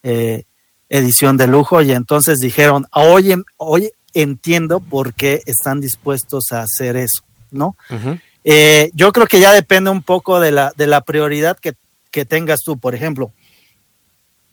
[0.04, 0.44] eh,
[0.90, 6.98] edición de lujo y entonces dijeron, oye, oye, entiendo por qué están dispuestos a hacer
[6.98, 7.78] eso, ¿no?
[8.44, 11.76] Eh, yo creo que ya depende un poco de la, de la prioridad que,
[12.12, 13.32] que tengas tú, por ejemplo.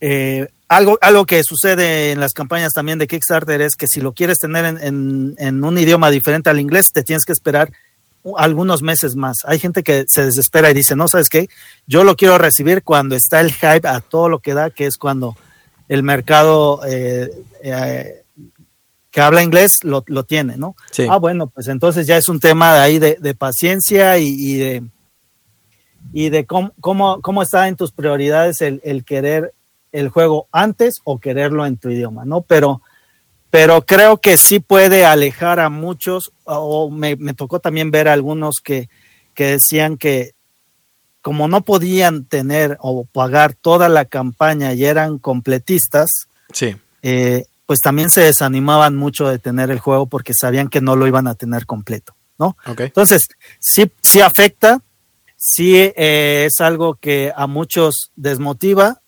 [0.01, 4.13] Eh, algo, algo que sucede en las campañas también de Kickstarter es que si lo
[4.13, 7.71] quieres tener en, en, un idioma diferente al inglés, te tienes que esperar
[8.39, 9.39] algunos meses más.
[9.45, 11.49] Hay gente que se desespera y dice, no, ¿sabes qué?
[11.87, 14.97] Yo lo quiero recibir cuando está el hype a todo lo que da, que es
[14.97, 15.37] cuando
[15.89, 17.31] el mercado eh,
[17.63, 18.23] eh,
[19.11, 20.75] que habla inglés lo, tiene, ¿no?
[21.09, 24.83] Ah, bueno, pues entonces ya es un tema de ahí de, paciencia y, de
[26.13, 29.53] y de cómo, cómo, cómo, está en tus prioridades el, el querer
[29.95, 32.41] el juego antes o quererlo en tu idioma, ¿no?
[32.43, 32.83] Pero,
[33.49, 38.57] pero creo que sí puede alejar a muchos, o me, tocó también ver a algunos
[38.63, 38.89] que,
[39.35, 40.33] que decían que
[41.23, 46.11] como no podían tener o pagar toda la campaña y eran completistas,
[46.53, 46.77] sí.
[47.03, 51.07] Eh, pues también se desanimaban mucho de tener el juego porque sabían que no lo
[51.07, 52.57] iban a tener completo, ¿no?
[52.79, 53.29] Entonces,
[53.61, 54.83] sí, sí afecta,
[55.37, 59.01] sí eh, es algo que a muchos desmotiva,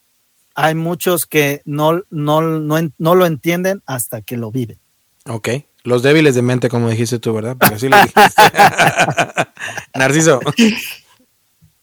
[0.57, 4.81] hay muchos que no, no, no, lo entienden hasta que lo viven.
[5.27, 5.51] Ok.
[5.85, 7.57] Los débiles de mente, como dijiste tú, ¿verdad?
[7.59, 8.21] Porque así lo dijiste.
[9.95, 10.41] Narciso.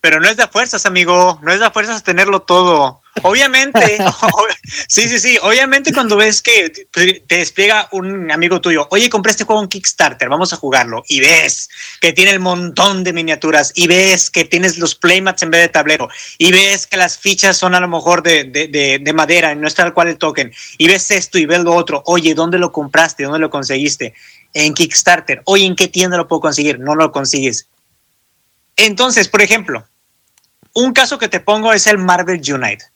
[0.01, 1.39] Pero no es de fuerzas, amigo.
[1.43, 3.02] No es de fuerzas tenerlo todo.
[3.21, 3.99] Obviamente,
[4.87, 5.37] sí, sí, sí.
[5.43, 10.27] Obviamente, cuando ves que te despliega un amigo tuyo, oye, compré este juego en Kickstarter,
[10.29, 11.69] vamos a jugarlo, y ves
[12.01, 15.69] que tiene el montón de miniaturas, y ves que tienes los playmats en vez de
[15.69, 16.09] tablero,
[16.39, 19.67] y ves que las fichas son a lo mejor de, de, de, madera y no
[19.67, 22.71] está tal cual el token, y ves esto y ves lo otro, oye, ¿dónde lo
[22.71, 23.23] compraste?
[23.23, 24.15] ¿Dónde lo conseguiste?
[24.55, 25.41] En Kickstarter.
[25.45, 26.79] Oye, ¿en qué tienda lo puedo conseguir?
[26.79, 27.67] No lo consigues.
[28.75, 29.85] Entonces, por ejemplo,
[30.73, 32.92] un caso que te pongo es el Marvel Unite.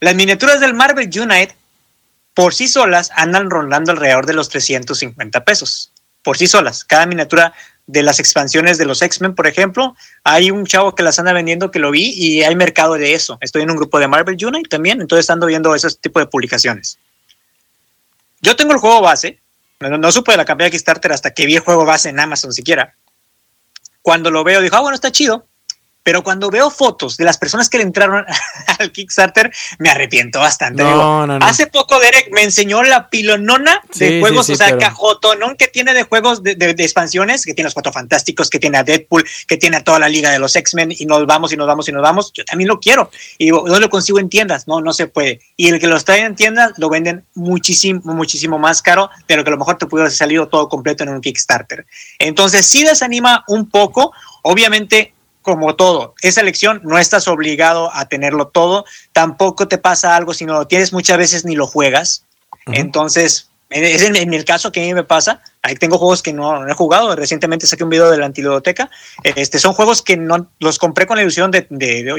[0.00, 1.56] Las miniaturas del Marvel Unite
[2.34, 5.92] por sí solas andan rondando alrededor de los 350 pesos.
[6.22, 6.84] Por sí solas.
[6.84, 7.54] Cada miniatura
[7.86, 11.70] de las expansiones de los X-Men, por ejemplo, hay un chavo que las anda vendiendo
[11.70, 13.38] que lo vi y hay mercado de eso.
[13.40, 16.98] Estoy en un grupo de Marvel Unite también, entonces ando viendo esos tipos de publicaciones.
[18.42, 19.40] Yo tengo el juego base,
[19.80, 22.18] no, no supe de la campaña de Kickstarter hasta que vi el juego base en
[22.18, 22.96] Amazon siquiera.
[24.02, 25.46] Cuando lo veo, dijo, ah, bueno, está chido
[26.06, 28.24] pero cuando veo fotos de las personas que le entraron
[28.78, 30.84] al Kickstarter, me arrepiento bastante.
[31.40, 36.04] Hace poco Derek me enseñó la pilonona de juegos, o sea, cajotonón que tiene de
[36.04, 39.82] juegos de, expansiones, que tiene los Cuatro Fantásticos, que tiene a Deadpool, que tiene a
[39.82, 42.32] toda la liga de los X-Men, y nos vamos y nos vamos y nos vamos.
[42.32, 43.10] Yo también lo quiero.
[43.36, 45.40] Y no lo consigo en tiendas, no, no se puede.
[45.56, 49.42] Y el que los trae en tiendas lo venden muchísimo, muchísimo más caro de lo
[49.42, 51.84] que a lo mejor te pudo haber salido todo completo en un Kickstarter.
[52.20, 54.12] Entonces, sí desanima un poco.
[54.42, 55.15] Obviamente,
[55.46, 60.44] como todo, esa elección no estás obligado a tenerlo todo, tampoco te pasa algo si
[60.44, 62.24] no lo tienes, muchas veces ni lo juegas.
[62.66, 66.66] Entonces, es en, el caso que a mí me pasa, ahí tengo juegos que no,
[66.66, 68.90] he jugado, recientemente saqué un video de la antiludoteca,
[69.22, 71.68] este, son juegos que no los compré con la ilusión de,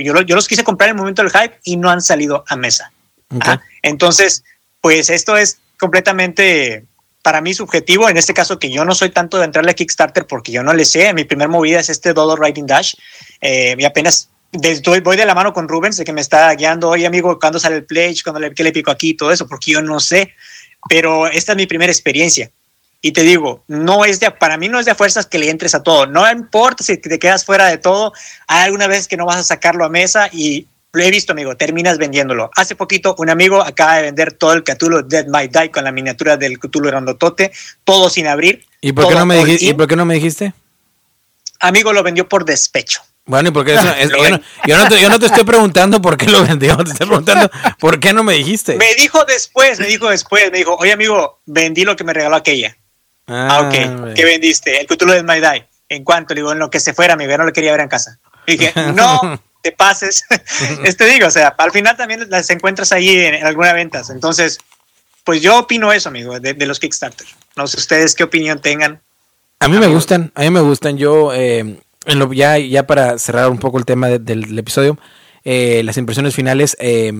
[0.01, 2.93] yo, los quise comprar en el momento del hype y no han salido a mesa.
[3.81, 4.45] Entonces,
[4.79, 6.85] pues esto es completamente
[7.27, 10.25] para mí subjetivo, en este caso que yo no soy tanto de entrarle a Kickstarter
[10.25, 12.93] porque yo no le sé, mi primer movida es este Dodo Riding Dash
[13.41, 14.29] eh, y apenas
[15.03, 17.75] voy de la mano con Rubens, de que me está guiando, oye amigo, cuando sale
[17.75, 20.35] el pledge, cuando le, qué le pico aquí, todo eso, porque yo no sé,
[20.87, 22.49] pero esta es mi primera experiencia.
[23.01, 25.75] Y te digo, no es de, para mí no es de fuerzas que le entres
[25.75, 26.07] a todo.
[26.07, 28.13] No importa si te quedas fuera de todo,
[28.47, 31.55] hay alguna vez que no vas a sacarlo a mesa y lo he visto, amigo,
[31.55, 32.49] terminas vendiéndolo.
[32.55, 35.91] Hace poquito un amigo acaba de vender todo el Cthulhu Dead Might Die con la
[35.91, 37.51] miniatura del Cthulhu Grandotote,
[37.83, 38.65] todo sin abrir.
[38.81, 40.53] ¿Y por, qué no me dijiste, ¿Y por qué no me dijiste?
[41.59, 43.01] Amigo, lo vendió por despecho.
[43.25, 43.83] Bueno, y porque eso,
[44.65, 47.49] yo, no, te, yo, no, te, estoy preguntando por qué lo vendió, te estoy preguntando
[47.77, 48.77] por qué no me dijiste.
[48.77, 52.37] Me dijo después, me dijo después, me dijo, oye amigo, vendí lo que me regaló
[52.37, 52.77] aquella.
[53.27, 54.79] Ah, ah ok, ¿qué vendiste?
[54.79, 55.67] El Cthulhu Dead Might Die.
[55.89, 56.33] ¿En cuánto?
[56.33, 58.19] Le digo, en lo que se fuera, amigo, no lo quería ver en casa.
[58.45, 59.41] dije, no,
[59.71, 60.23] te pases.
[60.83, 64.09] este digo, o sea, al final también las encuentras ahí en, alguna ventas.
[64.09, 64.59] Entonces,
[65.23, 67.27] pues yo opino eso, amigo, de, los Kickstarter.
[67.55, 69.01] No sé ustedes qué opinión tengan.
[69.59, 70.97] A mí me gustan, a mí me gustan.
[70.97, 74.97] Yo, eh, en lo, ya, ya para cerrar un poco el tema del episodio,
[75.43, 77.11] eh, las impresiones finales, eh,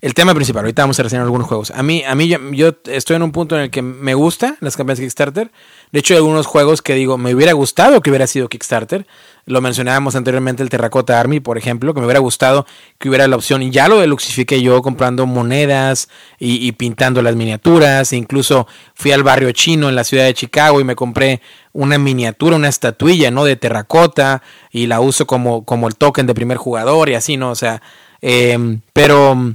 [0.00, 0.64] el tema principal.
[0.64, 1.70] Ahorita vamos a reseñar algunos juegos.
[1.72, 4.76] A mí, a mí yo, estoy en un punto en el que me gusta las
[4.76, 5.50] campañas de Kickstarter.
[5.92, 9.06] De hecho, hay algunos juegos que digo, me hubiera gustado que hubiera sido Kickstarter.
[9.48, 12.66] Lo mencionábamos anteriormente, el Terracota Army, por ejemplo, que me hubiera gustado
[12.98, 13.62] que hubiera la opción.
[13.62, 16.08] Y ya lo deluxifiqué yo comprando monedas
[16.38, 18.12] y, pintando las miniaturas.
[18.12, 21.40] incluso fui al barrio chino en la ciudad de Chicago y me compré
[21.72, 23.44] una miniatura, una estatuilla, ¿no?
[23.44, 27.50] De terracota y la uso como, como el token de primer jugador y así, ¿no?
[27.50, 27.82] O sea,
[28.20, 29.52] em, pero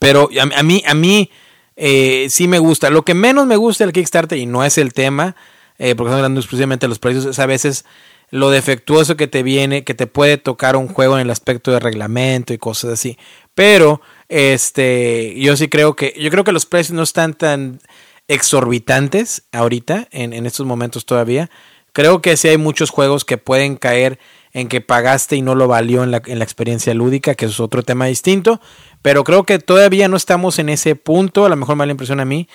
[0.00, 1.30] pero a, mí, a mí
[1.76, 2.90] eh, sí me gusta.
[2.90, 5.36] Lo que menos me gusta del Kickstarter, y no es el tema,
[5.78, 7.84] eh, porque estamos hablando exclusivamente de los precios, es a veces
[8.30, 11.80] lo defectuoso que te viene, que te puede tocar un juego en el aspecto de
[11.80, 13.18] reglamento y cosas así.
[13.54, 17.80] Pero, este, yo sí creo que, yo creo que los precios no están tan
[18.28, 21.50] exorbitantes ahorita, en, en estos momentos todavía.
[21.92, 24.18] Creo que sí hay muchos juegos que pueden caer
[24.52, 27.60] en que pagaste y no lo valió en la, en la experiencia lúdica, que es
[27.60, 28.60] otro tema distinto.
[29.02, 31.92] Pero creo que todavía no estamos en ese punto, a lo mejor me da la
[31.92, 32.48] impresión a mí,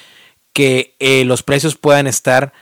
[0.53, 2.53] que eh, los precios puedan estar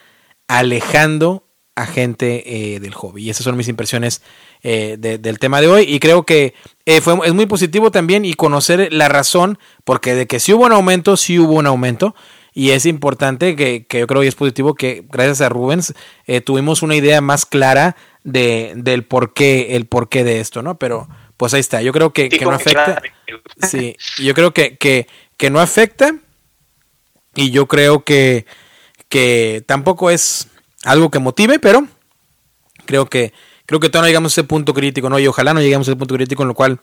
[0.47, 3.23] alejando a gente eh, del hobby.
[3.23, 4.21] Y esas son mis impresiones
[4.63, 5.83] eh, del tema de hoy.
[5.87, 6.53] Y creo que
[7.01, 10.73] fue, es muy positivo también y conocer la razón, porque de que si hubo un
[10.73, 12.15] aumento, sí hubo un aumento.
[12.53, 15.93] Y es importante que, que yo creo que es positivo que gracias a Rubens
[16.43, 20.77] tuvimos una idea más clara de, del porqué, el porqué de esto, ¿no?
[20.77, 21.07] Pero
[21.39, 21.81] pues ahí está.
[21.81, 23.01] Yo creo que, no afecta.
[23.65, 26.13] Sí, yo creo que, que, no afecta.
[27.33, 28.45] Y yo creo que,
[29.07, 30.48] que tampoco es
[30.83, 31.87] algo que motive, pero
[32.85, 33.33] creo que
[33.65, 35.19] creo que todavía no llegamos a ese punto crítico, ¿no?
[35.19, 36.79] Y ojalá no lleguemos a ese punto crítico en lo cual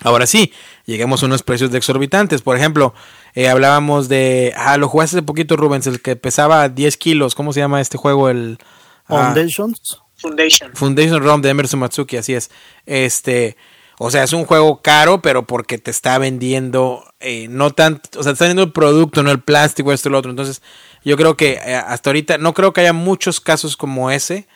[0.00, 0.52] ahora sí,
[0.86, 2.42] lleguemos a unos precios de exorbitantes.
[2.42, 2.94] Por ejemplo,
[3.34, 4.52] eh, hablábamos de.
[4.56, 7.34] Ah, lo jugaste hace poquito, Rubens, el que pesaba 10 kilos.
[7.34, 8.28] ¿Cómo se llama este juego?
[8.28, 8.58] El.
[9.06, 10.00] Ah, Foundations.
[10.16, 10.70] Foundation.
[10.74, 12.50] Foundation ROM de Emerson Matsuki, así es.
[12.86, 13.56] Este,
[13.98, 18.22] o sea, es un juego caro, pero porque te está vendiendo, eh, no tanto, o
[18.22, 20.30] sea, te está vendiendo el producto, no el plástico, esto y lo otro.
[20.30, 20.62] Entonces,
[21.04, 24.46] yo creo que eh, hasta ahorita, no creo que haya muchos casos como ese,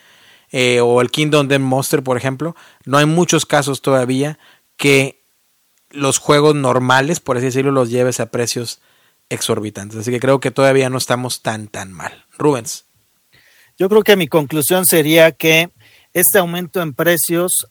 [0.53, 2.55] eh, o el Kingdom Death Monster, por ejemplo.
[2.85, 4.39] No hay muchos casos todavía
[4.77, 5.23] que
[5.91, 8.81] los juegos normales, por así decirlo, los lleves a precios
[9.29, 9.99] exorbitantes.
[9.99, 12.25] Así que creo que todavía no estamos tan, tan mal.
[12.39, 12.85] Rubens.
[13.79, 15.71] Yo creo que mi conclusión sería que
[16.13, 17.67] este aumento en precios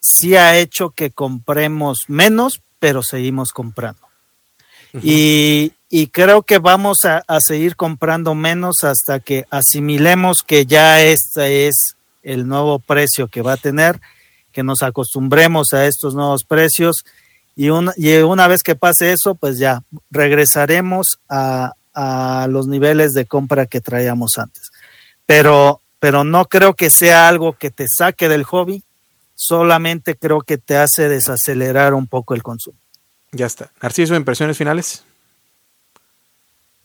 [0.00, 4.00] sí ha hecho que compremos menos, pero seguimos comprando.
[5.02, 5.72] y,
[6.08, 12.46] creo que vamos a, seguir comprando menos hasta que asimilemos que ya este es el
[12.46, 14.00] nuevo precio que va a tener,
[14.52, 17.04] que nos acostumbremos a estos nuevos precios
[17.56, 23.26] y, y una vez que pase eso, pues ya regresaremos a, a los niveles de
[23.26, 24.70] compra que traíamos antes
[25.28, 28.82] pero, pero no creo que sea algo que te saque del hobby,
[29.34, 32.78] solamente creo que te hace desacelerar un poco el consumo.
[33.32, 33.70] Ya está.
[33.82, 35.04] Narciso, impresiones finales.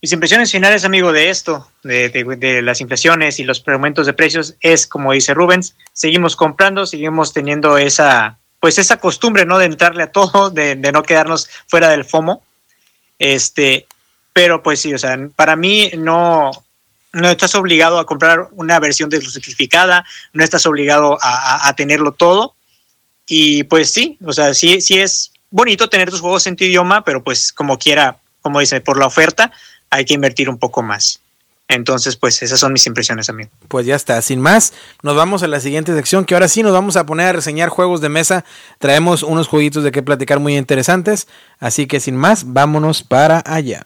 [0.03, 4.85] Mis impresiones finales, amigo, de esto, de, las inflaciones y los aumentos de precios, es
[4.85, 9.59] como dice Rubens, seguimos comprando, seguimos teniendo esa, pues esa costumbre, ¿no?
[9.59, 12.43] De entrarle a todo, de, de no quedarnos fuera del FOMO.
[13.17, 13.88] Este,
[14.34, 16.51] pero pues sí, o sea, para mí no,
[17.13, 20.03] no estás obligado a comprar una versión deslusificada,
[20.34, 22.55] no estás obligado a, tenerlo todo.
[23.25, 27.05] Y pues sí, o sea, sí, sí es bonito tener tus juegos en tu idioma,
[27.05, 29.53] pero pues como quiera, como dice, por la oferta
[29.93, 31.19] hay que invertir un poco más.
[31.67, 33.49] Entonces, pues esas son mis impresiones, amigo.
[33.67, 36.73] Pues ya está, sin más, nos vamos a la siguiente sección, que ahora sí nos
[36.73, 38.43] vamos a poner a reseñar juegos de mesa.
[38.79, 41.27] Traemos unos jueguitos de qué platicar muy interesantes,
[41.59, 43.85] así que sin más, vámonos para allá.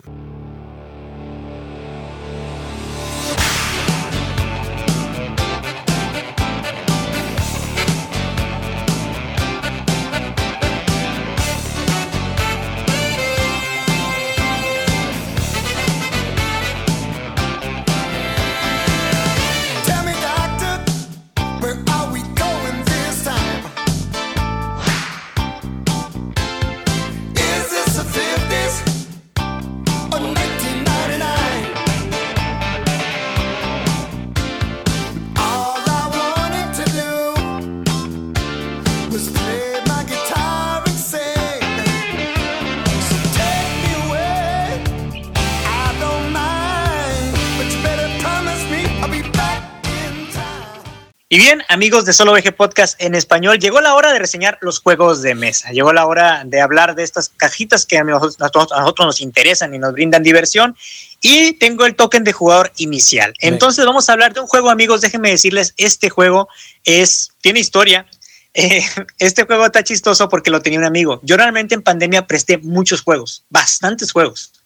[51.30, 54.78] Y bien, amigos de Solo VG Podcast en español, llegó la hora de reseñar los
[54.80, 55.70] juegos de mesa.
[55.72, 59.92] Llegó la hora de hablar de estas cajitas que a nosotros, nos interesan y nos
[59.92, 60.74] brindan diversión.
[61.20, 63.34] Y tengo el token de jugador inicial.
[63.40, 65.02] Entonces vamos a hablar de un juego, amigos.
[65.02, 66.48] Déjenme decirles, este juego
[66.84, 68.06] es tiene historia.
[68.54, 68.82] eh,
[69.18, 71.20] este juego está chistoso porque lo tenía un amigo.
[71.24, 74.57] Yo realmente en pandemia presté muchos juegos, bastantes juegos.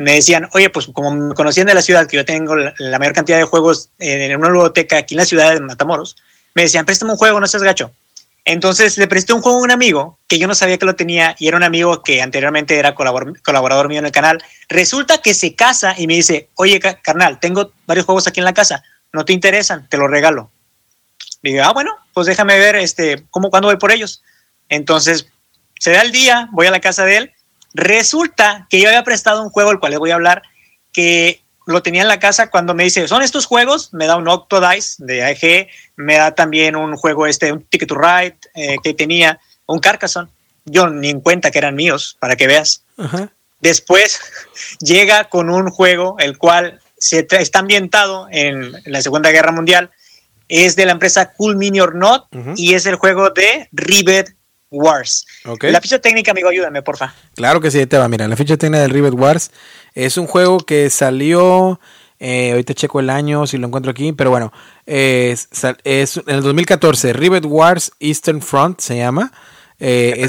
[0.00, 3.12] Me decían, oye, pues como me conocían de la ciudad, que yo tengo la, mayor
[3.12, 6.16] cantidad de juegos en una biblioteca aquí en la ciudad de Matamoros,
[6.54, 7.92] me decían, préstame un juego, no seas gacho.
[8.46, 11.36] Entonces le presté un juego a un amigo que yo no sabía que lo tenía
[11.38, 14.42] y era un amigo que anteriormente era colaborador mío en el canal.
[14.70, 18.54] Resulta que se casa y me dice, oye, carnal, tengo varios juegos aquí en la
[18.54, 18.82] casa,
[19.12, 20.50] no te interesan, te los regalo.
[21.42, 24.22] digo, ah, bueno, pues déjame ver este, cómo, cuándo voy por ellos.
[24.70, 25.26] Entonces
[25.78, 27.32] se da el día, voy a la casa de él.
[27.74, 30.42] Resulta que yo había prestado un juego, el cual les voy a hablar,
[30.92, 34.28] que lo tenía en la casa cuando me dice, son estos juegos, me da un
[34.28, 38.94] Octodice de AEG, me da también un juego este, un Ticket to Ride eh, que
[38.94, 40.28] tenía, un Carcassonne.
[40.64, 42.82] Yo ni en cuenta que eran míos, para que veas.
[43.60, 44.20] Después
[44.80, 49.90] llega con un juego el cual se está ambientado en, la Segunda Guerra Mundial.
[50.48, 52.26] Es de la empresa Cool Mini or Not
[52.56, 54.34] y es el juego de Rivet
[54.70, 55.26] Wars.
[55.62, 57.14] La ficha técnica, amigo, ayúdame, porfa.
[57.34, 58.08] Claro que sí, te va.
[58.08, 59.50] Mira, la ficha técnica del Rivet Wars
[59.94, 61.80] es un juego que salió.
[62.22, 64.52] Eh, ahorita checo el año si lo encuentro aquí, pero bueno,
[64.84, 65.48] es,
[65.84, 67.12] en el 2014.
[67.14, 69.32] Rivet Wars Eastern Front se llama.
[69.78, 70.26] Eh,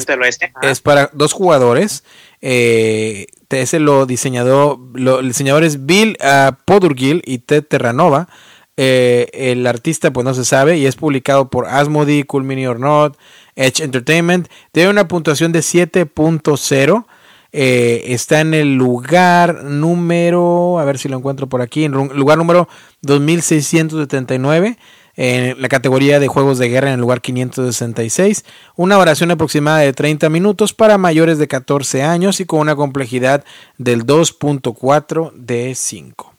[0.62, 2.04] es, para dos jugadores.
[2.40, 8.30] Eh, ese lo diseñador, lo, el diseñador es Bill uh, Podurgil y Ted Terranova.
[8.78, 12.80] Eh, el artista pues no se sabe y es publicado por Asmodee, Cool Mini or
[12.80, 13.18] Not,
[13.56, 14.48] Edge Entertainment.
[14.72, 17.06] Tiene una puntuación de 7.0.
[17.54, 22.38] Eh, está en el lugar número, a ver si lo encuentro por aquí, en lugar
[22.38, 22.70] número
[23.02, 24.78] 2679
[25.16, 28.46] en la categoría de juegos de guerra en el lugar 566,
[28.76, 33.44] una oración aproximada de 30 minutos para mayores de 14 años y con una complejidad
[33.78, 36.34] del 2.4 de 5.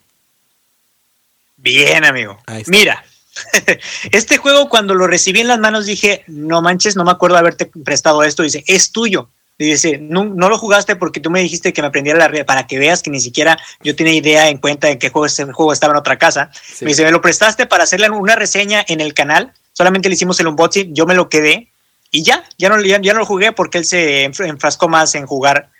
[1.57, 2.37] Bien, amigo.
[2.67, 3.05] Mira,
[4.11, 7.39] este juego cuando lo recibí en las manos dije, no manches, no me acuerdo de
[7.39, 8.43] haberte prestado esto.
[8.43, 9.29] Dice, es tuyo.
[9.57, 12.67] dice, no, no, lo jugaste porque tú me dijiste que me aprendiera la red para
[12.67, 15.73] que veas que ni siquiera yo tenía idea en cuenta de qué juego ese juego
[15.73, 16.51] estaba en otra casa.
[16.81, 19.53] Me dice, me lo prestaste para hacerle una reseña en el canal.
[19.73, 21.71] Solamente le hicimos el unboxing, yo me lo quedé
[22.11, 25.71] y ya, ya no, ya, no lo jugué porque él se enfrascó más en jugar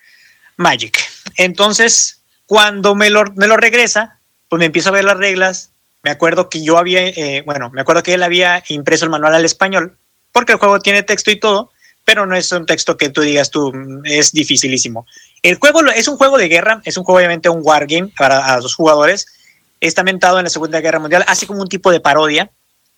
[0.57, 0.99] Magic.
[1.37, 4.19] Entonces, cuando me lo, me lo regresa,
[4.49, 5.71] pues me empiezo a ver las reglas,
[6.03, 9.35] me acuerdo que yo había, eh, bueno, me acuerdo que él había impreso el manual
[9.35, 9.97] al español,
[10.33, 11.71] porque el juego tiene texto y todo,
[12.03, 15.07] pero no es un texto que tú digas tú, mm, es dificilísimo.
[15.41, 18.75] El juego es un juego de guerra, es un juego obviamente un wargame para los
[18.75, 19.27] jugadores,
[19.79, 22.51] está mentado en la Segunda Guerra Mundial, así como un tipo de parodia.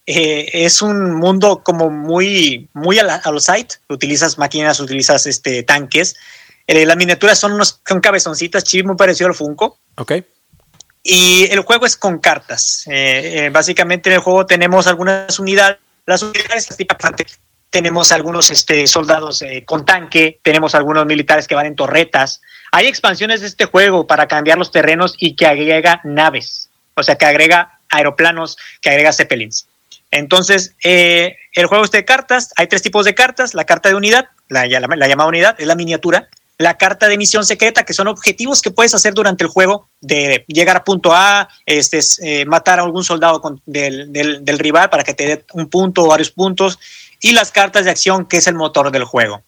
[0.08, 6.16] Eh, es un mundo como muy, muy a, los site, utilizas máquinas, utilizas este, tanques.
[6.68, 9.80] Eh, las miniaturas son unos son cabezoncitas, chip muy parecido al Funko.
[9.98, 10.14] Ok.
[11.08, 12.84] Y el juego es con cartas.
[12.88, 15.78] Eh, eh, básicamente en el juego tenemos algunas unidades.
[16.08, 16.68] Las unidades
[17.70, 22.42] tenemos algunos este, soldados eh, con tanque, tenemos algunos militares que van en torretas.
[22.72, 27.20] Hay expansiones de este juego para cambiar los terrenos y que agrega naves, o sea,
[27.20, 29.68] que agrega aeroplanos, que agrega zeppelins.
[30.10, 34.30] Entonces, el juego es de cartas, hay tres tipos de cartas, la carta de unidad,
[34.48, 38.72] la llamada unidad, es la miniatura, la carta de misión secreta, que son objetivos que
[38.72, 43.04] puedes hacer durante el juego de llegar a punto A, este, eh, matar a algún
[43.04, 46.80] soldado del, rival para que te dé un punto o varios puntos,
[47.22, 49.44] y las cartas de acción, que es el motor del juego.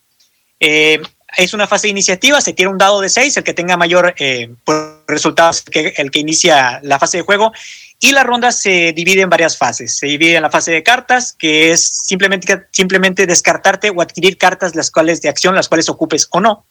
[0.60, 1.02] Eh,
[1.38, 4.16] es una fase de iniciativa, se tiene un dado de 6, el que tenga mayor
[4.18, 4.78] eh, pues,
[5.08, 7.52] resultados que el que inicia la fase de juego,
[8.00, 9.98] y la ronda se divide en varias fases.
[9.98, 14.76] Se divide en la fase de cartas, que es simplemente, simplemente descartarte o adquirir cartas
[14.76, 16.66] las cuales de acción, las cuales ocupes o no.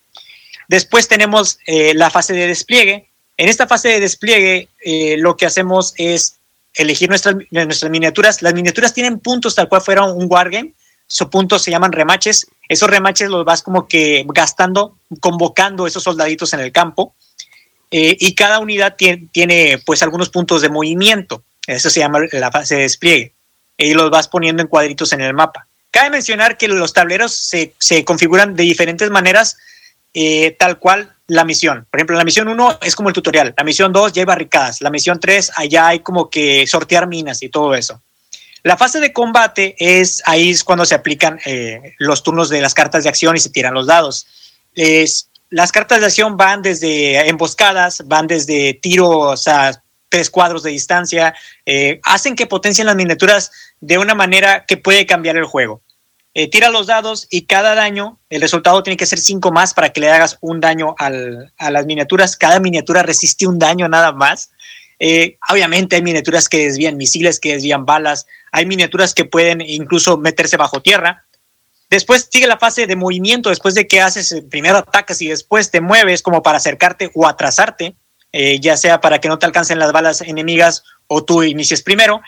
[0.69, 3.09] Después tenemos eh, la fase de despliegue.
[3.37, 6.37] En esta fase de despliegue eh, lo que hacemos es
[6.75, 8.43] elegir nuestras, nuestras miniaturas.
[8.43, 10.75] Las miniaturas tienen puntos tal cual fuera un wargame.
[11.09, 12.47] Esos puntos se llaman remaches.
[12.69, 17.15] Esos remaches los vas como que gastando, convocando esos soldaditos en el campo.
[17.91, 21.45] Eh, y cada unidad tiene, tiene, pues algunos puntos de movimiento.
[21.67, 23.33] Eso se llama la fase de despliegue.
[23.79, 25.69] Y los vas poniendo en cuadritos en el mapa.
[25.91, 29.57] Cabe mencionar que los tableros se, se configuran de diferentes maneras
[30.19, 31.87] eh, tal cual la misión.
[31.91, 34.81] Por ejemplo, la misión 1 es como el tutorial, la misión 2 ya hay barricadas,
[34.81, 38.01] la misión 3 allá hay como que sortear minas y todo eso.
[38.63, 42.73] La fase de combate es ahí es cuando se aplican eh, los turnos de las
[42.73, 44.27] cartas de acción y se tiran los dados.
[45.51, 51.35] las cartas de acción van desde emboscadas, van desde tiros a tres cuadros de distancia,
[51.67, 53.53] eh, hacen que potencien las miniaturas
[53.83, 55.83] de una manera que puede cambiar el juego.
[56.39, 59.89] Eh, tira los dados y cada daño, el resultado tiene que ser 5 más para
[59.89, 62.37] que le hagas un daño al, a las miniaturas.
[62.37, 64.51] Cada miniatura resiste un daño nada más.
[64.99, 70.19] Eh, obviamente hay miniaturas que desvían misiles, que desvían balas, hay miniaturas que pueden incluso
[70.19, 71.25] meterse bajo tierra.
[71.89, 75.81] Después sigue la fase de movimiento, después de que haces, primero atacas y después te
[75.81, 77.97] mueves como para acercarte o atrasarte,
[78.33, 82.21] eh, ya sea para que no te alcancen las balas enemigas o tú inicies primero.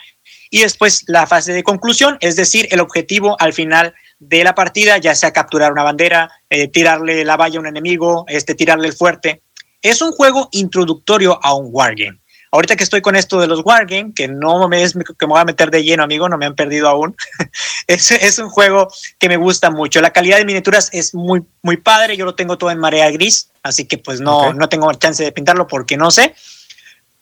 [0.49, 4.97] Y después la fase de conclusión, es decir, el objetivo al final de la partida,
[4.97, 8.93] ya sea capturar una bandera, eh, tirarle la valla a un enemigo, este, tirarle el
[8.93, 9.41] fuerte.
[9.81, 12.19] Es un juego introductorio a un wargame.
[12.51, 15.39] Ahorita que estoy con esto de los Wargame, que no me es que me voy
[15.39, 17.15] a meter de lleno, amigo, no me han perdido aún.
[17.87, 18.87] es, es un juego
[19.19, 20.01] que me gusta mucho.
[20.01, 22.17] La calidad de miniaturas es muy, muy padre.
[22.17, 25.31] Yo lo tengo todo en marea gris, así que pues no, no tengo chance de
[25.31, 26.33] pintarlo porque no sé.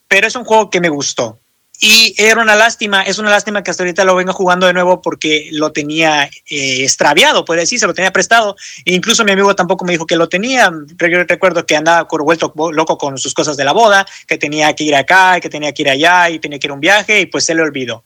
[0.08, 1.38] Pero es un juego que me gustó.
[1.80, 5.00] Y era una lástima, es una lástima que hasta ahorita lo venga jugando de nuevo
[5.00, 8.56] porque lo tenía eh, extraviado, puede decir, se lo tenía prestado.
[8.84, 10.72] E incluso mi amigo tampoco me dijo que lo tenía.
[10.98, 14.96] Recuerdo que andaba vuelto loco con sus cosas de la boda, que tenía que ir
[14.96, 17.46] acá, que tenía que ir allá y tenía que ir a un viaje y pues
[17.46, 18.04] se le olvidó.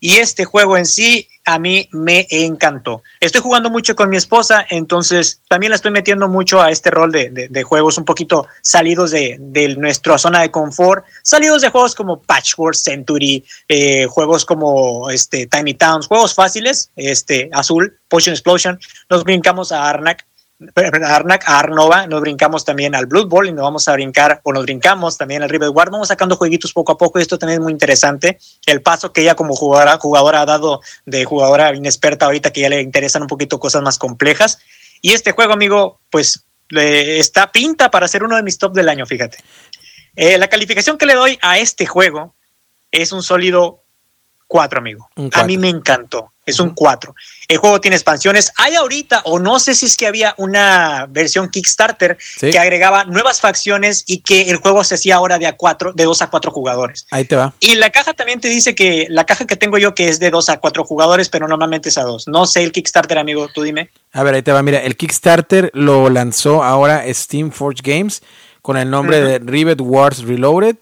[0.00, 3.02] Y este juego en sí a mí me encantó.
[3.20, 7.10] Estoy jugando mucho con mi esposa, entonces también la estoy metiendo mucho a este rol
[7.10, 9.38] de, juegos un poquito salidos de,
[9.78, 15.72] nuestra zona de confort, salidos de juegos como Patchwork Century, eh, juegos como este, Tiny
[15.72, 18.78] Towns, juegos fáciles, este, Azul, Potion Explosion.
[19.08, 20.26] Nos brincamos a Arnak,
[21.04, 24.52] Arnak, a Arnova, nos brincamos también al Blood Bowl y nos vamos a brincar, o
[24.52, 25.90] nos brincamos también al River Guard.
[25.90, 28.38] Vamos sacando jueguitos poco a poco y esto también es muy interesante.
[28.66, 32.80] El paso que ella como jugadora, ha dado de jugadora inexperta ahorita que ya le
[32.80, 34.58] interesan un poquito cosas más complejas.
[35.00, 39.06] Y este juego, amigo, pues está pinta para ser uno de mis top del año,
[39.06, 39.38] fíjate.
[40.16, 42.34] Eh, la calificación que le doy a este juego
[42.90, 43.84] es un sólido
[44.48, 45.08] 4, amigo.
[45.32, 46.32] A mí me encantó.
[46.44, 47.14] Es un 4.
[47.48, 48.52] El juego tiene expansiones.
[48.56, 53.42] Hay ahorita, o no sé si es que había una versión Kickstarter que agregaba nuevas
[53.42, 56.50] facciones y que el juego se hacía ahora de a cuatro, de 2 a 4
[56.50, 57.06] jugadores.
[57.10, 57.52] Ahí te va.
[57.60, 60.30] Y la caja también te dice que la caja que tengo yo que es de
[60.30, 62.28] 2 a 4 jugadores, pero normalmente es a 2.
[62.28, 63.90] No sé el Kickstarter, amigo, tú dime.
[64.12, 64.62] A ver, ahí te va.
[64.62, 68.22] Mira, el Kickstarter lo lanzó ahora Steam Forge Games
[68.62, 70.76] con el nombre de Rivet Wars Reloaded.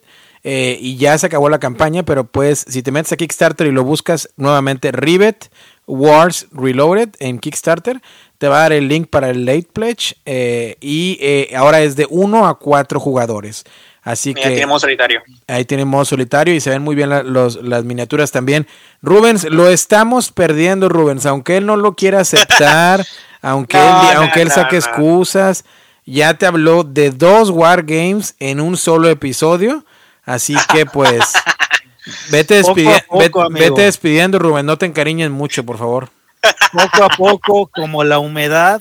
[0.48, 3.72] Eh, y ya se acabó la campaña, pero pues si te metes a Kickstarter y
[3.72, 5.50] lo buscas nuevamente Rivet
[5.88, 8.00] Wars Reloaded en Kickstarter,
[8.38, 11.96] te va a dar el link para el late pledge eh, y eh, ahora es
[11.96, 13.64] de 1 a 4 jugadores.
[14.02, 15.20] Así que tiene modo solitario.
[15.48, 18.68] Ahí tiene modo solitario y se ven muy bien las miniaturas también.
[19.02, 23.04] Rubens, lo estamos perdiendo, Rubens, aunque él no lo quiera aceptar,
[23.42, 25.64] aunque él, aunque él saque excusas,
[26.04, 29.84] ya te habló de dos Wargames en un solo episodio.
[30.26, 31.32] Así que pues
[32.30, 32.62] vete,
[33.50, 34.66] vete, despidiendo, Rubén.
[34.66, 36.10] No te encariñen mucho, por favor.
[36.72, 38.80] Poco a poco, como la humedad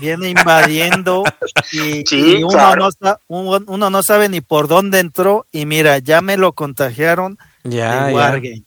[0.00, 1.24] viene invadiendo
[1.72, 2.04] y,
[3.28, 7.38] uno, no, sabe ni por dónde entró y mira, ya me lo contagiaron.
[7.64, 8.10] Ya,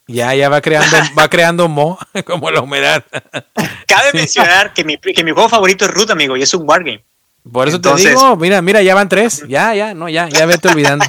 [0.07, 3.03] ya, ya, va creando, va creando mo, como la humedad.
[3.87, 7.03] Cabe mencionar que mi, que mi juego favorito es Root, amigo, y es un Wargame.
[7.51, 9.43] Por eso te digo, mira, mira, ya van tres.
[9.47, 11.05] Ya, ya, no, ya, ya vete olvidando.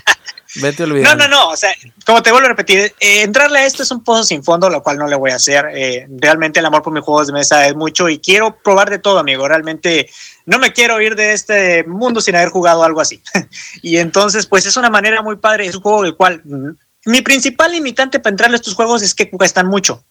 [0.56, 1.16] Vete olvidando.
[1.16, 1.48] No, no, no.
[1.50, 1.72] O sea,
[2.04, 4.82] como te vuelvo a repetir, eh, entrarle a esto es un pozo sin fondo, lo
[4.82, 5.66] cual no le voy a hacer.
[5.72, 8.98] Eh, realmente el amor por mis juegos de mesa es mucho y quiero probar de
[8.98, 9.46] todo, amigo.
[9.46, 10.10] Realmente
[10.46, 13.22] no me quiero ir de este mundo sin haber jugado algo así.
[13.82, 15.66] y entonces, pues es una manera muy padre.
[15.66, 16.70] Es un juego del cual mm,
[17.06, 20.04] mi principal limitante para entrarle a estos juegos es que cuestan mucho.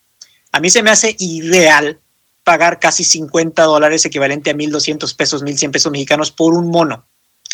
[0.52, 2.00] A mí se me hace ideal
[2.46, 7.09] pagar casi 50 dólares, equivalente a 1.200 pesos, 1.100 pesos mexicanos por un mono.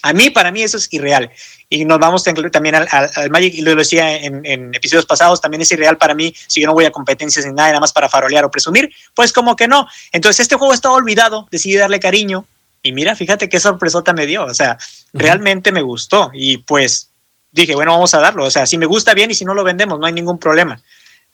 [0.06, 1.32] A mí, para mí, eso es irreal.
[1.68, 5.98] Y nos vamos también al, Magic, y lo decía en, episodios pasados, también es irreal
[5.98, 8.52] para mí si yo no voy a competencias ni nada, nada más para farolear o
[8.52, 8.92] presumir.
[9.16, 9.88] Pues como que no.
[10.12, 12.46] Entonces, este juego estaba olvidado, decidí darle cariño.
[12.84, 14.46] Y mira, fíjate qué sorpresota me dio.
[14.46, 14.78] O sea,
[15.12, 16.30] realmente me gustó.
[16.36, 17.10] Y pues
[17.52, 18.46] dije, bueno, vamos a darlo.
[18.46, 20.80] O sea, si me gusta bien y si no lo vendemos, no hay ningún problema.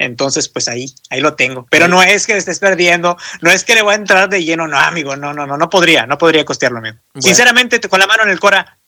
[0.02, 1.68] Entonces, pues ahí, ahí lo tengo.
[1.70, 4.68] Pero no es que estés perdiendo, no es que le voy a entrar de lleno,
[4.68, 6.98] no, amigo, no, no, no, no podría, no podría costearlo, amigo.
[7.20, 8.80] Sinceramente, con la mano en el Cora,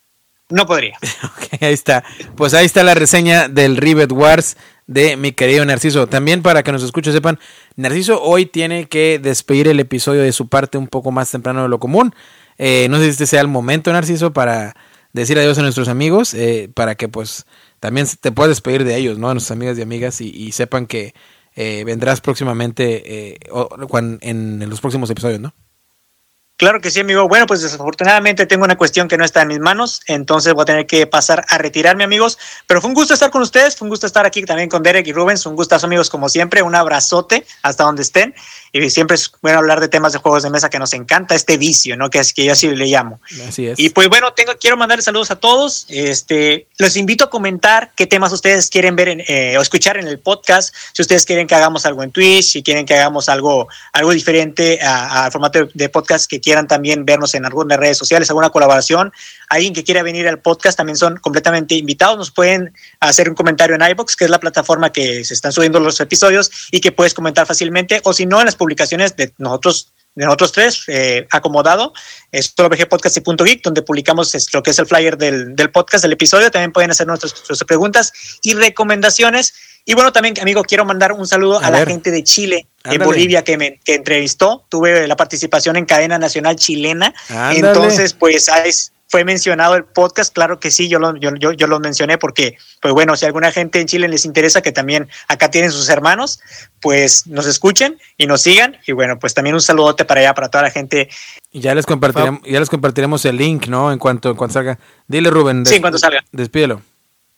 [0.49, 0.97] no podría.
[1.61, 2.03] ahí está.
[2.35, 4.57] Pues ahí está la reseña del Rivet Wars
[4.87, 6.07] de mi querido Narciso.
[6.07, 7.39] También para que nos escuchen, sepan,
[7.75, 11.69] Narciso hoy tiene que despedir el episodio de su parte un poco más temprano de
[11.69, 12.15] lo común.
[12.57, 14.75] Eh, no sé si este sea el momento, Narciso, para
[15.11, 17.45] decir adiós a nuestros amigos, eh, para que pues
[17.83, 19.29] también te puedes despedir de ellos, ¿no?
[19.29, 21.13] A nuestras amigas y amigas y, sepan que
[21.53, 23.39] eh, vendrás próximamente eh,
[24.21, 25.53] en, los próximos episodios, ¿no?
[26.55, 27.27] Claro que sí, amigo.
[27.27, 30.65] Bueno, pues desafortunadamente tengo una cuestión que no está en mis manos, entonces voy a
[30.65, 32.39] tener que pasar a retirarme, amigos.
[32.67, 35.05] Pero fue un gusto estar con ustedes, fue un gusto estar aquí también con Derek
[35.05, 35.45] y Rubens.
[35.45, 36.61] Un gustazo, amigos, como siempre.
[36.61, 38.33] Un abrazote hasta donde estén.
[38.75, 41.57] Y siempre es bueno hablar de temas de juegos de mesa que nos encanta, este
[41.57, 42.09] vicio, ¿no?
[42.09, 43.21] Que es que yo así le llamo.
[43.47, 43.77] Así es.
[43.79, 45.85] Y pues bueno, tengo, quiero mandarles saludos a todos.
[45.89, 50.17] Este, los invito a comentar qué temas ustedes quieren ver eh, o escuchar en el
[50.17, 50.73] podcast.
[50.91, 54.81] Si ustedes quieren que hagamos algo en Twitch, si quieren que hagamos algo, algo diferente
[54.81, 59.13] al formato de podcast que quieran también vernos en algunas redes sociales, alguna colaboración,
[59.49, 62.17] alguien que quiera venir al podcast también son completamente invitados.
[62.17, 65.79] Nos pueden hacer un comentario en iBox, que es la plataforma que se están subiendo
[65.79, 69.93] los episodios y que puedes comentar fácilmente, o si no, en las publicaciones de nosotros
[70.15, 71.91] de nosotros tres, eh, acomodado,
[72.31, 76.51] es podcast.geek, donde publicamos lo que es el flyer del, del, podcast, del episodio.
[76.51, 77.33] También pueden hacer nuestras,
[77.65, 78.13] preguntas
[78.43, 79.55] y recomendaciones.
[79.85, 83.43] Y bueno, también, amigo, quiero mandar un saludo a, la gente de Chile, en Bolivia,
[83.43, 84.65] que me que entrevistó.
[84.69, 87.11] Tuve la participación en cadena nacional chilena.
[87.51, 88.49] Entonces, pues,
[89.13, 92.95] fue mencionado el podcast, claro que sí, yo lo, yo, yo, lo mencioné porque, pues
[92.95, 96.39] bueno, si alguna gente en Chile les interesa que también acá tienen sus hermanos,
[96.81, 98.75] pues nos escuchen y nos sigan.
[98.87, 101.09] Y bueno, pues también un saludote para allá, para toda la gente.
[101.51, 103.91] Y ya les compartiremos, ya les compartiremos el link, ¿no?
[103.91, 104.79] En cuanto, en cuanto salga.
[105.07, 105.63] Dile, Rubén.
[105.63, 106.25] sí, en cuanto salga.
[106.31, 106.81] Despídelo.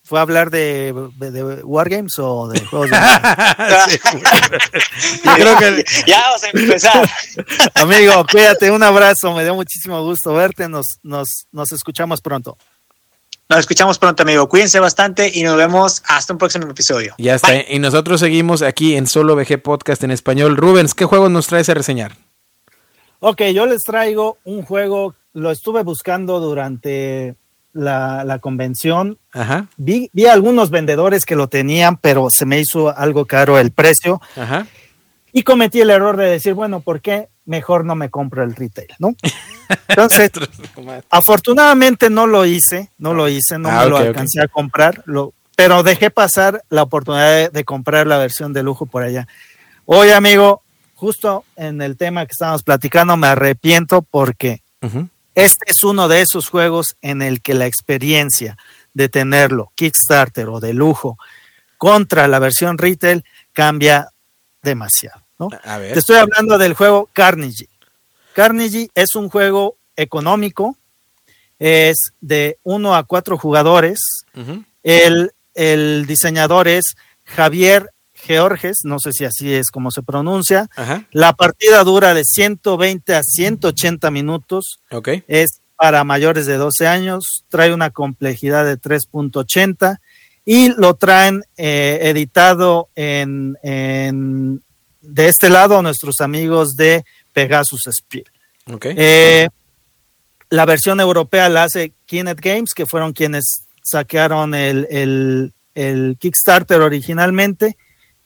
[0.06, 2.96] ¿Fue a hablar de, de, Wargames o de juegos de
[5.34, 5.84] creo que...
[6.06, 7.10] Ya vamos a empezar.
[7.74, 12.56] Amigo, cuídate, un abrazo, me dio muchísimo gusto verte, nos, nos, nos escuchamos pronto.
[13.48, 14.48] Nos escuchamos pronto, amigo.
[14.48, 17.16] Cuídense bastante y nos vemos hasta un próximo episodio.
[17.18, 17.68] Ya está.
[17.68, 20.56] Y nosotros seguimos aquí en Solo VG Podcast en español.
[20.56, 22.16] Rubens, ¿qué juego nos traes a reseñar?
[23.18, 27.34] Ok, yo les traigo un juego, lo estuve buscando durante
[27.76, 29.18] la, convención.
[29.76, 34.20] Vi, vi algunos vendedores que lo tenían, pero se me hizo algo caro el precio.
[35.32, 38.88] Y cometí el error de decir, bueno, ¿por qué mejor no me compro el retail?
[38.98, 39.14] ¿no?
[39.88, 40.30] Entonces,
[41.10, 45.34] afortunadamente no lo hice, no lo hice, no ah, me lo alcancé a comprar, lo,
[45.54, 49.28] pero dejé pasar la oportunidad de, comprar la versión de lujo por allá.
[49.84, 50.62] Hoy, amigo,
[50.94, 54.62] justo en el tema que estábamos platicando, me arrepiento porque
[55.36, 58.56] este es uno de esos juegos en el que la experiencia
[58.94, 61.18] de tenerlo Kickstarter o de lujo
[61.76, 63.22] contra la versión retail
[63.52, 64.08] cambia
[64.62, 65.22] demasiado.
[65.38, 65.48] ¿no?
[65.48, 67.68] Te estoy hablando del juego Carnegie.
[68.32, 70.76] Carnegie es un juego económico,
[71.58, 73.98] es de uno a cuatro jugadores.
[74.82, 77.90] el, el, diseñador es Javier
[78.26, 80.68] Georges, no sé si así es como se pronuncia.
[81.12, 84.80] La partida dura de 120 a 180 minutos.
[85.28, 89.98] Es para mayores de 12 años, trae una complejidad de 3.80
[90.44, 98.24] y lo traen eh, editado en, de este lado nuestros amigos de Pegasus Spiel.
[98.82, 99.48] Eh,
[100.48, 107.76] la versión europea la hace Kinet Games, que fueron quienes saquearon el, el Kickstarter originalmente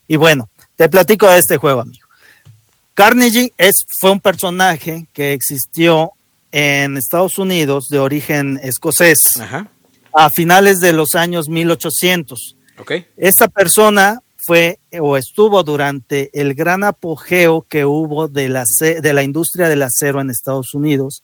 [0.07, 2.07] y bueno, te platico de este juego, amigo.
[2.93, 6.11] Carnegie es, fue un personaje que existió
[6.51, 9.41] en Estados Unidos de origen escocés
[10.13, 12.57] a finales de los años 1800.
[12.79, 13.07] Okay.
[13.15, 19.23] Esta persona fue o estuvo durante el gran apogeo que hubo de la, de la
[19.23, 21.23] industria del acero en Estados Unidos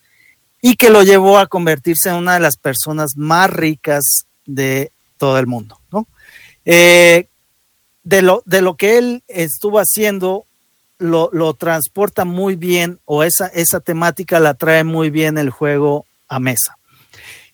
[0.61, 5.39] y que lo llevó a convertirse en una de las personas más ricas de todo
[5.39, 5.79] el mundo.
[5.91, 6.07] ¿no?
[6.65, 7.27] Eh,
[8.07, 10.45] de lo, de lo que él estuvo haciendo,
[10.97, 16.05] lo, lo, transporta muy bien o esa, esa temática la trae muy bien el juego
[16.29, 16.77] a mesa.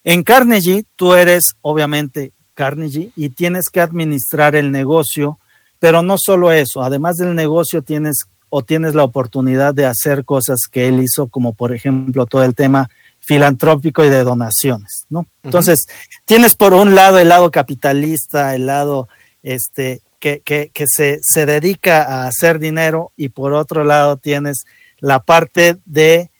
[0.04, 5.40] En Carnegie, tú eres obviamente Carnegie y tienes que administrar el negocio,
[5.80, 10.68] pero no solo eso, además del negocio tienes o tienes la oportunidad de hacer cosas
[10.72, 15.26] que él hizo, como por ejemplo todo el tema filantrópico y de donaciones, ¿no?
[15.42, 15.88] Entonces,
[16.26, 19.08] tienes por un lado el lado capitalista, el lado
[19.42, 24.64] este, que, se, se, dedica a hacer dinero y por otro lado tienes
[25.00, 26.32] la parte de,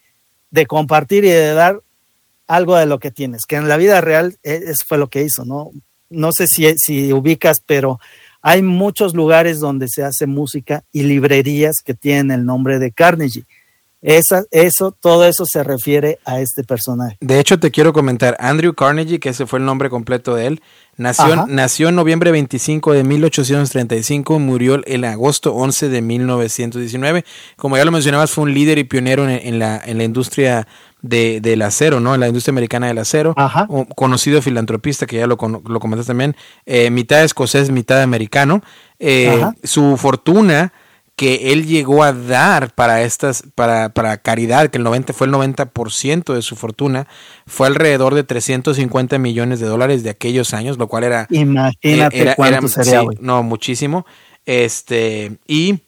[0.50, 1.80] de, compartir y de dar
[2.46, 5.22] algo de lo que tienes, que en la vida real e, eso fue lo que
[5.22, 5.70] hizo, ¿no?
[6.08, 8.00] No sé si, si ubicas, pero
[8.40, 13.44] hay muchos lugares donde se hace música y librerías que tienen el nombre de Carnegie.
[14.04, 17.16] Eso, todo eso se refiere a este personaje.
[17.20, 20.62] De hecho, te quiero comentar, Andrew Carnegie, que ese fue el nombre completo de él,
[20.96, 27.24] nació, nació en noviembre 25 de 1835, murió en agosto 11 de 1919.
[27.56, 30.66] Como ya lo mencionabas, fue un líder y pionero en, la, en la industria
[31.02, 32.14] de, del acero, ¿no?
[32.14, 33.34] En la industria americana del acero.
[33.94, 36.34] conocido filantropista, que ya lo, lo comentaste también,
[36.64, 38.62] eh, mitad escocés, mitad americano.
[38.98, 40.72] Eh, su fortuna
[41.16, 45.32] que él llegó a dar para estas, para, para caridad, que el 90 fue el
[45.32, 47.06] 90% de su fortuna,
[47.46, 51.26] fue alrededor de 350 millones de dólares de aquellos años, lo cual era.
[51.30, 54.06] Imagínate cuánto sería, No, muchísimo.
[54.44, 55.80] Este, y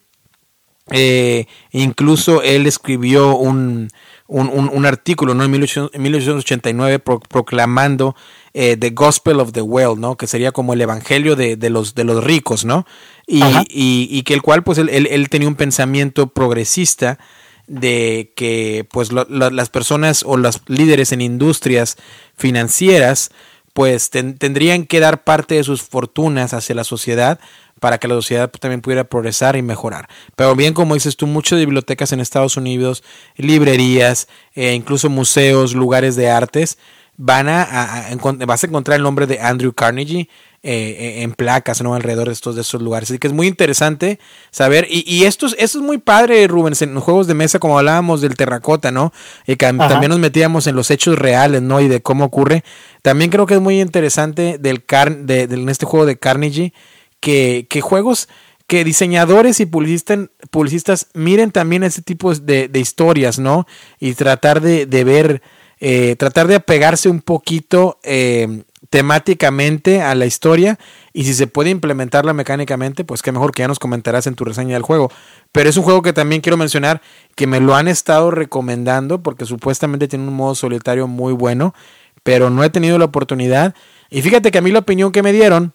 [0.93, 3.89] eh, incluso él escribió un,
[4.29, 5.45] un, un, artículo ¿no?
[5.45, 8.17] en 1889 proclamando
[8.55, 10.17] eh, The Gospel of the Well, ¿no?
[10.17, 12.87] que sería como el evangelio de, de, los, de los ricos, ¿no?
[13.27, 17.19] Y, y, y, que el cual pues él, él, tenía un pensamiento progresista
[17.67, 21.97] de que pues las personas o los líderes en industrias
[22.37, 23.31] financieras
[23.77, 27.39] pues tendrían que dar parte de sus fortunas hacia la sociedad
[27.79, 30.09] para que la sociedad también pudiera progresar y mejorar.
[30.35, 33.05] Pero bien, como dices tú, muchas bibliotecas en Estados Unidos,
[33.37, 36.79] librerías, e incluso museos, lugares de artes,
[37.19, 38.17] van a,
[38.47, 40.31] vas a encontrar el nombre de Andrew Carnegie
[40.63, 41.95] eh, en placas ¿no?
[41.95, 43.11] alrededor de estos, de estos lugares.
[43.11, 44.19] Así que es muy interesante
[44.51, 44.87] saber.
[44.91, 47.79] Y, y esto, es, esto es muy padre, Rubens, en los juegos de mesa, como
[47.79, 49.13] hablábamos del terracota, ¿no?
[49.47, 51.81] Y que también nos metíamos en los hechos reales, ¿no?
[51.81, 52.65] Y de cómo ocurre.
[53.03, 56.73] También creo que es muy interesante del car de, en este juego de Carnegie
[57.21, 58.29] que, juegos
[58.67, 63.67] que diseñadores y publicistas, publicistas miren también ese tipo de, historias, ¿no?
[64.01, 65.43] Y tratar de, ver,
[65.79, 70.79] eh, tratar de apegarse un poquito eh, temáticamente a la historia
[71.13, 74.45] y si se puede implementarla mecánicamente, pues qué mejor que ya nos comentarás en tu
[74.45, 75.11] reseña del juego.
[75.53, 77.01] Pero es un juego que también quiero mencionar
[77.35, 81.75] que me lo han estado recomendando porque supuestamente tiene un modo solitario muy bueno,
[82.23, 83.75] pero no he tenido la oportunidad.
[84.11, 85.75] Y fíjate que a mí la opinión que me dieron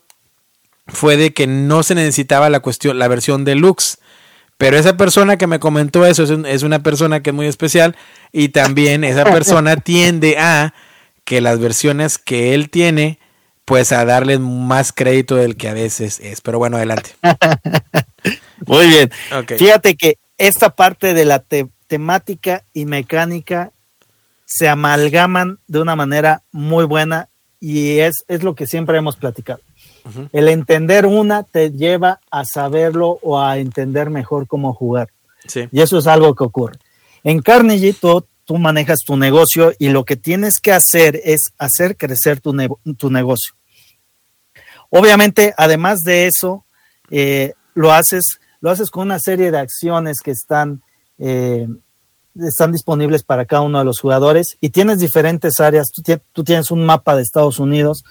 [0.87, 3.99] fue de que no se necesitaba la cuestión, la versión deluxe.
[4.57, 7.95] Pero esa persona que me comentó eso es, una persona que es muy especial
[8.31, 10.73] y también esa persona tiende a
[11.31, 13.17] que las versiones que él tiene,
[13.63, 16.41] pues a darle más crédito del que a veces es.
[16.41, 17.11] Pero bueno, adelante.
[18.65, 19.09] muy bien.
[19.57, 21.41] Fíjate que esta parte de la
[21.87, 23.71] temática y mecánica
[24.45, 27.29] se amalgaman de una manera muy buena
[27.61, 29.61] y es, es lo que siempre hemos platicado.
[30.33, 35.07] El entender una te lleva a saberlo o a entender mejor cómo jugar.
[35.71, 36.77] Y eso es algo que ocurre.
[37.23, 41.95] En Carnegie tú, tú, manejas tu negocio y lo que tienes que hacer es hacer
[41.95, 42.53] crecer tu,
[42.97, 43.53] tu negocio.
[44.89, 46.65] Obviamente, además de eso,
[47.09, 50.81] eh, lo, haces, lo haces con una serie de acciones que están,
[51.17, 51.65] eh,
[52.35, 55.87] están disponibles para cada uno de los jugadores y tienes diferentes áreas.
[56.33, 58.03] tú tienes un mapa de Estados Unidos,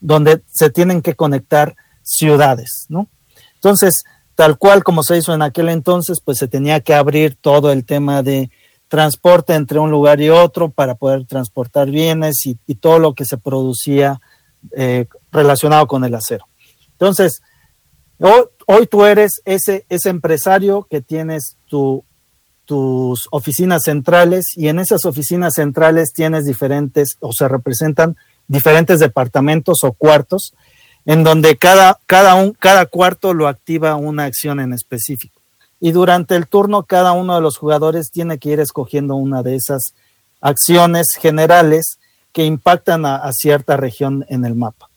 [0.00, 3.08] donde se tienen que conectar ciudades, ¿no?
[3.54, 4.04] Entonces,
[4.34, 7.84] tal cual como se hizo en aquel entonces, pues se tenía que abrir todo el
[7.84, 8.50] tema de
[8.92, 13.38] transporte entre un lugar y otro para poder transportar bienes y, todo lo que se
[13.38, 14.20] producía
[14.76, 16.46] eh, relacionado con el acero.
[16.90, 17.40] Entonces,
[18.18, 22.04] hoy, tú eres ese, ese empresario que tienes tu,
[22.66, 29.84] tus oficinas centrales y en esas oficinas centrales tienes diferentes o se representan diferentes departamentos
[29.84, 30.52] o cuartos,
[31.06, 35.31] en donde cada, cada, un, cada cuarto lo activa una acción en específico.
[35.84, 39.56] Y durante el turno, cada uno de los jugadores tiene que ir escogiendo una de
[39.56, 39.94] esas
[40.40, 41.98] acciones generales
[42.30, 44.90] que impactan a, cierta región en el mapa.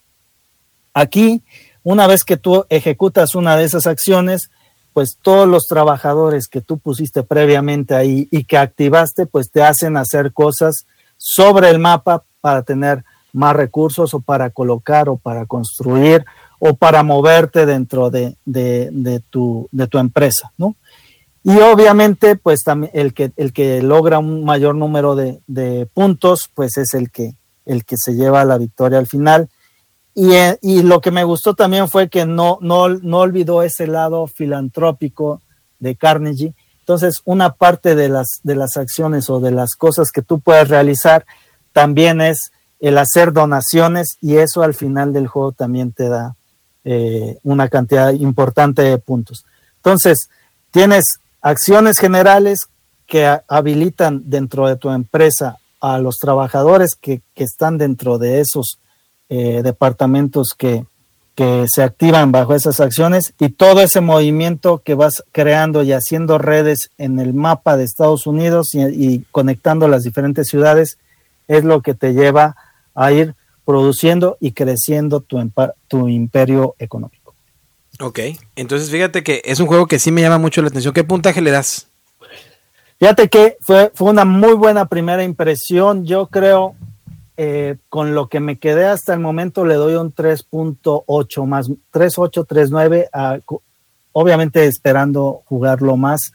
[0.94, 1.44] Aquí,
[1.82, 4.52] una vez que tú ejecutas una de esas acciones,
[4.94, 9.98] pues todos los trabajadores que tú pusiste previamente ahí y que activaste, pues te hacen
[9.98, 10.86] hacer cosas
[11.18, 13.04] sobre el mapa para tener
[13.34, 16.26] más recursos o para colocar o para construir
[16.68, 18.36] o para moverte dentro de,
[19.30, 20.76] tu, empresa, ¿no?
[21.44, 27.12] Y obviamente, pues también el que, logra un mayor número de, puntos, pues es el
[27.12, 27.36] que,
[27.66, 29.50] el que se lleva la victoria al final.
[30.16, 35.42] Y, eh, lo que me gustó también fue que no olvidó ese lado filantrópico
[35.80, 36.56] de Carnegie.
[36.80, 40.70] Entonces, una parte de las, de las acciones o de las cosas que tú puedes
[40.70, 41.26] realizar
[41.74, 46.36] también es el hacer donaciones y eso al final del juego también te da
[46.86, 49.44] eh, una cantidad importante de puntos.
[49.78, 50.30] Entonces,
[50.70, 51.04] tienes
[51.42, 52.60] acciones generales
[53.08, 58.80] que habilitan dentro de tu empresa a los trabajadores que, están dentro de esos
[59.30, 60.86] eh, departamentos que,
[61.36, 66.38] que se activan bajo esas acciones y todo ese movimiento que vas creando y haciendo
[66.38, 70.98] redes en el mapa de Estados Unidos y conectando las diferentes ciudades
[71.48, 72.56] es lo que te lleva
[72.94, 73.36] a ir
[73.66, 75.52] produciendo y creciendo tu,
[75.88, 77.34] tu imperio económico.
[78.00, 78.20] Ok,
[78.56, 80.94] entonces fíjate que es un juego que sí me llama mucho la atención.
[80.94, 81.88] ¿Qué puntaje le das?
[83.00, 86.06] Fíjate que fue, fue una muy buena primera impresión.
[86.06, 86.76] Yo creo,
[87.38, 92.46] eh, con lo que me quedé hasta el momento, le doy un 3.8 más 3.8,
[92.46, 93.64] 3.9.
[94.14, 96.32] obviamente esperando jugarlo más.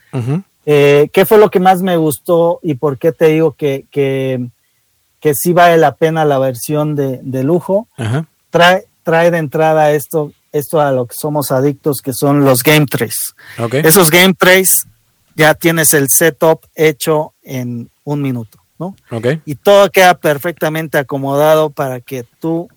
[0.65, 4.47] Eh, ¿Qué fue lo que más me gustó y por qué te digo que, que,
[5.21, 7.87] que sí vale la pena la versión de, de lujo?
[8.49, 12.87] Trae, trae de entrada esto, esto a lo que somos adictos, que son los game
[12.87, 13.33] trays.
[13.71, 14.87] Esos game trays
[15.35, 18.95] ya tienes el setup hecho en un minuto, ¿no?
[19.45, 22.67] Y todo queda perfectamente acomodado para que tú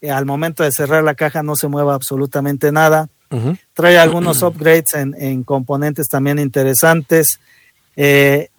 [0.00, 3.08] eh, al momento de cerrar la caja no se mueva absolutamente nada.
[3.72, 7.40] Trae algunos upgrades en, componentes también interesantes.
[7.96, 8.50] Eh,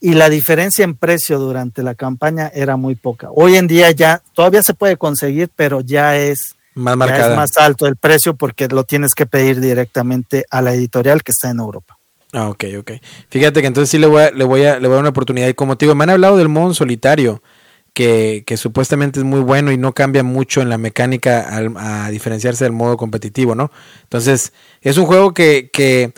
[0.00, 3.28] y la diferencia en precio durante la campaña era muy poca.
[3.34, 7.86] Hoy en día ya todavía se puede conseguir, pero ya es más, es más alto
[7.86, 11.98] el precio porque lo tienes que pedir directamente a la editorial que está en Europa.
[12.32, 12.92] Ah, ok, ok.
[13.30, 15.10] Fíjate que entonces sí le voy a, le voy a, le voy a dar una
[15.10, 15.48] oportunidad.
[15.48, 17.42] Y como te digo, me han hablado del modo solitario
[17.94, 22.72] que, supuestamente es muy bueno y no cambia mucho en la mecánica a diferenciarse del
[22.72, 23.72] modo competitivo, ¿no?
[24.04, 24.52] Entonces,
[24.82, 26.12] es un juego que, que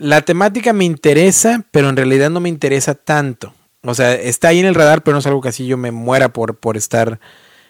[0.00, 3.52] la temática me interesa, pero en realidad no me interesa tanto.
[3.82, 5.90] O sea, está ahí en el radar, pero no es algo que así yo me
[5.90, 7.20] muera por, por estar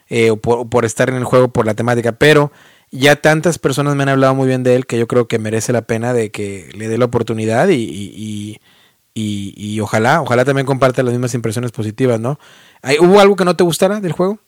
[0.09, 2.13] eh, o por, estar en el juego por la temática.
[2.13, 2.53] Pero
[2.93, 5.73] ya tantas personas me han hablado muy bien de él que yo creo que merece
[5.73, 8.61] la pena de que le dé la oportunidad y, y,
[9.13, 12.39] y, y ojalá, ojalá también comparte las mismas impresiones positivas, ¿no?
[13.01, 14.39] ¿Hubo algo que no te gustara del juego?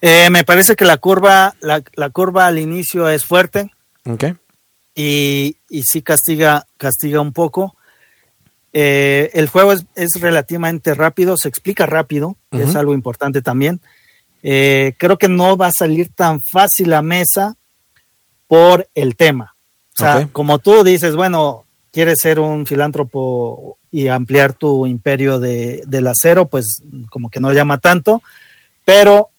[0.00, 3.72] Eh, me parece que la curva, la, la, curva al inicio es fuerte.
[4.06, 4.26] Ok.
[5.00, 7.76] Y, y sí castiga, castiga un poco.
[8.72, 13.80] Eh, el juego es, es, relativamente rápido, se explica rápido, es algo importante también.
[14.42, 17.56] Eh, creo que no va a salir tan fácil a mesa
[18.48, 19.54] por el tema.
[19.94, 25.82] O sea, como tú dices, bueno, quieres ser un filántropo y ampliar tu imperio de,
[25.86, 28.22] del acero, pues como que no llama tanto,
[28.84, 29.30] pero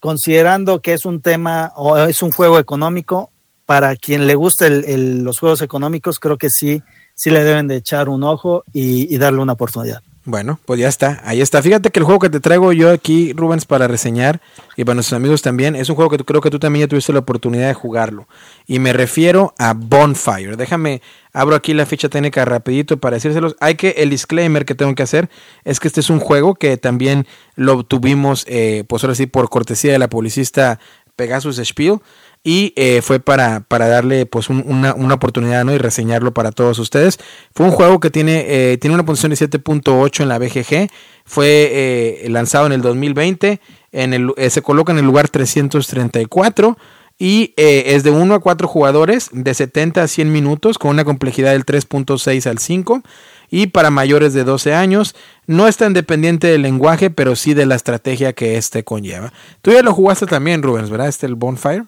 [0.00, 3.30] considerando que es un tema o es un juego económico,
[3.68, 6.82] para quien le guste los juegos económicos, creo que sí,
[7.14, 10.00] sí le deben de echar un ojo y, y darle una oportunidad.
[10.24, 11.60] Bueno, pues ya está, ahí está.
[11.60, 14.40] Fíjate que el juego que te traigo yo aquí, Rubens, para reseñar,
[14.74, 17.12] y para nuestros amigos también, es un juego que creo que tú también ya tuviste
[17.12, 18.26] la oportunidad de jugarlo.
[18.66, 20.56] Y me refiero a Bonfire.
[20.56, 21.02] Déjame,
[21.34, 23.54] abro aquí la ficha técnica rapidito para decírselos.
[23.60, 25.28] Hay que, el disclaimer que tengo que hacer
[25.64, 29.50] es que este es un juego que también lo obtuvimos, eh, pues ahora sí, por
[29.50, 30.80] cortesía de la publicista
[31.16, 31.98] Pegasus Spiel
[32.44, 37.18] y eh, fue para, darle pues una, oportunidad y reseñarlo para todos ustedes.
[37.54, 40.90] Fue un juego que tiene, eh, una posición de 7.8 en la BGG,
[41.24, 43.60] fue eh, lanzado en el 2020,
[43.92, 46.78] en el, se coloca en el lugar 334
[47.20, 51.50] y es de 1 a 4 jugadores de 70 a 100 minutos con una complejidad
[51.50, 53.02] del 3.6 al 5
[53.50, 55.16] y para mayores de 12 años.
[55.46, 59.32] No es tan dependiente del lenguaje, pero sí de la estrategia que este conlleva.
[59.62, 61.08] Tú ya lo jugaste también, Rubens, ¿verdad?
[61.08, 61.84] Este el Bonfire.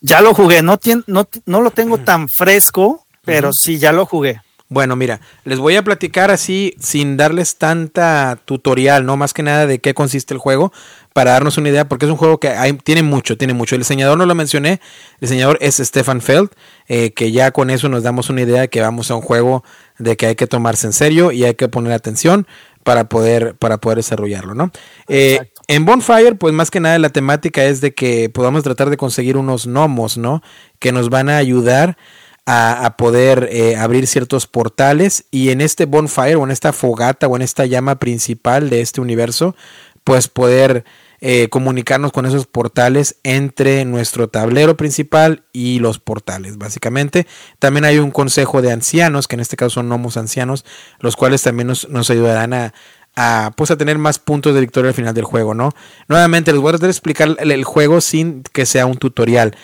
[0.00, 4.40] Ya lo jugué, no, no, no lo tengo tan fresco, pero sí, ya lo jugué.
[4.68, 9.66] Bueno, mira, les voy a platicar así sin darles tanta tutorial, no más que nada
[9.66, 10.72] de qué consiste el juego,
[11.12, 13.74] para darnos una idea, porque es un juego que hay, tiene mucho, tiene mucho.
[13.76, 14.80] El diseñador no lo mencioné,
[15.20, 16.48] el diseñador es Stefan Feld,
[16.88, 19.62] eh, que ya con eso nos damos una idea de que vamos a un juego
[19.98, 22.48] de que hay que tomarse en serio y hay que poner atención
[22.84, 24.70] para poder, para poder desarrollarlo, ¿no?
[25.08, 28.96] Eh, en Bonfire, pues más que nada la temática es de que podamos tratar de
[28.96, 30.42] conseguir unos gnomos, ¿no?
[30.78, 31.96] Que nos van a ayudar
[32.46, 37.36] a, poder eh, abrir ciertos portales y en este Bonfire o en esta fogata o
[37.36, 39.56] en esta llama principal de este universo,
[40.04, 40.84] pues poder
[41.26, 47.26] eh, comunicarnos con esos portales entre nuestro tablero principal y los portales, básicamente.
[47.58, 50.66] También hay un consejo de ancianos, que en este caso son gnomos ancianos,
[51.00, 52.74] los cuales también nos, nos ayudarán a,
[53.16, 55.72] a, pues a tener más puntos de victoria al final del juego, ¿no?
[56.08, 59.56] Nuevamente les voy a explicar el, juego sin que sea un tutorial.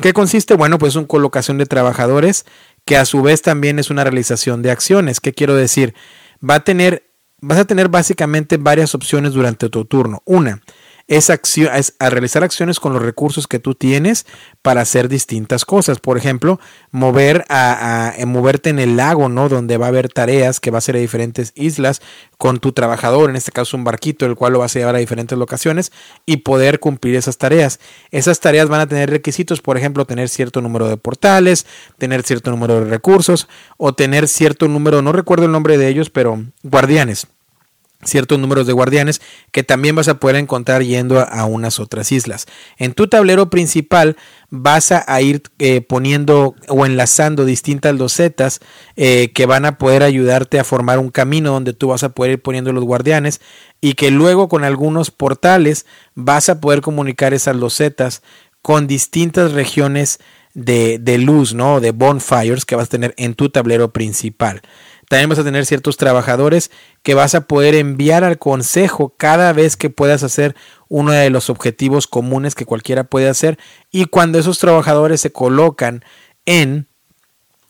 [0.00, 0.54] ¿Qué consiste?
[0.54, 2.46] Bueno, pues es una colocación de trabajadores
[2.84, 5.18] que a su vez también es una realización de acciones.
[5.18, 5.94] ¿Qué quiero decir?
[6.48, 10.22] Va a tener, vas a tener básicamente varias opciones durante tu turno.
[10.24, 10.62] Una,
[11.08, 14.26] es, acción, es a realizar acciones con los recursos que tú tienes
[14.60, 15.98] para hacer distintas cosas.
[15.98, 16.60] Por ejemplo,
[16.90, 19.48] mover a, moverte en el lago, ¿no?
[19.48, 22.02] Donde va a haber tareas que va a ser a diferentes islas
[22.36, 24.98] con tu trabajador, en este caso un barquito, el cual lo vas a llevar a
[24.98, 25.92] diferentes locaciones
[26.26, 27.80] y poder cumplir esas tareas.
[28.10, 31.66] Esas tareas van a tener requisitos, por ejemplo, tener cierto número de portales,
[31.96, 33.48] tener cierto número de recursos
[33.78, 37.26] o tener cierto número, no recuerdo el nombre de ellos, pero guardianes
[38.04, 39.20] ciertos números de guardianes
[39.50, 42.46] que también vas a poder encontrar yendo a, unas otras islas.
[42.76, 44.16] En tu tablero principal
[44.50, 48.60] vas a, ir eh, poniendo o enlazando distintas losetas
[48.96, 52.32] eh, que van a poder ayudarte a formar un camino donde tú vas a poder
[52.32, 53.40] ir poniendo los guardianes
[53.80, 55.84] y que luego con algunos portales
[56.14, 58.22] vas a poder comunicar esas losetas
[58.62, 60.20] con distintas regiones
[60.54, 61.80] de, de luz, ¿no?
[61.80, 64.62] De bonfires que vas a tener en tu tablero principal.
[65.08, 66.70] También vas a tener ciertos trabajadores
[67.02, 70.54] que vas a poder enviar al consejo cada vez que puedas hacer
[70.88, 73.58] uno de los objetivos comunes que cualquiera puede hacer.
[73.90, 76.04] Y cuando esos trabajadores se colocan
[76.44, 76.88] en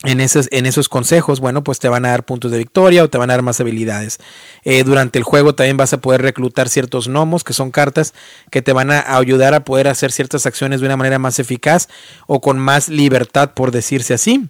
[0.05, 3.11] en esos, en esos consejos, bueno, pues te van a dar puntos de victoria o
[3.11, 4.19] te van a dar más habilidades.
[4.63, 8.15] Eh, durante el juego también vas a poder reclutar ciertos gnomos, que son cartas
[8.51, 11.89] que te van a ayudar a poder hacer ciertas acciones de una manera más eficaz
[12.29, 14.49] o con más libertad, por decirse así.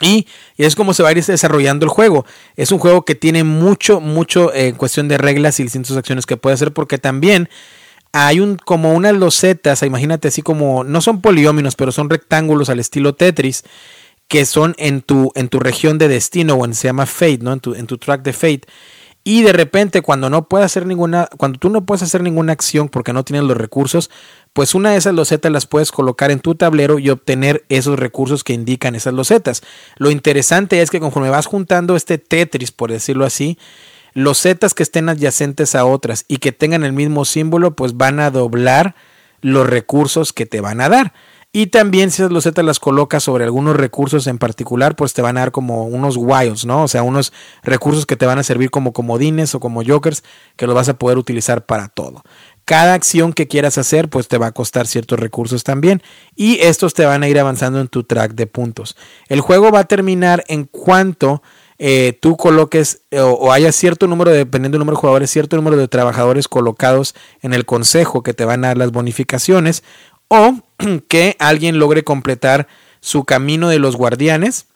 [0.00, 2.24] Y, es como se va a ir desarrollando el juego.
[2.56, 6.26] Es un juego que tiene mucho, mucho eh, en cuestión de reglas y distintas acciones
[6.26, 7.48] que puede hacer, porque también
[8.12, 12.80] hay un como unas losetas, imagínate así como, no son polióminos, pero son rectángulos al
[12.80, 13.62] estilo Tetris,
[14.26, 17.52] que son en tu, en tu región de destino, o en se llama Fate, ¿no?
[17.52, 18.62] En tu, en tu track de Fate.
[19.22, 22.88] Y de repente, cuando no puedes hacer ninguna, cuando tú no puedes hacer ninguna acción
[22.88, 24.10] porque no tienes los recursos,
[24.54, 28.44] pues una de esas losetas las puedes colocar en tu tablero y obtener esos recursos
[28.44, 29.62] que indican esas losetas.
[29.96, 33.58] Lo interesante es que conforme vas juntando este Tetris, por decirlo así,
[34.14, 38.30] losetas que estén adyacentes a otras y que tengan el mismo símbolo, pues van a
[38.30, 38.94] doblar
[39.42, 41.12] los recursos que te van a dar.
[41.52, 45.36] Y también si esas losetas las colocas sobre algunos recursos en particular, pues te van
[45.36, 46.84] a dar como unos wilds, ¿no?
[46.84, 47.32] O sea, unos
[47.64, 50.22] recursos que te van a servir como comodines o como jokers
[50.54, 52.22] que los vas a poder utilizar para todo.
[52.64, 56.04] Cada acción que quieras hacer, pues te va a costar ciertos recursos también.
[56.36, 58.96] Y estos te van a ir avanzando en tu track de puntos.
[59.28, 61.42] El juego va a terminar en cuanto
[61.78, 65.76] eh, tú coloques o, o, haya cierto número, dependiendo del número de jugadores, cierto número
[65.78, 69.82] de trabajadores colocados en el consejo que te van a dar las bonificaciones
[70.28, 70.54] o
[71.08, 72.68] que alguien logre completar
[73.00, 74.66] su camino de los guardianes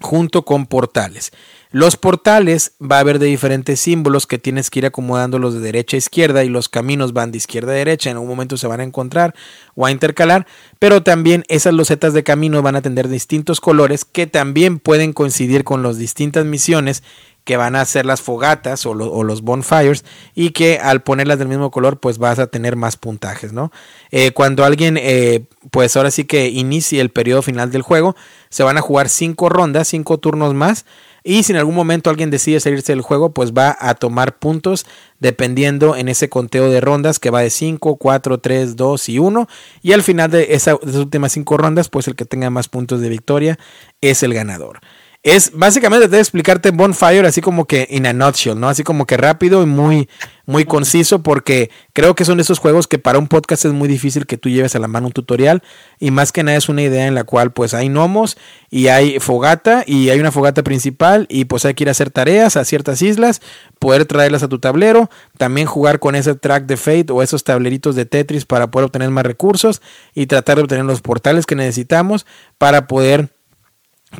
[0.00, 1.32] junto con portales.
[1.70, 5.96] Los portales va a haber de diferentes símbolos que tienes que ir acomodándolos de derecha
[5.96, 8.80] a izquierda y los caminos van de izquierda a derecha, en un momento se van
[8.80, 9.34] a encontrar
[9.74, 10.46] o a intercalar,
[10.78, 15.64] pero también esas losetas de camino van a tener distintos colores que también pueden coincidir
[15.64, 17.02] con las distintas misiones
[17.48, 20.04] que van a ser las fogatas o, los bonfires
[20.34, 23.72] y que al ponerlas del mismo color pues vas a tener más puntajes, ¿no?
[24.10, 28.14] Eh, cuando alguien eh, pues ahora sí que inicie el periodo final del juego
[28.50, 30.84] se van a jugar cinco rondas, cinco turnos más
[31.24, 34.84] y si en algún momento alguien decide salirse del juego pues va a tomar puntos
[35.18, 39.48] dependiendo en ese conteo de rondas que va de 5, 4, 3, 2 y 1
[39.80, 43.08] y al final de, esas últimas cinco rondas pues el que tenga más puntos de
[43.08, 43.58] victoria
[44.02, 44.80] es el ganador
[45.24, 48.68] es básicamente de explicarte Bonfire así como que in a nutshell, ¿no?
[48.68, 50.08] Así como que rápido y muy,
[50.46, 54.26] muy conciso porque creo que son esos juegos que para un podcast es muy difícil
[54.26, 55.62] que tú lleves a la mano un tutorial
[55.98, 58.38] y más que nada es una idea en la cual pues hay gnomos
[58.70, 62.10] y hay fogata y hay una fogata principal y pues hay que ir a hacer
[62.10, 63.42] tareas a ciertas islas,
[63.80, 67.96] poder traerlas a tu tablero, también jugar con ese track de Fate o esos tableritos
[67.96, 69.82] de Tetris para poder obtener más recursos
[70.14, 72.24] y tratar de obtener los portales que necesitamos
[72.56, 73.30] para poder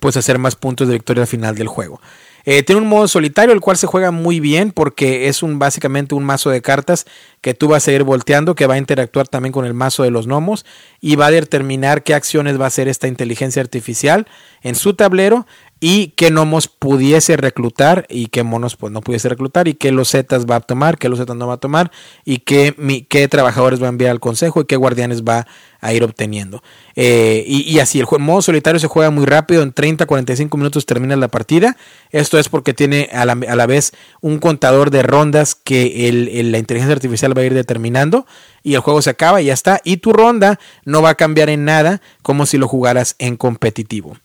[0.00, 2.00] pues hacer más puntos de victoria al final del juego.
[2.44, 6.14] Eh, tiene un modo solitario, el cual se juega muy bien porque es un básicamente
[6.14, 7.04] un mazo de cartas
[7.42, 10.10] que tú vas a ir volteando, que va a interactuar también con el mazo de
[10.10, 10.64] los gnomos
[11.00, 14.26] y va a determinar qué acciones va a hacer esta inteligencia artificial
[14.62, 15.46] en su tablero
[15.80, 20.46] y qué gnomos pudiese reclutar y qué monos pues no pudiese reclutar y qué losetas
[20.46, 21.90] va a tomar, qué losetas no va a tomar
[22.24, 22.74] y qué,
[23.08, 25.46] qué trabajadores va a enviar al consejo y qué guardianes va
[25.80, 26.62] a ir obteniendo.
[26.96, 31.14] Eh, y, así, el, juego, modo solitario se juega muy rápido, en 30-45 minutos termina
[31.14, 31.76] la partida.
[32.10, 36.10] Esto es porque tiene a la, vez un contador de rondas que
[36.44, 38.26] la inteligencia artificial va a ir determinando
[38.64, 39.80] y el juego se acaba y ya está.
[39.84, 44.16] Y tu ronda no va a cambiar en nada como si lo jugaras en competitivo.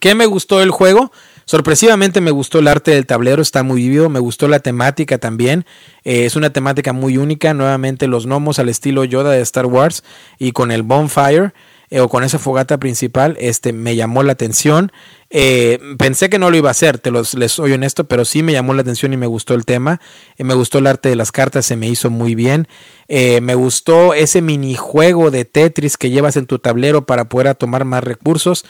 [0.00, 1.12] ¿Qué me gustó del juego?
[1.48, 5.64] Sorpresivamente me gustó el arte del tablero, está muy vivo, me gustó la temática también,
[6.02, 10.02] eh, es una temática muy única, nuevamente los gnomos al estilo Yoda de Star Wars
[10.40, 11.52] y con el bonfire
[11.88, 14.90] eh, o con esa fogata principal, este me llamó la atención.
[15.30, 18.42] Eh, pensé que no lo iba a hacer, te los, les soy honesto, pero sí
[18.42, 20.00] me llamó la atención y me gustó el tema.
[20.38, 22.66] me gustó el arte de las cartas, se me hizo muy bien.
[23.08, 28.02] me gustó ese minijuego de Tetris que llevas en tu tablero para poder tomar más
[28.02, 28.64] recursos.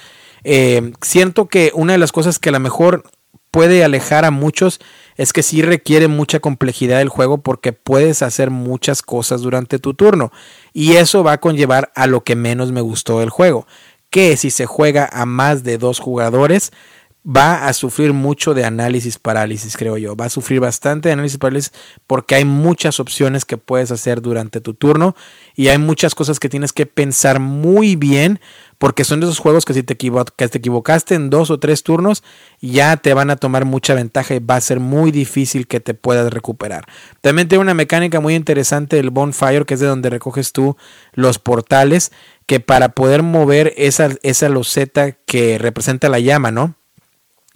[0.48, 3.02] Eh, siento que una de las cosas que a lo mejor
[3.50, 4.78] puede alejar a muchos
[5.16, 9.94] es que sí requiere mucha complejidad el juego porque puedes hacer muchas cosas durante tu
[9.94, 10.30] turno
[10.72, 13.66] y eso va a conllevar a lo que menos me gustó del juego,
[14.08, 16.70] que si se juega a más de dos jugadores
[17.26, 20.14] va a sufrir mucho de análisis parálisis, creo yo.
[20.14, 21.72] Va a sufrir bastante de análisis parálisis
[22.06, 25.16] porque hay muchas opciones que puedes hacer durante tu turno
[25.56, 28.38] y hay muchas cosas que tienes que pensar muy bien
[28.78, 31.82] porque son de esos juegos que si te, que te equivocaste en dos o tres
[31.82, 32.22] turnos,
[32.60, 35.94] ya te van a tomar mucha ventaja y va a ser muy difícil que te
[35.94, 36.86] puedas recuperar.
[37.20, 40.76] También tiene una mecánica muy interesante el bonfire, que es de donde recoges tú
[41.14, 42.12] los portales,
[42.46, 46.74] que para poder mover esa, esa loseta que representa la llama, ¿no?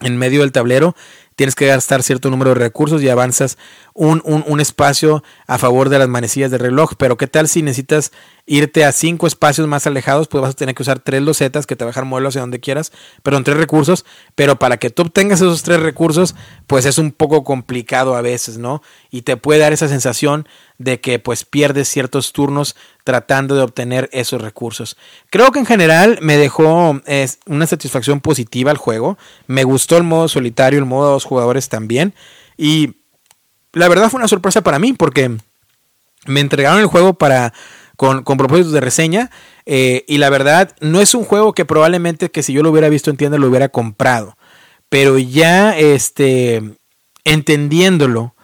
[0.00, 0.96] En medio del tablero,
[1.36, 3.56] tienes que gastar cierto número de recursos y avanzas
[3.94, 6.92] un, un, espacio a favor de las manecillas de reloj.
[6.98, 8.12] Pero ¿qué tal si necesitas
[8.50, 10.26] irte a cinco espacios más alejados?
[10.26, 12.90] Pues vas a tener que usar tres losetas que te dejar moverlo hacia donde quieras,
[13.22, 14.04] pero en tres recursos.
[14.34, 16.34] Pero para que tú obtengas esos tres recursos,
[16.66, 18.82] pues es un poco complicado a veces, ¿no?
[19.08, 20.48] Y te puede dar esa sensación
[20.78, 22.74] de que pues pierdes ciertos turnos
[23.04, 24.96] tratando de obtener esos recursos.
[25.30, 27.00] Creo que en general me dejó
[27.46, 29.16] una satisfacción positiva el juego.
[29.46, 32.14] Me gustó el modo solitario, el modo de dos jugadores también.
[32.56, 32.96] Y
[33.72, 35.36] la verdad fue una sorpresa para mí porque
[36.26, 37.52] me entregaron el juego para
[38.00, 39.30] con, propósitos de reseña
[39.66, 42.88] eh, y la verdad no es un juego que probablemente que si yo lo hubiera
[42.88, 44.38] visto en tienda lo hubiera comprado.
[44.88, 46.62] Pero ya este
[47.24, 48.34] entendiéndolo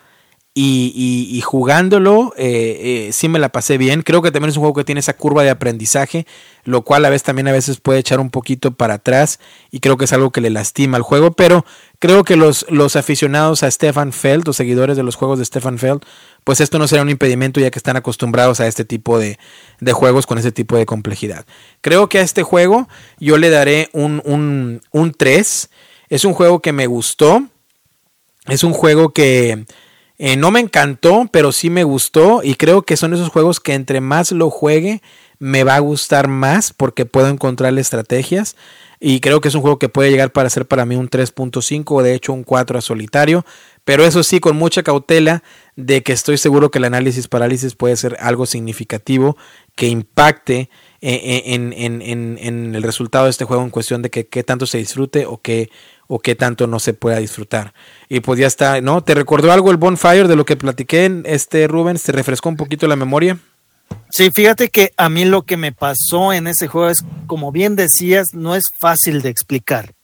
[0.59, 4.01] y, jugándolo, eh, eh, sí me la pasé bien.
[4.01, 6.27] Creo que también es un juego que tiene esa curva de aprendizaje,
[6.65, 9.39] lo cual a veces también a veces puede echar un poquito para atrás
[9.71, 11.33] y creo que es algo que le lastima al juego.
[11.33, 11.67] Pero
[11.99, 15.79] creo que los, los aficionados a Stefan Feld, los seguidores de los juegos de Stefan
[15.79, 16.03] Feld,
[16.47, 19.37] pues esto no será un impedimento ya que están acostumbrados a este tipo de,
[19.81, 21.45] de juegos con ese tipo de complejidad.
[21.81, 25.71] Creo que a este juego yo le daré un, un, un 3.
[26.09, 27.43] Es un juego que me gustó.
[28.47, 29.67] Es un juego que
[30.19, 33.75] eh, no me encantó, pero sí me gustó y creo que son esos juegos que
[33.75, 35.03] entre más lo juegue
[35.41, 38.57] me va a gustar más porque puedo encontrarle estrategias
[38.99, 41.85] y creo que es un juego que puede llegar para ser para mí un 3.5
[41.89, 43.45] o de hecho un 4 a solitario,
[43.87, 45.45] pero eso sí con mucha cautela
[45.77, 49.37] de que estoy seguro que el análisis parálisis puede ser algo significativo
[49.77, 54.43] que impacte eh, eh, en, el resultado de este juego en cuestión de que qué
[54.43, 55.71] tanto se disfrute o qué
[56.09, 57.75] o qué tanto no se pueda disfrutar.
[58.09, 59.05] Y pues ya está, ¿no?
[59.05, 62.03] ¿Te recordó algo el Bonfire de lo que platiqué, este Rubens?
[62.03, 63.39] ¿Te refrescó un poquito la memoria?
[64.11, 67.77] Sí, fíjate que a mí lo que me pasó en ese juego es, como bien
[67.77, 69.96] decías, no es fácil de explicar.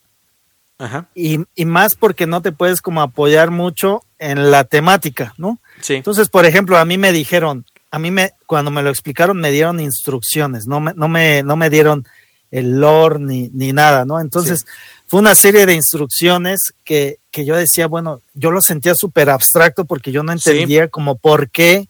[0.77, 1.09] Ajá.
[1.15, 5.59] Y, y más porque no te puedes como apoyar mucho en la temática, ¿no?
[5.81, 5.95] Sí.
[5.95, 9.51] Entonces, por ejemplo, a mí me dijeron, a mí me, cuando me lo explicaron, me
[9.51, 12.05] dieron instrucciones, no me, no me, no me dieron
[12.49, 14.19] el lore ni, ni nada, ¿no?
[14.19, 14.65] Entonces,
[15.07, 19.85] fue una serie de instrucciones que, que yo decía, bueno, yo lo sentía súper abstracto
[19.85, 21.89] porque yo no entendía como por qué,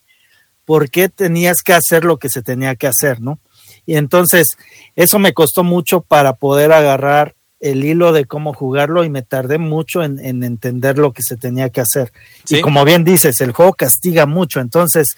[0.65, 3.39] por qué tenías que hacer lo que se tenía que hacer, ¿no?
[3.85, 4.47] Y entonces,
[4.95, 9.57] eso me costó mucho para poder agarrar el hilo de cómo jugarlo y me tardé
[9.57, 12.11] mucho en, entender lo que se tenía que hacer.
[12.49, 15.15] Y como bien dices, el juego castiga mucho, entonces,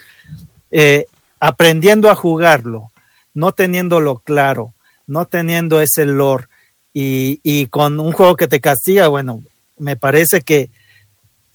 [0.70, 1.08] eh,
[1.40, 2.92] aprendiendo a jugarlo,
[3.34, 4.76] no teniéndolo claro,
[5.08, 6.46] no teniendo ese lore,
[6.94, 9.44] y, con un juego que te castiga, bueno,
[9.78, 10.70] me parece que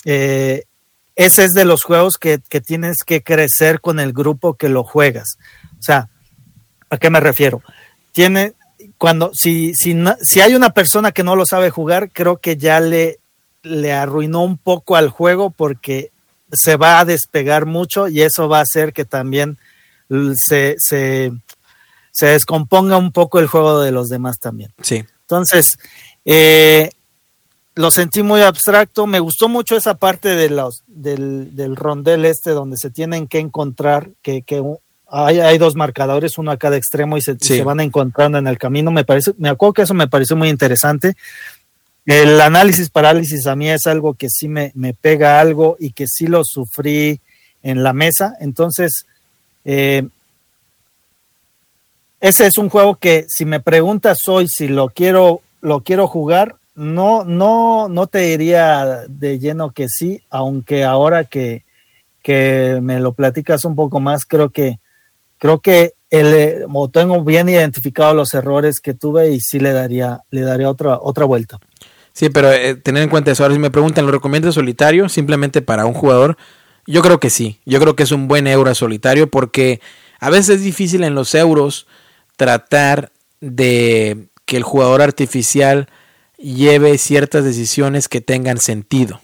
[0.05, 0.65] eh,
[1.15, 5.39] ese es de los juegos que, tienes que crecer con el grupo que lo juegas.
[5.79, 6.09] O sea,
[6.91, 7.63] ¿a qué me refiero?
[8.13, 8.55] Tiene,
[9.01, 12.81] cuando, si, si, si hay una persona que no lo sabe jugar, creo que ya
[12.81, 13.19] le,
[13.63, 16.11] le arruinó un poco al juego porque
[16.53, 19.57] se va a despegar mucho y eso va a hacer que también
[20.35, 21.33] se, se,
[22.11, 24.71] se descomponga un poco el juego de los demás también.
[24.83, 25.03] Sí.
[25.23, 25.79] Entonces,
[26.27, 26.91] eh,
[27.77, 29.07] lo sentí muy abstracto.
[29.07, 33.39] Me gustó mucho esa parte de los, del, del rondel este donde se tienen que
[33.39, 34.45] encontrar, que,
[35.11, 38.91] hay, dos marcadores, uno a cada extremo y se, se, van encontrando en el camino.
[38.91, 41.17] Me parece, me acuerdo que eso me pareció muy interesante.
[42.07, 46.07] El análisis parálisis a mí es algo que sí me, me pega algo y que
[46.07, 47.21] sí lo sufrí
[47.63, 48.35] en la mesa.
[48.41, 49.05] Entonces,
[49.65, 50.09] eh,
[52.21, 56.57] ese es un juego que si me preguntas hoy si lo quiero, lo quiero jugar,
[56.75, 61.65] no, no, no te diría de lleno que sí, aunque ahora que,
[62.23, 64.79] que me lo platicas un poco más, creo que,
[65.41, 70.43] creo que el, tengo bien identificado los errores que tuve y sí le daría, le
[70.43, 71.59] daría otra, otra vuelta.
[72.13, 73.43] Sí, pero eh, tener en cuenta eso.
[73.43, 76.37] Ahora si me preguntan, ¿lo recomiendas solitario simplemente para un jugador?
[76.87, 77.59] Yo creo que sí.
[77.65, 79.81] Yo creo que es un buen euro solitario porque
[80.19, 81.87] a veces es difícil en los euros
[82.37, 83.11] tratar
[83.41, 85.89] de que el jugador artificial
[86.37, 89.21] lleve ciertas decisiones que tengan sentido.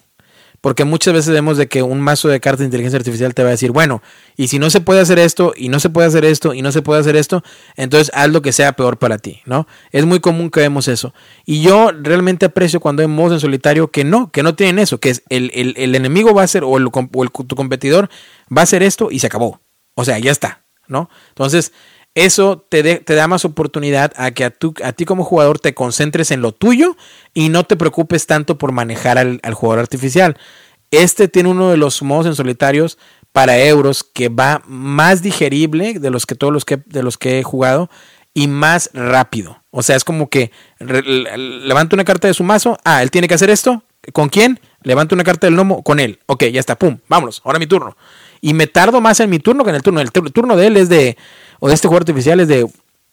[0.67, 3.51] Porque muchas veces vemos de que un mazo de cartas de inteligencia artificial te va
[3.51, 4.03] a decir, bueno,
[4.37, 6.73] y si no se puede hacer esto, y no se puede hacer esto, y no
[6.73, 7.45] se puede hacer esto,
[7.77, 9.69] entonces haz lo que sea peor para ti, ¿no?
[9.93, 11.15] Es muy común que vemos eso.
[11.45, 14.99] Y yo realmente aprecio cuando hay modos en solitario que no, que no tienen eso,
[14.99, 18.11] que es el, enemigo va a ser, o, el, tu competidor
[18.51, 19.61] va a hacer esto y se acabó.
[19.95, 21.09] O sea, ya está, ¿no?
[21.29, 21.73] Entonces,
[22.17, 26.31] eso te, te, da más oportunidad a que a, a, ti como jugador te concentres
[26.31, 26.97] en lo tuyo
[27.35, 30.39] y no te preocupes tanto por manejar al, jugador artificial.
[30.91, 32.97] Este tiene uno de los modos en solitarios
[33.33, 37.39] para euros que va más digerible de los que todos los que, de los que
[37.39, 37.91] he jugado
[38.33, 39.63] y más rápido.
[39.71, 42.79] O sea, es como que levanta una carta de su mazo.
[42.83, 43.83] Ah, él tiene que hacer esto.
[44.15, 44.59] ¿Con quién?
[44.83, 45.83] Levanta una carta del gnomo.
[45.83, 46.21] Con él.
[46.27, 46.79] Ok, ya está.
[46.79, 46.99] Pum.
[47.09, 47.43] Vámonos.
[47.45, 47.97] Ahora mi turno.
[48.41, 50.01] Y me tardo más en mi turno que en el turno.
[50.01, 51.17] El, turno de él es de.
[51.61, 52.67] O de este juego artificial es de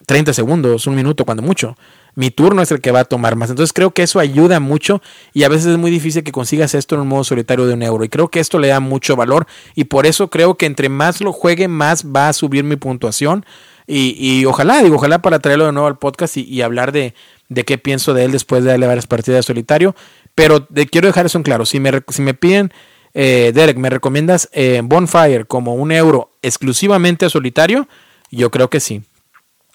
[0.05, 1.77] 30 segundos, un minuto, cuando mucho.
[2.15, 3.49] Mi turno es el que va a tomar más.
[3.49, 5.01] Entonces creo que eso ayuda mucho
[5.33, 7.81] y a veces es muy difícil que consigas esto en un modo solitario de un
[7.81, 8.03] euro.
[8.03, 11.21] Y creo que esto le da mucho valor y por eso creo que entre más
[11.21, 13.45] lo juegue, más va a subir mi puntuación.
[13.85, 17.13] Y, ojalá, digo, ojalá para traerlo de nuevo al podcast y, hablar de,
[17.49, 19.93] de, qué pienso de él después de darle varias partidas de solitario.
[20.35, 21.65] Pero quiero dejar eso en claro.
[21.65, 22.71] Si me, si me piden,
[23.13, 27.87] eh, Derek, ¿me recomiendas eh, Bonfire como un euro exclusivamente a solitario?
[28.35, 29.03] Yo creo que sí.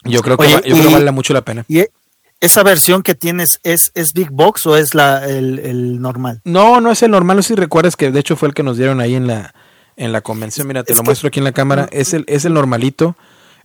[0.03, 1.65] Yo creo que, yo creo que vale mucho la pena.
[1.67, 1.85] ¿Y
[2.39, 6.41] esa versión que tienes es, es Big Box o es la, el, normal?
[6.45, 7.37] No, no es el normal.
[7.37, 9.53] No sé si recuerdas que de hecho fue el que nos dieron ahí en la,
[9.97, 10.67] en la convención.
[10.67, 11.89] Mira, te lo muestro aquí en la cámara.
[11.91, 13.15] Es el, es el normalito.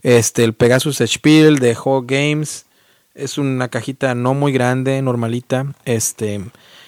[0.01, 2.65] Este, el Pegasus Spiel de Hog Games.
[3.13, 5.73] Es una cajita no muy grande, normalita.
[5.85, 6.41] Este,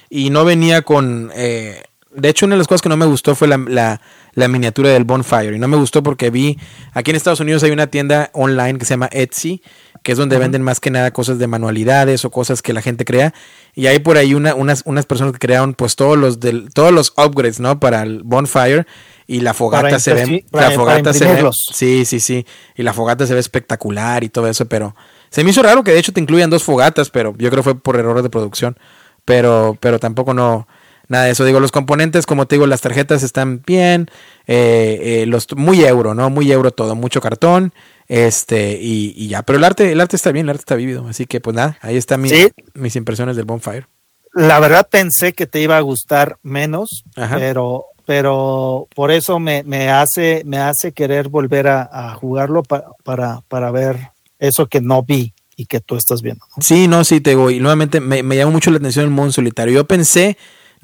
[0.10, 1.32] y no venía con.
[1.36, 1.84] Eh,
[2.18, 4.02] de hecho, una de las cosas que no me gustó fue la,
[4.34, 5.56] la, miniatura del Bonfire.
[5.56, 6.58] Y no me gustó porque vi.
[6.94, 9.62] Aquí en Estados Unidos hay una tienda online que se llama Etsy
[10.08, 13.04] que es donde venden más que nada cosas de manualidades o cosas que la gente
[13.04, 13.34] crea.
[13.74, 16.94] Y hay por ahí una, unas, unas personas que crearon pues todos los del, todos
[16.94, 17.80] los upgrades, ¿no?
[17.82, 18.86] Para el bonfire
[19.28, 22.46] y la fogata se ve la fogata se ve sí sí sí
[22.78, 24.96] y la fogata se ve espectacular y todo eso pero
[25.30, 27.72] se me hizo raro que de hecho te incluyan dos fogatas pero yo creo que
[27.72, 28.78] fue por errores de producción
[29.26, 30.66] pero pero tampoco no
[31.08, 31.46] nada de eso.
[31.46, 34.10] Digo los componentes como te digo las tarjetas están bien
[34.48, 37.74] eh, eh, los muy euro no muy euro todo mucho cartón
[38.08, 39.44] este y, ya.
[39.44, 41.78] Pero el arte el arte está bien el arte está vivido así que pues nada
[41.82, 43.88] ahí están mis impresiones del bonfire.
[44.34, 49.90] La verdad pensé que te iba a gustar menos pero pero por eso me, me,
[49.90, 55.66] hace, me hace querer volver a, jugarlo para, para ver eso que no vi y
[55.66, 56.46] que tú estás viendo.
[56.62, 59.30] Sí, no, sí, te digo, y nuevamente me, me, llamó mucho la atención el modo
[59.34, 59.74] solitario.
[59.74, 60.38] Yo pensé,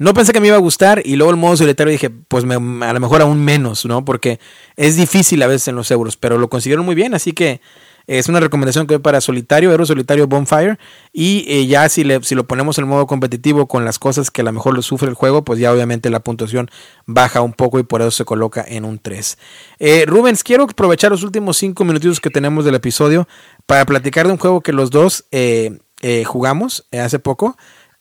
[0.04, 2.54] no pensé que me iba a gustar y luego el modo solitario dije, pues me,
[2.54, 4.04] a lo mejor aún menos, ¿no?
[4.04, 4.38] Porque
[4.76, 7.62] es difícil a veces en los euros, pero lo consiguieron muy bien, así que
[8.06, 10.78] es una recomendación que doy para solitario, Héroe Solitario Bonfire.
[11.10, 14.42] Y eh, ya si, le, si lo ponemos en modo competitivo con las cosas que
[14.42, 16.70] a lo mejor lo sufre el juego, pues ya obviamente la puntuación
[17.06, 19.38] baja un poco y por eso se coloca en un 3.
[19.78, 23.26] Eh, Rubens, quiero aprovechar los últimos 5 minutitos que tenemos del episodio
[23.64, 25.78] para platicar de un juego que los dos eh,
[26.26, 27.56] jugamos hace poco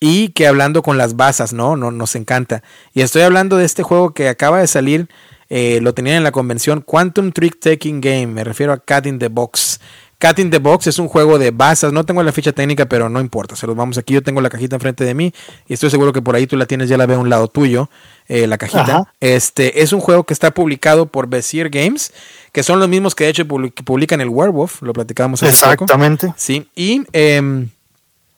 [0.05, 1.77] y que hablando con las basas, ¿no?
[1.77, 1.89] ¿no?
[1.89, 2.61] Nos encanta.
[2.93, 5.07] Y estoy hablando de este juego que acaba de salir
[5.49, 9.17] eh, lo tenían en la convención Quantum Trick Taking Game, me refiero a Cat in
[9.17, 9.79] the Box.
[10.17, 13.07] Cat in the Box es un juego de basas, no tengo la ficha técnica, pero
[13.07, 15.33] no importa, se los vamos aquí, yo tengo la cajita enfrente de mí
[15.67, 17.47] y estoy seguro que por ahí tú la tienes, ya la veo a un lado
[17.47, 17.89] tuyo,
[18.27, 19.13] eh, la cajita.
[19.21, 22.11] Este es un juego que está publicado por Bezier Games,
[22.51, 26.33] que son los mismos que de hecho publican el Werewolf, lo platicábamos hace Exactamente.
[26.35, 27.69] Sí, y em,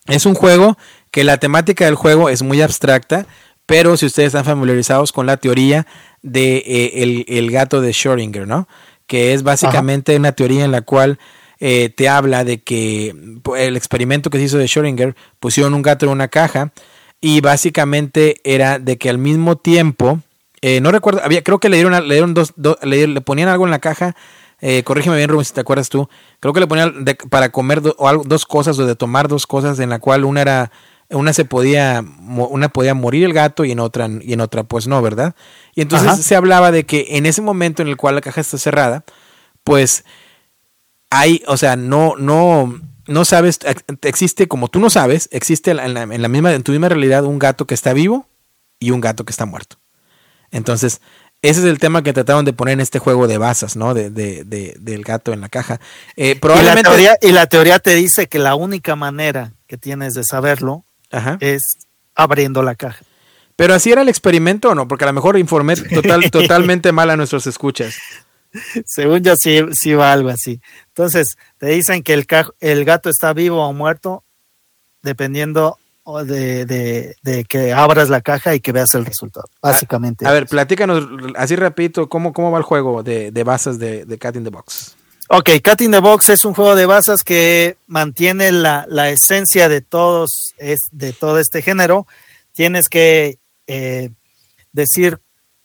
[0.07, 0.77] es un juego
[1.15, 3.25] que la temática del juego es muy abstracta,
[3.65, 5.87] pero si ustedes están familiarizados con la teoría
[6.21, 8.67] de eh, el, gato de Schrödinger, ¿no?
[9.07, 11.17] Que es básicamente una teoría en la cual
[11.61, 13.15] eh, te habla de que
[13.57, 16.73] el experimento que se hizo de Schrödinger pusieron un gato en una caja
[17.21, 20.19] y básicamente era de que al mismo tiempo,
[20.61, 23.71] eh, no recuerdo, había, creo que le dieron, le dieron dos, le, ponían algo en
[23.71, 24.17] la caja,
[24.83, 26.09] corrígeme bien Rubén si te acuerdas tú,
[26.41, 29.79] creo que le ponían para comer o algo, dos cosas o de tomar dos cosas
[29.79, 30.71] en la cual una era
[31.09, 34.87] una se podía, una podía morir el gato y en otra, y en otra pues
[34.87, 35.35] no, ¿verdad?
[35.75, 38.57] Y entonces se hablaba de que en ese momento en el cual la caja está
[38.57, 39.03] cerrada,
[39.63, 40.05] pues
[41.09, 43.59] hay, o sea, no, no, no sabes,
[44.01, 47.25] existe, como tú no sabes, existe en la, en la misma, en tu misma realidad
[47.25, 48.27] un gato que está vivo
[48.79, 49.77] y un gato que está muerto.
[50.51, 51.01] Entonces,
[51.41, 53.93] ese es el tema que trataron de poner en este juego de basas, ¿no?
[53.93, 55.79] De, de, de del gato en la caja.
[56.15, 56.81] Eh, probablemente...
[56.81, 60.23] y, la teoría, y la teoría te dice que la única manera que tienes de
[60.23, 60.85] saberlo
[61.39, 61.61] es
[62.15, 63.03] abriendo la caja.
[63.55, 67.09] Pero así era el experimento o no, porque a lo mejor informé total, totalmente mal
[67.09, 67.95] a nuestros escuchas.
[68.85, 70.61] Según yo sí, sí va algo así.
[70.87, 72.25] Entonces, te dicen que el,
[72.59, 74.23] el gato está vivo o muerto,
[75.01, 75.77] dependiendo
[76.25, 80.27] de, de, que abras la caja y que veas el resultado, básicamente.
[80.27, 84.17] A, ver, platícanos así rapidito, ¿cómo, cómo va el juego de, de bases de, de
[84.17, 84.95] Cat in the Box?
[85.27, 89.81] Ok, Cat in the Box es un juego de basas que mantiene la, esencia de
[89.81, 92.05] todos, es, de todo este género.
[92.53, 94.11] Tienes que eh,
[94.71, 95.19] decir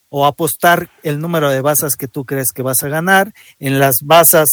[0.09, 3.33] o apostar el número de basas que tú crees que vas a ganar.
[3.59, 4.49] En las basas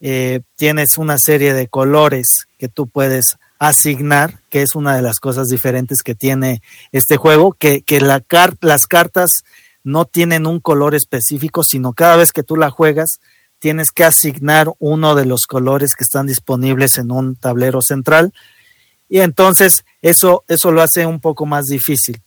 [0.00, 2.26] eh, tienes una serie de colores
[2.58, 7.52] que tú puedes asignar, que es una de las cosas diferentes que tiene este juego,
[7.52, 8.24] que, que la
[8.60, 9.30] las cartas
[9.84, 13.20] no tienen un color específico, sino cada vez que tú la juegas,
[13.58, 18.32] tienes que asignar uno de los colores que están disponibles en un tablero central.
[19.08, 22.20] Y entonces eso, eso lo hace un poco más difícil,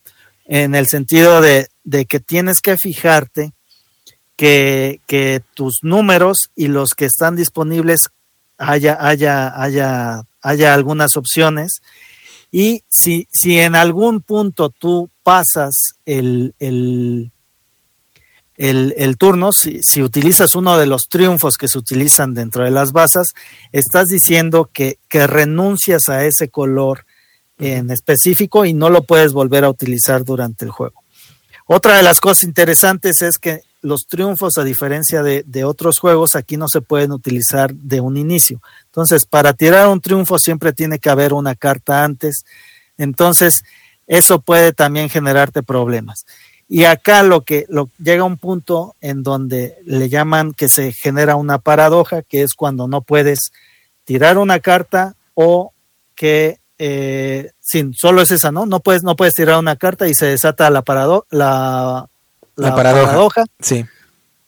[0.46, 3.54] en el sentido de, de que tienes que fijarte
[4.36, 8.02] que, que, tus números y los que están disponibles
[8.58, 11.82] haya, haya, haya haya algunas opciones.
[12.52, 17.32] Y si, si en algún punto tú pasas el, el,
[18.70, 22.92] el, turno, si, si, utilizas uno de los triunfos que se utilizan dentro de las
[22.92, 23.34] basas,
[23.72, 27.06] estás diciendo que, que renuncias a ese color
[27.58, 31.04] en específico y no lo puedes volver a utilizar durante el juego.
[31.66, 36.36] Otra de las cosas interesantes es que los triunfos, a diferencia de, de, otros juegos,
[36.36, 38.62] aquí no se pueden utilizar de un inicio.
[38.86, 42.46] Entonces, para tirar un triunfo siempre tiene que haber una carta antes.
[42.96, 43.64] Entonces,
[44.06, 46.26] eso puede también generarte problemas.
[46.74, 51.36] Y acá lo que lo, llega un punto en donde le llaman que se genera
[51.36, 53.52] una paradoja, que es cuando no puedes
[54.06, 55.74] tirar una carta o
[56.16, 58.66] que eh, sin solo es esa, ¿no?
[58.66, 62.08] No puedes, no puedes tirar una carta y se desata la, parado, la
[62.56, 63.44] la, paradoja.
[63.60, 63.86] Sí.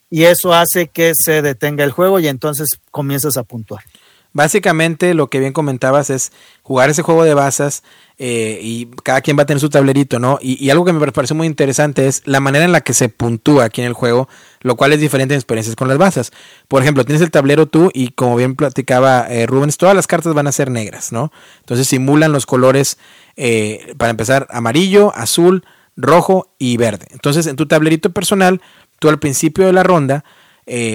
[0.10, 3.84] Y eso hace que se detenga el juego y entonces comienzas a puntuar.
[4.32, 6.32] Básicamente lo que bien comentabas es
[6.62, 7.84] jugar ese juego de basas
[8.26, 10.40] eh, y cada quien va a tener su tablerito, ¿no?
[10.41, 13.66] Y, algo que me pareció muy interesante es la manera en la que se puntúa
[13.66, 14.30] aquí en el juego,
[14.62, 16.32] lo cual es diferente en experiencias con las basas.
[16.70, 20.34] Por ejemplo, tienes el tablero tú y como bien platicaba eh, Rubens, todas las cartas
[20.34, 21.34] van a ser negras, ¿no?
[21.60, 22.98] Entonces simulan los colores,
[23.36, 25.66] eh, para empezar, amarillo, azul,
[25.98, 27.08] rojo y verde.
[27.12, 28.62] Entonces, en tu tablerito personal,
[29.00, 30.24] tú al principio de la ronda,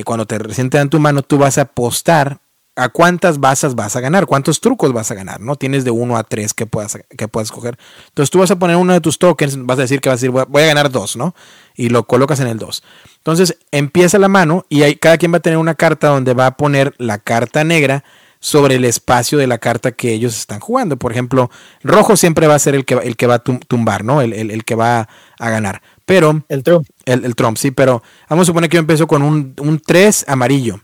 [0.06, 2.40] cuando te recién te dan tu mano, tú vas a apostar
[2.78, 5.56] a cuántas basas vas a ganar, cuántos trucos vas a ganar, ¿no?
[5.56, 7.76] Tienes de 1 a 3 que puedas, que puedas coger.
[8.08, 10.20] Entonces tú vas a poner uno de tus tokens, vas a decir que vas a
[10.20, 11.34] decir, voy a ganar dos, ¿no?
[11.74, 12.82] Y lo colocas en el 2.
[13.18, 16.46] Entonces empieza la mano y hay, cada quien va a tener una carta donde va
[16.46, 18.04] a poner la carta negra
[18.40, 20.96] sobre el espacio de la carta que ellos están jugando.
[20.96, 21.50] Por ejemplo,
[21.82, 24.22] rojo siempre va a ser el que, el que va a tumbar, ¿no?
[24.22, 25.82] El, el, que va a ganar.
[26.06, 26.44] Pero.
[26.48, 26.86] El Trump.
[27.04, 30.26] El, el Trump, sí, pero vamos a suponer que yo empiezo con un, un 3
[30.28, 30.80] amarillo.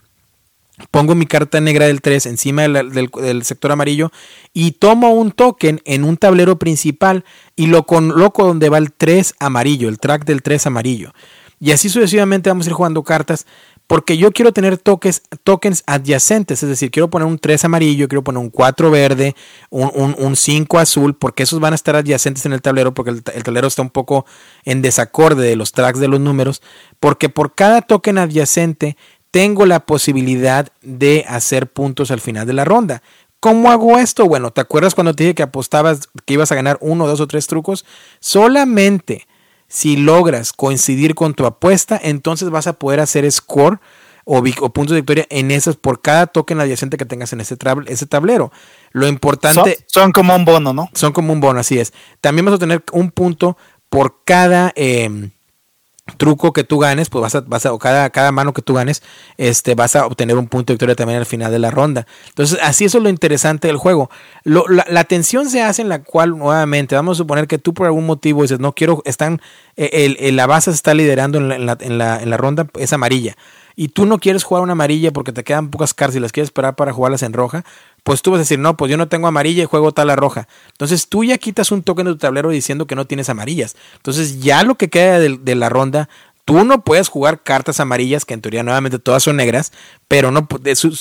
[0.91, 4.11] Pongo mi carta negra del 3 encima del, del, sector amarillo
[4.53, 7.25] y tomo un token en un tablero principal
[7.55, 11.13] y lo coloco donde va el 3 amarillo, el track del 3 amarillo.
[11.61, 13.47] Y así sucesivamente vamos a ir jugando cartas
[13.87, 18.25] porque yo quiero tener tokens, tokens adyacentes, es decir, quiero poner un 3 amarillo, quiero
[18.25, 19.37] poner un 4 verde,
[19.69, 23.67] un, 5 azul, porque esos van a estar adyacentes en el tablero, porque el, tablero
[23.67, 24.25] está un poco
[24.65, 26.63] en desacorde de los tracks de los números,
[26.99, 28.97] porque por cada token adyacente
[29.35, 33.03] tengo la posibilidad de hacer puntos al final de la ronda.
[33.41, 34.27] ¿Cómo hago esto?
[34.27, 37.27] Bueno, ¿te acuerdas cuando te dije que apostabas que ibas a ganar uno, dos o
[37.27, 37.85] tres trucos?
[38.21, 39.27] Solamente
[39.67, 43.81] si logras coincidir con tu apuesta, entonces vas a poder hacer score
[44.25, 47.57] o, puntos de victoria en esas por cada token adyacente que tengas en ese,
[47.89, 48.53] ese tablero.
[48.93, 49.85] Lo importante.
[49.89, 50.91] Son, como un bono, ¿no?
[50.95, 51.93] Son como un bono, así es.
[52.21, 54.73] También vas a tener un punto por cada.
[54.77, 55.33] Em,
[56.19, 58.75] truco que tú ganes, pues vas a, vas a o cada, cada mano que tú
[58.75, 59.03] ganes,
[59.39, 62.07] este, vas a obtener un punto de victoria también al final de la ronda.
[62.29, 64.11] Entonces, así eso es lo interesante del juego.
[64.45, 68.07] la, tensión se hace en la cual, nuevamente, vamos a suponer que tú por algún
[68.07, 69.41] motivo dices, no quiero, están,
[69.77, 72.93] eh, el, la base se está liderando en la, en la, en la ronda, es
[72.93, 73.37] amarilla
[73.77, 76.49] y tú no quieres jugar una amarilla porque te quedan pocas cartas y las quieres
[76.49, 77.65] esperar para jugarlas en roja,
[78.05, 80.17] pues tú vas a decir, no, pues yo no tengo amarilla y juego tal a
[80.17, 80.47] roja.
[80.69, 83.77] Entonces tú ya quitas un token de tu tablero diciendo que no tienes amarillas.
[83.97, 86.11] Entonces ya lo que queda de, la ronda,
[86.45, 89.73] tú no puedes jugar cartas amarillas, que en teoría nuevamente todas son negras,
[90.07, 90.47] pero no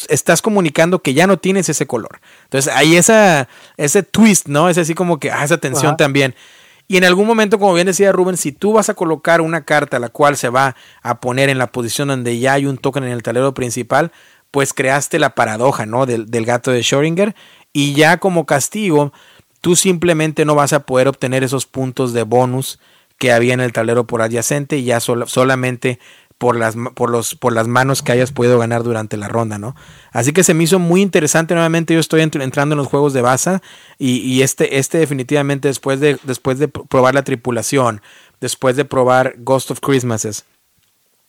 [0.08, 2.22] estás comunicando que ya no tienes ese color.
[2.46, 4.70] Entonces hay esa, ese twist, ¿no?
[4.70, 6.36] Es así como que, ah, esa tensión también.
[6.88, 10.00] Y en algún momento, como bien decía Rubén, si tú vas a colocar una carta
[10.00, 13.12] la cual se va a poner en la posición donde ya hay un token en
[13.12, 14.14] el tablero principal,
[14.54, 16.06] pues creaste la paradoja, ¿no?
[16.06, 17.34] Del, gato de Schrödinger.
[17.74, 19.12] Y ya como castigo,
[19.62, 22.80] tú simplemente no vas a poder obtener esos puntos de bonus
[23.18, 25.98] que había en el tablero por adyacente y ya solamente
[26.38, 29.76] por las, por, los, por las manos que hayas podido ganar durante la ronda, ¿no?
[30.12, 33.24] Así que se me hizo muy interesante nuevamente, yo estoy entrando en los juegos de
[33.24, 33.64] Baza
[33.98, 38.04] y, este, este definitivamente después de, después de probar la tripulación,
[38.40, 40.46] después de probar Ghost of Christmases,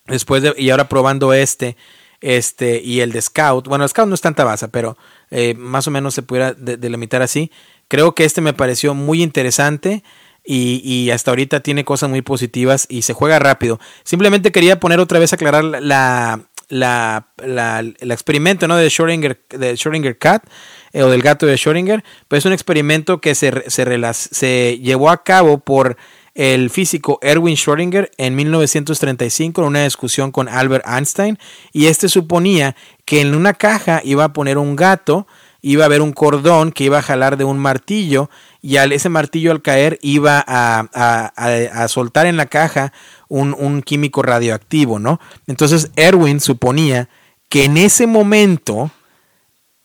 [0.09, 1.79] después de, y ahora probando este,
[2.25, 4.97] este y el de Scout, bueno, Scout no es tanta Baza, pero
[5.31, 7.51] eh, más o menos se pudiera delimitar así,
[7.89, 10.03] creo que este me pareció muy interesante,
[10.47, 13.81] y, hasta ahorita tiene cosas muy positivas y se juega rápido.
[14.03, 18.77] Simplemente quería poner otra vez aclarar la, la, experimento ¿no?
[18.77, 20.45] de Schrödinger, de Schrödinger Cat
[20.93, 25.11] eh, o del gato de Schrödinger, pues es un experimento que se, se, se llevó
[25.11, 25.97] a cabo por
[26.35, 31.39] el físico Erwin Schrödinger en 1935 en una discusión con Albert Einstein
[31.73, 35.27] y este suponía que en una caja iba a poner un gato,
[35.63, 38.31] iba a haber un cordón que iba a jalar de un martillo
[38.61, 42.93] y al, ese martillo al caer iba a, a, soltar en la caja
[43.29, 45.21] un, un, químico radioactivo, ¿no?
[45.47, 47.09] Entonces Erwin suponía
[47.49, 48.91] que en ese momento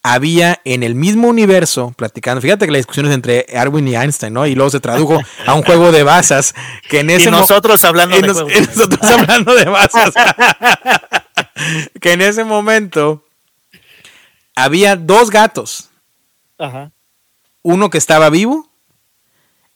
[0.03, 4.33] había en el mismo universo, platicando, fíjate que la discusión es entre Erwin y Einstein,
[4.33, 4.47] ¿no?
[4.47, 6.55] Y luego se tradujo a un juego de basas,
[6.89, 10.13] que en ese y nosotros hablando de nosotros hablando de basas,
[12.01, 13.25] que en ese momento
[14.55, 15.89] había dos gatos,
[16.57, 16.91] Ajá.
[17.61, 18.69] uno que estaba vivo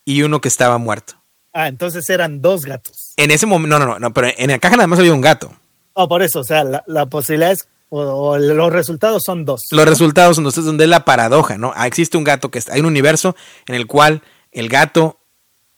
[0.05, 1.15] y uno que estaba muerto.
[1.51, 3.13] Ah, entonces eran dos gatos.
[3.17, 5.53] En ese momento, no, no, no, pero en la caja nada más había un gato.
[5.93, 9.67] Oh, por eso, o sea, la, la posibilidad es o, los resultados son dos.
[9.71, 11.73] Los resultados son dos, es donde es la paradoja, ¿no?
[11.75, 13.35] Ah, existe un gato que está, hay un universo
[13.67, 15.19] en el cual el gato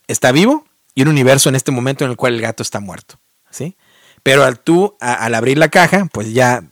[0.08, 3.20] está vivo y un universo en este momento en el cual el gato está muerto,
[3.50, 3.76] ¿sí?
[4.24, 6.64] Pero al tú, al abrir la caja, pues ya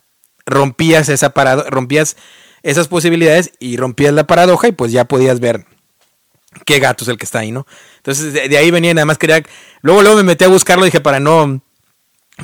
[0.45, 2.15] rompías esa paradoja, rompías
[2.63, 5.65] esas posibilidades y rompías la paradoja y pues ya podías ver
[6.65, 7.67] qué gato es el que está ahí, ¿no?
[7.97, 9.43] Entonces de, ahí venía, nada más quería,
[9.81, 11.61] luego luego me metí a buscarlo, dije para no,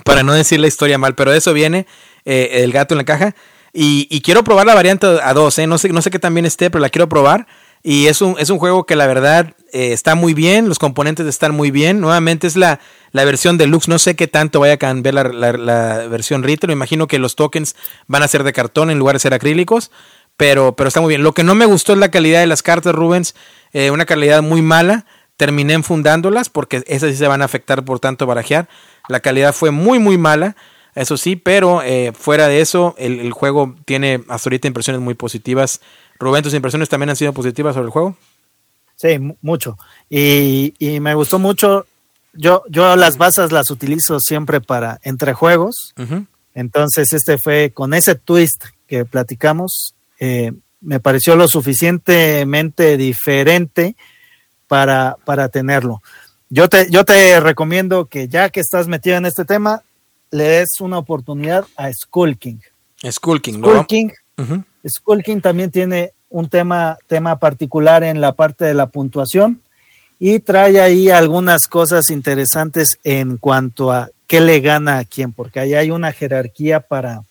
[0.04, 1.88] para no decir la historia mal, pero de eso viene
[2.32, 3.34] eh, el gato en la caja.
[3.74, 5.68] Y, quiero probar la variante a 2, ¿eh?
[5.68, 7.48] no, sé, no sé qué también esté, pero la quiero probar.
[7.82, 11.26] Y es un, es un juego que la verdad eh, está muy bien, los componentes
[11.26, 12.00] están muy bien.
[12.00, 12.80] Nuevamente es la,
[13.14, 16.68] la versión deluxe, no sé qué tanto vaya a cambiar la, la, versión retail.
[16.68, 17.76] Me imagino que los tokens
[18.06, 19.90] van a ser de cartón en lugar de ser acrílicos,
[20.38, 21.24] pero, pero está muy bien.
[21.24, 23.34] Lo que no me gustó es la calidad de las cartas, Rubens,
[23.92, 25.08] una calidad muy mala.
[25.36, 28.70] Terminé enfundándolas porque esas sí se van a afectar por tanto barajear.
[29.08, 30.56] La calidad fue muy, muy mala.
[31.00, 35.80] Eso sí, pero eh, fuera de eso, el, juego tiene hasta ahorita impresiones muy positivas.
[36.20, 38.18] Rubén, ¿tus impresiones también han sido positivas sobre el juego?
[38.98, 39.78] Sí, mucho.
[40.10, 41.86] Y, me gustó mucho.
[42.34, 45.94] Yo, yo las basas las utilizo siempre para entre juegos.
[46.54, 49.96] Entonces, este fue con ese twist que platicamos.
[50.20, 53.96] Eh, me pareció lo suficientemente diferente
[54.68, 56.02] para, para tenerlo.
[56.50, 59.84] Yo te, yo te recomiendo que ya que estás metido en este tema,
[60.32, 62.60] le des una oportunidad a Skull King.
[63.10, 64.10] Skull King, Skull King,
[64.88, 69.62] Skull King también tiene un tema, tema particular en la parte de la puntuación
[70.20, 75.60] y trae ahí algunas cosas interesantes en cuanto a qué le gana a quién, porque
[75.60, 77.24] ahí hay una jerarquía para,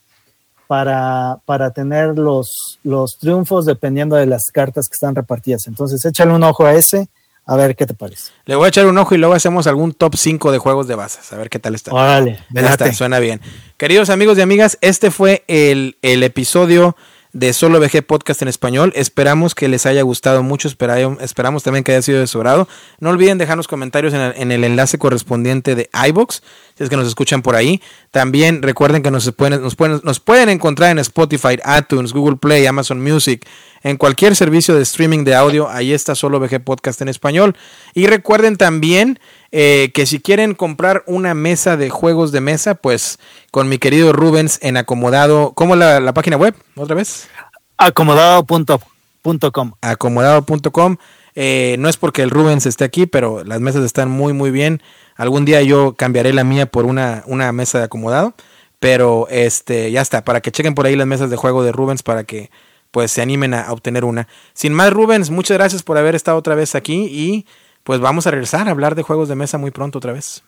[0.67, 5.67] para, para tener los, los triunfos dependiendo de las cartas que están repartidas.
[5.67, 7.09] Entonces, échale un ojo a ese
[7.49, 8.31] a ver qué te parece.
[8.45, 10.95] Le voy a echar un ojo y luego hacemos algún top 5 de juegos de
[10.95, 11.33] bases.
[11.33, 11.91] A ver qué tal está.
[11.93, 13.41] Vale, está, suena bien.
[13.79, 16.95] Queridos amigos y amigas, este fue el, el episodio
[17.33, 18.93] de Solo VG Podcast en español.
[18.95, 22.43] Esperamos que les haya gustado mucho, esperamos también que haya sido de su.
[22.43, 26.43] No olviden dejarnos comentarios en el, enlace correspondiente de iBox,
[26.77, 27.83] si es que nos escuchan por ahí.
[28.11, 32.67] También recuerden que nos pueden, nos pueden, nos pueden encontrar en Spotify, iTunes, Google Play,
[32.67, 33.47] Amazon Music,
[33.83, 35.69] en cualquier servicio de streaming de audio.
[35.69, 37.57] Ahí está Solo VG Podcast en español.
[37.95, 39.19] Y recuerden también
[39.53, 43.19] eh, que si quieren comprar una mesa de juegos de mesa, pues
[43.51, 46.55] con mi querido Rubens en acomodado, ¿cómo la, la página web?
[46.77, 47.29] ¿Otra vez?
[47.77, 49.73] Acomodado.com.
[49.81, 50.97] Acomodado.com.
[51.41, 54.83] Eh, no es porque el Rubens esté aquí, pero las mesas están muy, muy bien.
[55.15, 58.35] Algún día yo cambiaré la mía por una, una mesa de acomodado.
[58.81, 62.03] Pero este, ya está, para que chequen por ahí las mesas de juego de Rubens
[62.03, 62.51] para que
[62.91, 64.29] pues se animen a obtener una.
[64.55, 67.47] Sin más, Rubens, muchas gracias por haber estado otra vez aquí y
[67.85, 70.43] pues vamos a regresar a hablar de juegos de mesa muy pronto otra vez.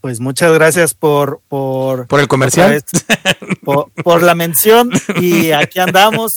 [0.00, 1.40] Pues muchas gracias por...
[1.46, 2.82] Por, ¿Por el comercial.
[3.64, 6.32] por, la mención y aquí andamos.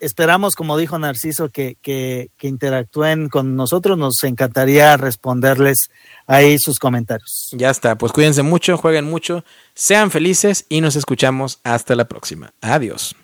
[0.00, 3.98] esperamos, como dijo Narciso, que, que, que, interactúen con nosotros.
[3.98, 5.90] Nos encantaría responderles
[6.26, 7.48] ahí sus comentarios.
[7.52, 12.52] Ya está, pues cuídense mucho, jueguen mucho, sean felices y nos escuchamos hasta la próxima.
[12.60, 13.16] Adiós.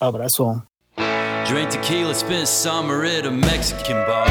[0.00, 0.66] Abrazo.
[1.48, 4.26] Drink tequila, spent summer at a Mexican bar.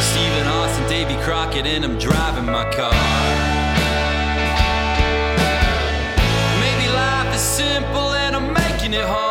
[0.00, 2.94] Steven Austin, Davy Crockett, and I'm driving my car.
[6.58, 9.29] Maybe life is simple and I'm making it hard.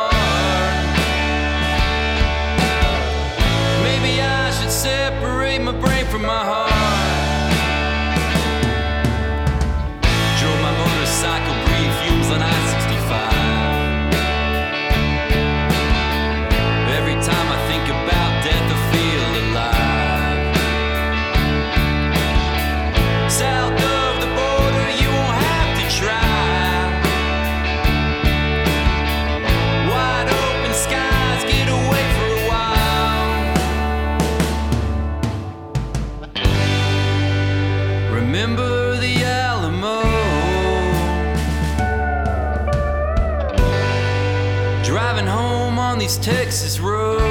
[46.09, 47.21] these Texas roads.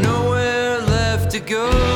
[0.00, 1.93] Nowhere left to go.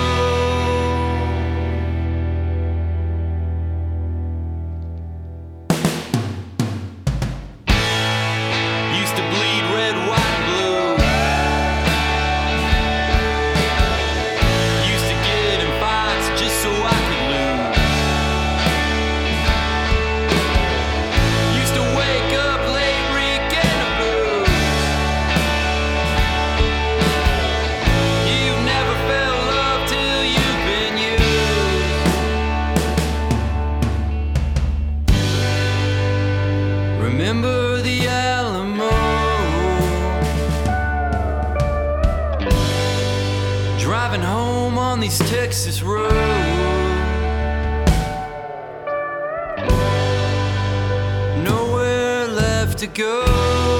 [45.49, 46.13] Texas road.
[51.43, 53.78] Nowhere left to go.